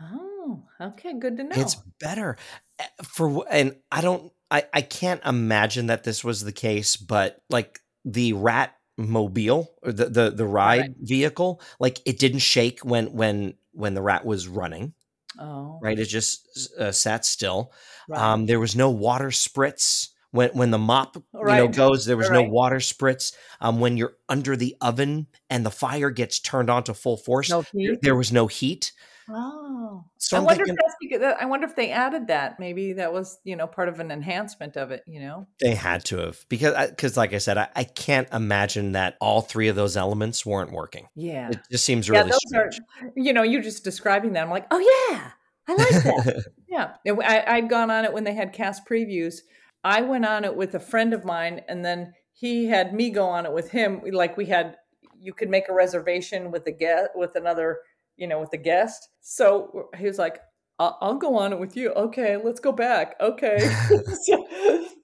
Oh, 0.00 0.62
okay. 0.80 1.18
Good 1.18 1.36
to 1.36 1.44
know. 1.44 1.56
It's 1.56 1.76
better. 2.00 2.36
Eh, 2.78 2.86
for 3.02 3.44
and 3.50 3.76
I 3.90 4.00
don't 4.00 4.32
I 4.50 4.64
I 4.72 4.82
can't 4.82 5.24
imagine 5.24 5.86
that 5.86 6.04
this 6.04 6.24
was 6.24 6.42
the 6.42 6.52
case, 6.52 6.96
but 6.96 7.42
like 7.50 7.80
the 8.04 8.32
rat 8.32 8.74
mobile 8.96 9.72
or 9.82 9.92
the 9.92 10.06
the, 10.06 10.30
the 10.30 10.46
ride 10.46 10.80
right. 10.80 10.94
vehicle 11.00 11.60
like 11.80 12.00
it 12.04 12.18
didn't 12.18 12.40
shake 12.40 12.80
when 12.80 13.12
when 13.12 13.54
when 13.72 13.94
the 13.94 14.02
rat 14.02 14.24
was 14.24 14.46
running 14.48 14.92
oh. 15.38 15.78
right? 15.82 15.98
It 15.98 16.06
just 16.06 16.70
uh, 16.78 16.92
sat 16.92 17.24
still. 17.24 17.72
Right. 18.08 18.20
um 18.20 18.46
there 18.46 18.60
was 18.60 18.76
no 18.76 18.90
water 18.90 19.28
spritz. 19.28 20.08
When 20.30 20.50
when 20.50 20.70
the 20.70 20.78
mop 20.78 21.22
right. 21.32 21.56
you 21.56 21.62
know 21.64 21.68
goes 21.68 22.06
there 22.06 22.16
was 22.16 22.30
no 22.30 22.42
water 22.42 22.76
spritz. 22.76 23.34
Um 23.60 23.80
when 23.80 23.96
you're 23.96 24.14
under 24.28 24.56
the 24.56 24.76
oven 24.80 25.26
and 25.50 25.64
the 25.64 25.70
fire 25.70 26.10
gets 26.10 26.40
turned 26.40 26.70
on 26.70 26.84
to 26.84 26.94
full 26.94 27.16
force 27.16 27.50
no 27.50 27.64
there 28.02 28.16
was 28.16 28.32
no 28.32 28.46
heat 28.46 28.92
Oh, 29.34 30.04
so 30.18 30.36
I 30.36 30.40
wonder 30.40 30.64
thinking, 30.64 30.74
if 30.74 30.80
that's 30.84 30.96
because 31.00 31.22
uh, 31.22 31.36
I 31.40 31.46
wonder 31.46 31.66
if 31.66 31.76
they 31.76 31.90
added 31.90 32.28
that. 32.28 32.60
Maybe 32.60 32.94
that 32.94 33.12
was 33.12 33.38
you 33.44 33.56
know 33.56 33.66
part 33.66 33.88
of 33.88 34.00
an 34.00 34.10
enhancement 34.10 34.76
of 34.76 34.90
it. 34.90 35.02
You 35.06 35.20
know, 35.20 35.46
they 35.60 35.74
had 35.74 36.04
to 36.06 36.18
have 36.18 36.44
because 36.48 36.90
because 36.90 37.16
like 37.16 37.32
I 37.32 37.38
said, 37.38 37.58
I, 37.58 37.68
I, 37.74 37.84
can't 37.84 38.28
imagine 38.32 38.92
that 38.92 39.16
all 39.20 39.40
three 39.40 39.68
of 39.68 39.76
those 39.76 39.96
elements 39.96 40.44
weren't 40.44 40.72
working. 40.72 41.08
Yeah, 41.14 41.50
it 41.50 41.60
just 41.70 41.84
seems 41.84 42.08
really 42.10 42.30
yeah, 42.30 42.36
strange. 42.46 42.80
Are, 43.00 43.10
you 43.16 43.32
know, 43.32 43.42
you're 43.42 43.62
just 43.62 43.84
describing 43.84 44.32
that. 44.34 44.42
I'm 44.42 44.50
like, 44.50 44.66
oh 44.70 44.78
yeah, 44.78 45.30
I 45.68 45.74
like 45.74 46.02
that. 46.04 46.44
yeah, 46.68 46.94
I, 47.06 47.44
I'd 47.46 47.68
gone 47.68 47.90
on 47.90 48.04
it 48.04 48.12
when 48.12 48.24
they 48.24 48.34
had 48.34 48.52
cast 48.52 48.86
previews. 48.86 49.40
I 49.84 50.02
went 50.02 50.24
on 50.24 50.44
it 50.44 50.54
with 50.54 50.74
a 50.74 50.80
friend 50.80 51.12
of 51.12 51.24
mine, 51.24 51.62
and 51.68 51.84
then 51.84 52.14
he 52.32 52.66
had 52.66 52.94
me 52.94 53.10
go 53.10 53.26
on 53.26 53.46
it 53.46 53.52
with 53.52 53.70
him. 53.70 54.02
Like 54.10 54.36
we 54.36 54.46
had, 54.46 54.76
you 55.20 55.32
could 55.32 55.50
make 55.50 55.68
a 55.68 55.74
reservation 55.74 56.50
with 56.50 56.66
a 56.66 56.72
get 56.72 57.10
with 57.14 57.36
another 57.36 57.78
you 58.16 58.26
know, 58.26 58.40
with 58.40 58.50
the 58.50 58.58
guest. 58.58 59.08
So 59.20 59.88
he 59.96 60.06
was 60.06 60.18
like, 60.18 60.40
I'll, 60.78 60.98
I'll 61.00 61.14
go 61.14 61.36
on 61.36 61.52
it 61.52 61.60
with 61.60 61.76
you. 61.76 61.90
Okay, 61.92 62.36
let's 62.36 62.60
go 62.60 62.72
back. 62.72 63.14
Okay. 63.20 63.58
so, 64.22 64.46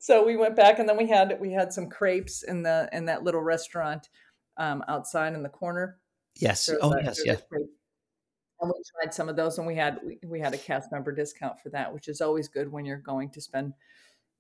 so, 0.00 0.24
we 0.24 0.36
went 0.36 0.56
back 0.56 0.78
and 0.78 0.88
then 0.88 0.96
we 0.96 1.08
had 1.08 1.38
we 1.40 1.52
had 1.52 1.72
some 1.72 1.88
crepes 1.88 2.42
in 2.42 2.62
the 2.62 2.88
in 2.92 3.06
that 3.06 3.22
little 3.22 3.42
restaurant 3.42 4.08
um, 4.56 4.82
outside 4.88 5.34
in 5.34 5.42
the 5.42 5.48
corner. 5.48 5.98
Yes. 6.36 6.70
oh 6.80 6.94
yes, 7.02 7.20
yeah. 7.24 7.36
And 8.60 8.70
we 8.70 8.82
tried 9.00 9.14
some 9.14 9.28
of 9.28 9.36
those 9.36 9.58
and 9.58 9.66
we 9.66 9.76
had 9.76 10.00
we, 10.04 10.18
we 10.26 10.40
had 10.40 10.54
a 10.54 10.58
cast 10.58 10.90
member 10.90 11.12
discount 11.12 11.60
for 11.60 11.68
that, 11.70 11.92
which 11.94 12.08
is 12.08 12.20
always 12.20 12.48
good 12.48 12.72
when 12.72 12.84
you're 12.84 12.98
going 12.98 13.30
to 13.30 13.40
spend, 13.40 13.72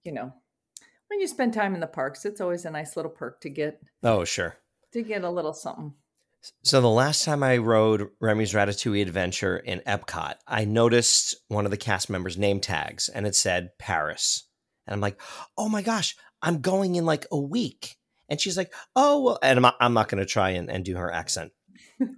you 0.02 0.12
know, 0.12 0.32
when 1.08 1.20
you 1.20 1.28
spend 1.28 1.54
time 1.54 1.74
in 1.74 1.80
the 1.80 1.86
parks, 1.86 2.24
it's 2.24 2.40
always 2.40 2.64
a 2.64 2.70
nice 2.70 2.96
little 2.96 3.10
perk 3.10 3.40
to 3.42 3.50
get. 3.50 3.80
Oh, 4.02 4.24
sure. 4.24 4.56
To 4.92 5.02
get 5.02 5.24
a 5.24 5.30
little 5.30 5.52
something. 5.52 5.94
So 6.62 6.80
the 6.80 6.88
last 6.88 7.24
time 7.24 7.42
I 7.42 7.56
rode 7.58 8.08
Remy's 8.20 8.52
Ratatouille 8.52 9.02
Adventure 9.02 9.56
in 9.56 9.80
Epcot, 9.80 10.34
I 10.46 10.64
noticed 10.64 11.34
one 11.48 11.64
of 11.64 11.70
the 11.70 11.76
cast 11.76 12.08
members' 12.10 12.38
name 12.38 12.60
tags 12.60 13.08
and 13.08 13.26
it 13.26 13.34
said 13.34 13.70
Paris. 13.78 14.44
And 14.86 14.94
I'm 14.94 15.00
like, 15.00 15.20
oh 15.56 15.68
my 15.68 15.82
gosh, 15.82 16.16
I'm 16.40 16.60
going 16.60 16.94
in 16.94 17.04
like 17.04 17.26
a 17.30 17.38
week. 17.38 17.96
And 18.28 18.40
she's 18.40 18.56
like, 18.56 18.72
oh, 18.94 19.22
well, 19.22 19.38
and 19.42 19.64
I'm, 19.64 19.72
I'm 19.80 19.94
not 19.94 20.08
going 20.08 20.20
to 20.22 20.26
try 20.26 20.50
and, 20.50 20.70
and 20.70 20.84
do 20.84 20.96
her 20.96 21.12
accent. 21.12 21.52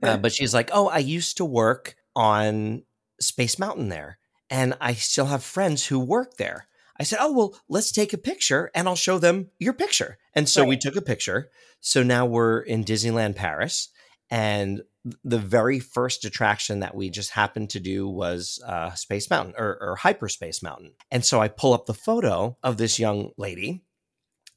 Uh, 0.02 0.18
but 0.18 0.32
she's 0.32 0.52
like, 0.52 0.70
oh, 0.72 0.88
I 0.88 0.98
used 0.98 1.38
to 1.38 1.44
work 1.44 1.94
on 2.14 2.82
Space 3.20 3.58
Mountain 3.58 3.88
there. 3.88 4.18
and 4.50 4.74
I 4.80 4.94
still 4.94 5.26
have 5.26 5.44
friends 5.44 5.86
who 5.86 6.00
work 6.00 6.36
there. 6.36 6.66
I 6.98 7.04
said, 7.04 7.20
"Oh 7.22 7.32
well, 7.32 7.56
let's 7.68 7.92
take 7.92 8.12
a 8.12 8.18
picture, 8.18 8.70
and 8.74 8.86
I'll 8.86 8.96
show 8.96 9.18
them 9.18 9.50
your 9.58 9.72
picture." 9.72 10.18
And 10.34 10.48
so 10.48 10.62
right. 10.62 10.68
we 10.68 10.76
took 10.76 10.96
a 10.96 11.02
picture. 11.02 11.50
So 11.80 12.02
now 12.02 12.26
we're 12.26 12.60
in 12.60 12.84
Disneyland 12.84 13.36
Paris, 13.36 13.88
and 14.30 14.82
the 15.24 15.38
very 15.38 15.80
first 15.80 16.24
attraction 16.24 16.80
that 16.80 16.94
we 16.94 17.10
just 17.10 17.30
happened 17.30 17.70
to 17.70 17.80
do 17.80 18.06
was 18.08 18.62
uh, 18.66 18.92
Space 18.94 19.30
Mountain 19.30 19.54
or, 19.56 19.78
or 19.80 19.96
Hyperspace 19.96 20.62
Mountain. 20.62 20.92
And 21.10 21.24
so 21.24 21.40
I 21.40 21.48
pull 21.48 21.72
up 21.72 21.86
the 21.86 21.94
photo 21.94 22.56
of 22.62 22.76
this 22.76 22.98
young 22.98 23.30
lady, 23.36 23.82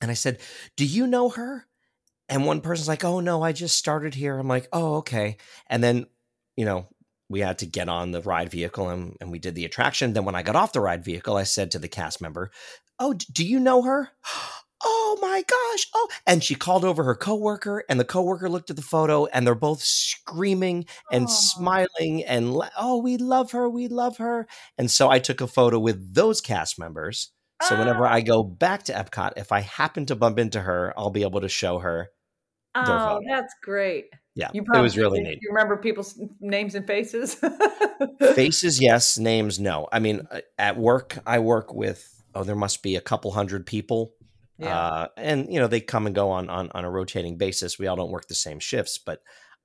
and 0.02 0.12
I 0.12 0.16
said, 0.16 0.40
"Do 0.76 0.86
you 0.86 1.08
know 1.08 1.30
her?" 1.30 1.66
And 2.30 2.46
one 2.46 2.62
person's 2.62 2.88
like, 2.88 3.04
"Oh 3.04 3.20
no, 3.20 3.42
I 3.42 3.52
just 3.52 3.78
started 3.78 4.16
here." 4.16 4.38
I'm 4.38 4.48
like, 4.48 4.68
"Oh 4.74 4.96
okay." 4.96 5.38
And 5.68 5.84
then, 5.84 6.08
you 6.58 6.66
know, 6.66 6.88
we 7.30 7.40
had 7.40 7.60
to 7.60 7.66
get 7.66 7.90
on 7.90 8.12
the 8.12 8.22
ride 8.22 8.50
vehicle 8.50 8.90
and, 8.90 9.16
and 9.22 9.32
we 9.32 9.40
did 9.40 9.56
the 9.56 9.66
attraction. 9.66 10.14
Then 10.14 10.26
when 10.26 10.36
I 10.36 10.44
got 10.44 10.56
off 10.56 10.74
the 10.74 10.82
ride 10.82 11.04
vehicle, 11.04 11.38
I 11.38 11.44
said 11.44 11.72
to 11.72 11.80
the 11.80 11.88
cast 11.88 12.22
member, 12.22 12.52
"Oh, 13.00 13.14
do 13.14 13.46
you 13.46 13.60
know 13.60 13.82
her?" 13.84 14.10
"Oh 15.16 15.20
my 15.22 15.44
gosh!" 15.44 15.88
Oh, 15.94 16.08
and 16.26 16.44
she 16.44 16.56
called 16.56 16.84
over 16.84 17.04
her 17.04 17.16
coworker, 17.16 17.84
and 17.88 18.00
the 18.00 18.06
coworker 18.06 18.50
looked 18.50 18.70
at 18.70 18.76
the 18.76 18.82
photo, 18.82 19.26
and 19.28 19.46
they're 19.46 19.56
both 19.56 19.82
screaming 19.82 20.86
and 21.12 21.28
Aww. 21.28 21.30
smiling 21.30 22.24
and 22.24 22.60
"Oh, 22.78 22.98
we 22.98 23.18
love 23.18 23.52
her! 23.52 23.70
We 23.70 23.88
love 23.88 24.18
her!" 24.18 24.48
And 24.78 24.90
so 24.90 25.10
I 25.10 25.20
took 25.20 25.42
a 25.42 25.48
photo 25.48 25.80
with 25.80 26.14
those 26.14 26.42
cast 26.42 26.80
members. 26.80 27.32
So 27.62 27.78
whenever 27.80 28.06
I 28.06 28.20
go 28.20 28.44
back 28.44 28.84
to 28.84 28.94
Epcot, 28.94 29.34
if 29.38 29.54
I 29.54 29.62
happen 29.62 30.06
to 30.08 30.16
bump 30.18 30.38
into 30.38 30.60
her, 30.60 30.94
I'll 30.98 31.12
be 31.12 31.22
able 31.22 31.40
to 31.42 31.48
show 31.48 31.80
her. 31.80 32.10
Oh, 32.76 33.22
that's 33.26 33.54
great. 33.64 34.08
Yeah, 34.36 34.50
you 34.54 34.64
probably, 34.64 34.80
it 34.80 34.84
was 34.84 34.98
really 34.98 35.22
neat. 35.22 35.40
You 35.42 35.50
remember 35.52 35.78
people's 35.78 36.20
names 36.42 36.76
and 36.76 36.86
faces? 36.86 37.36
faces, 38.36 38.82
yes. 38.82 39.18
Names, 39.18 39.60
no. 39.60 39.88
I 39.92 40.00
mean, 40.00 40.28
uh, 40.30 40.42
at 40.58 40.78
work, 40.78 41.20
I 41.26 41.40
work 41.40 41.74
with 41.74 42.10
oh, 42.36 42.44
there 42.44 42.56
must 42.56 42.82
be 42.82 42.96
a 42.96 43.02
couple 43.02 43.32
hundred 43.32 43.66
people, 43.66 44.14
yeah. 44.64 44.80
uh, 44.80 45.08
and 45.18 45.52
you 45.52 45.60
know 45.60 45.68
they 45.68 45.82
come 45.82 46.06
and 46.06 46.16
go 46.16 46.32
on, 46.32 46.50
on 46.50 46.70
on 46.74 46.86
a 46.86 46.92
rotating 46.92 47.38
basis. 47.38 47.78
We 47.78 47.88
all 47.88 47.96
don't 47.96 48.12
work 48.12 48.28
the 48.28 48.36
same 48.36 48.60
shifts, 48.60 48.98
but 48.98 49.20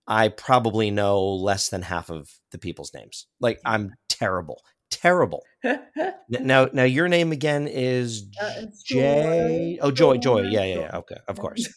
I 0.06 0.28
probably 0.28 0.90
know 0.90 1.22
less 1.22 1.68
than 1.68 1.82
half 1.82 2.10
of 2.10 2.30
the 2.50 2.58
people's 2.58 2.94
names. 2.94 3.26
Like 3.40 3.60
I'm 3.64 3.94
terrible, 4.08 4.62
terrible. 4.90 5.42
now, 6.30 6.68
now 6.72 6.84
your 6.84 7.08
name 7.08 7.30
again 7.30 7.68
is 7.68 8.26
uh, 8.40 8.62
Jay. 8.86 9.78
Oh, 9.80 9.90
Joy, 9.90 10.16
Joy. 10.16 10.42
Yeah, 10.42 10.64
yeah, 10.64 10.78
yeah. 10.80 10.96
Okay, 10.96 11.16
of 11.28 11.38
course. 11.40 11.68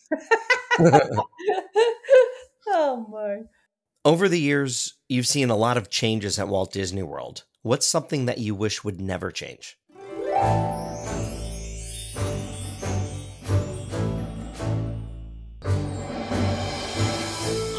oh 2.68 3.08
my. 3.12 3.40
Over 4.04 4.28
the 4.28 4.40
years, 4.40 4.96
you've 5.10 5.28
seen 5.28 5.50
a 5.52 5.56
lot 5.56 5.78
of 5.78 5.90
changes 5.90 6.40
at 6.40 6.48
Walt 6.48 6.72
Disney 6.72 7.04
World. 7.04 7.44
What's 7.62 7.86
something 7.86 8.26
that 8.26 8.40
you 8.40 8.56
wish 8.56 8.84
would 8.84 9.00
never 9.00 9.30
change? 9.30 9.78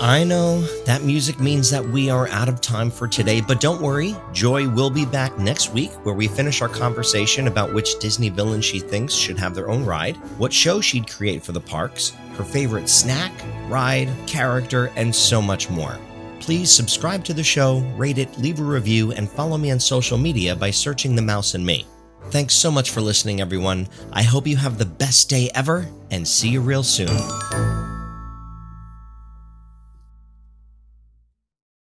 I 0.03 0.25
know 0.25 0.63
that 0.85 1.05
music 1.05 1.39
means 1.39 1.71
that 1.71 1.89
we 1.89 2.11
are 2.11 2.27
out 2.27 2.49
of 2.49 2.61
time 2.61 2.91
for 2.91 3.07
today, 3.07 3.41
but 3.41 3.61
don't 3.61 3.81
worry, 3.81 4.17
Joy 4.33 4.69
will 4.69 4.91
be 4.91 5.07
back 5.07 5.39
next 5.39 5.73
week 5.73 5.93
where 6.05 6.13
we 6.13 6.27
finish 6.27 6.61
our 6.61 6.69
conversation 6.69 7.47
about 7.47 7.73
which 7.73 8.01
Disney 8.01 8.29
villain 8.29 8.61
she 8.61 8.81
thinks 8.81 9.15
should 9.15 9.39
have 9.39 9.55
their 9.55 9.71
own 9.71 9.85
ride, 9.85 10.17
what 10.39 10.53
show 10.53 10.81
she'd 10.81 11.09
create 11.09 11.45
for 11.45 11.53
the 11.53 11.61
parks, 11.61 12.15
her 12.35 12.43
favorite 12.43 12.89
snack, 12.89 13.31
ride, 13.69 14.11
character, 14.27 14.91
and 14.97 15.15
so 15.15 15.41
much 15.41 15.71
more. 15.71 15.97
Please 16.41 16.69
subscribe 16.69 17.23
to 17.23 17.33
the 17.33 17.45
show, 17.45 17.79
rate 17.97 18.19
it, 18.19 18.37
leave 18.39 18.59
a 18.59 18.65
review, 18.65 19.13
and 19.13 19.31
follow 19.31 19.57
me 19.57 19.71
on 19.71 19.79
social 19.79 20.19
media 20.19 20.57
by 20.57 20.73
searching 20.73 21.15
The 21.15 21.23
Mouse 21.23 21.55
and 21.55 21.65
Me. 21.65 21.87
Thanks 22.31 22.55
so 22.55 22.73
much 22.73 22.91
for 22.91 23.01
listening, 23.01 23.41
everyone. 23.41 23.87
I 24.13 24.25
hope 24.25 24.49
you 24.49 24.57
have 24.57 24.79
the 24.79 24.85
best 24.85 25.31
day 25.31 25.49
ever, 25.55 25.87
and 26.11 26.27
see 26.27 26.49
you 26.49 26.61
real 26.61 26.83
soon. 26.83 27.82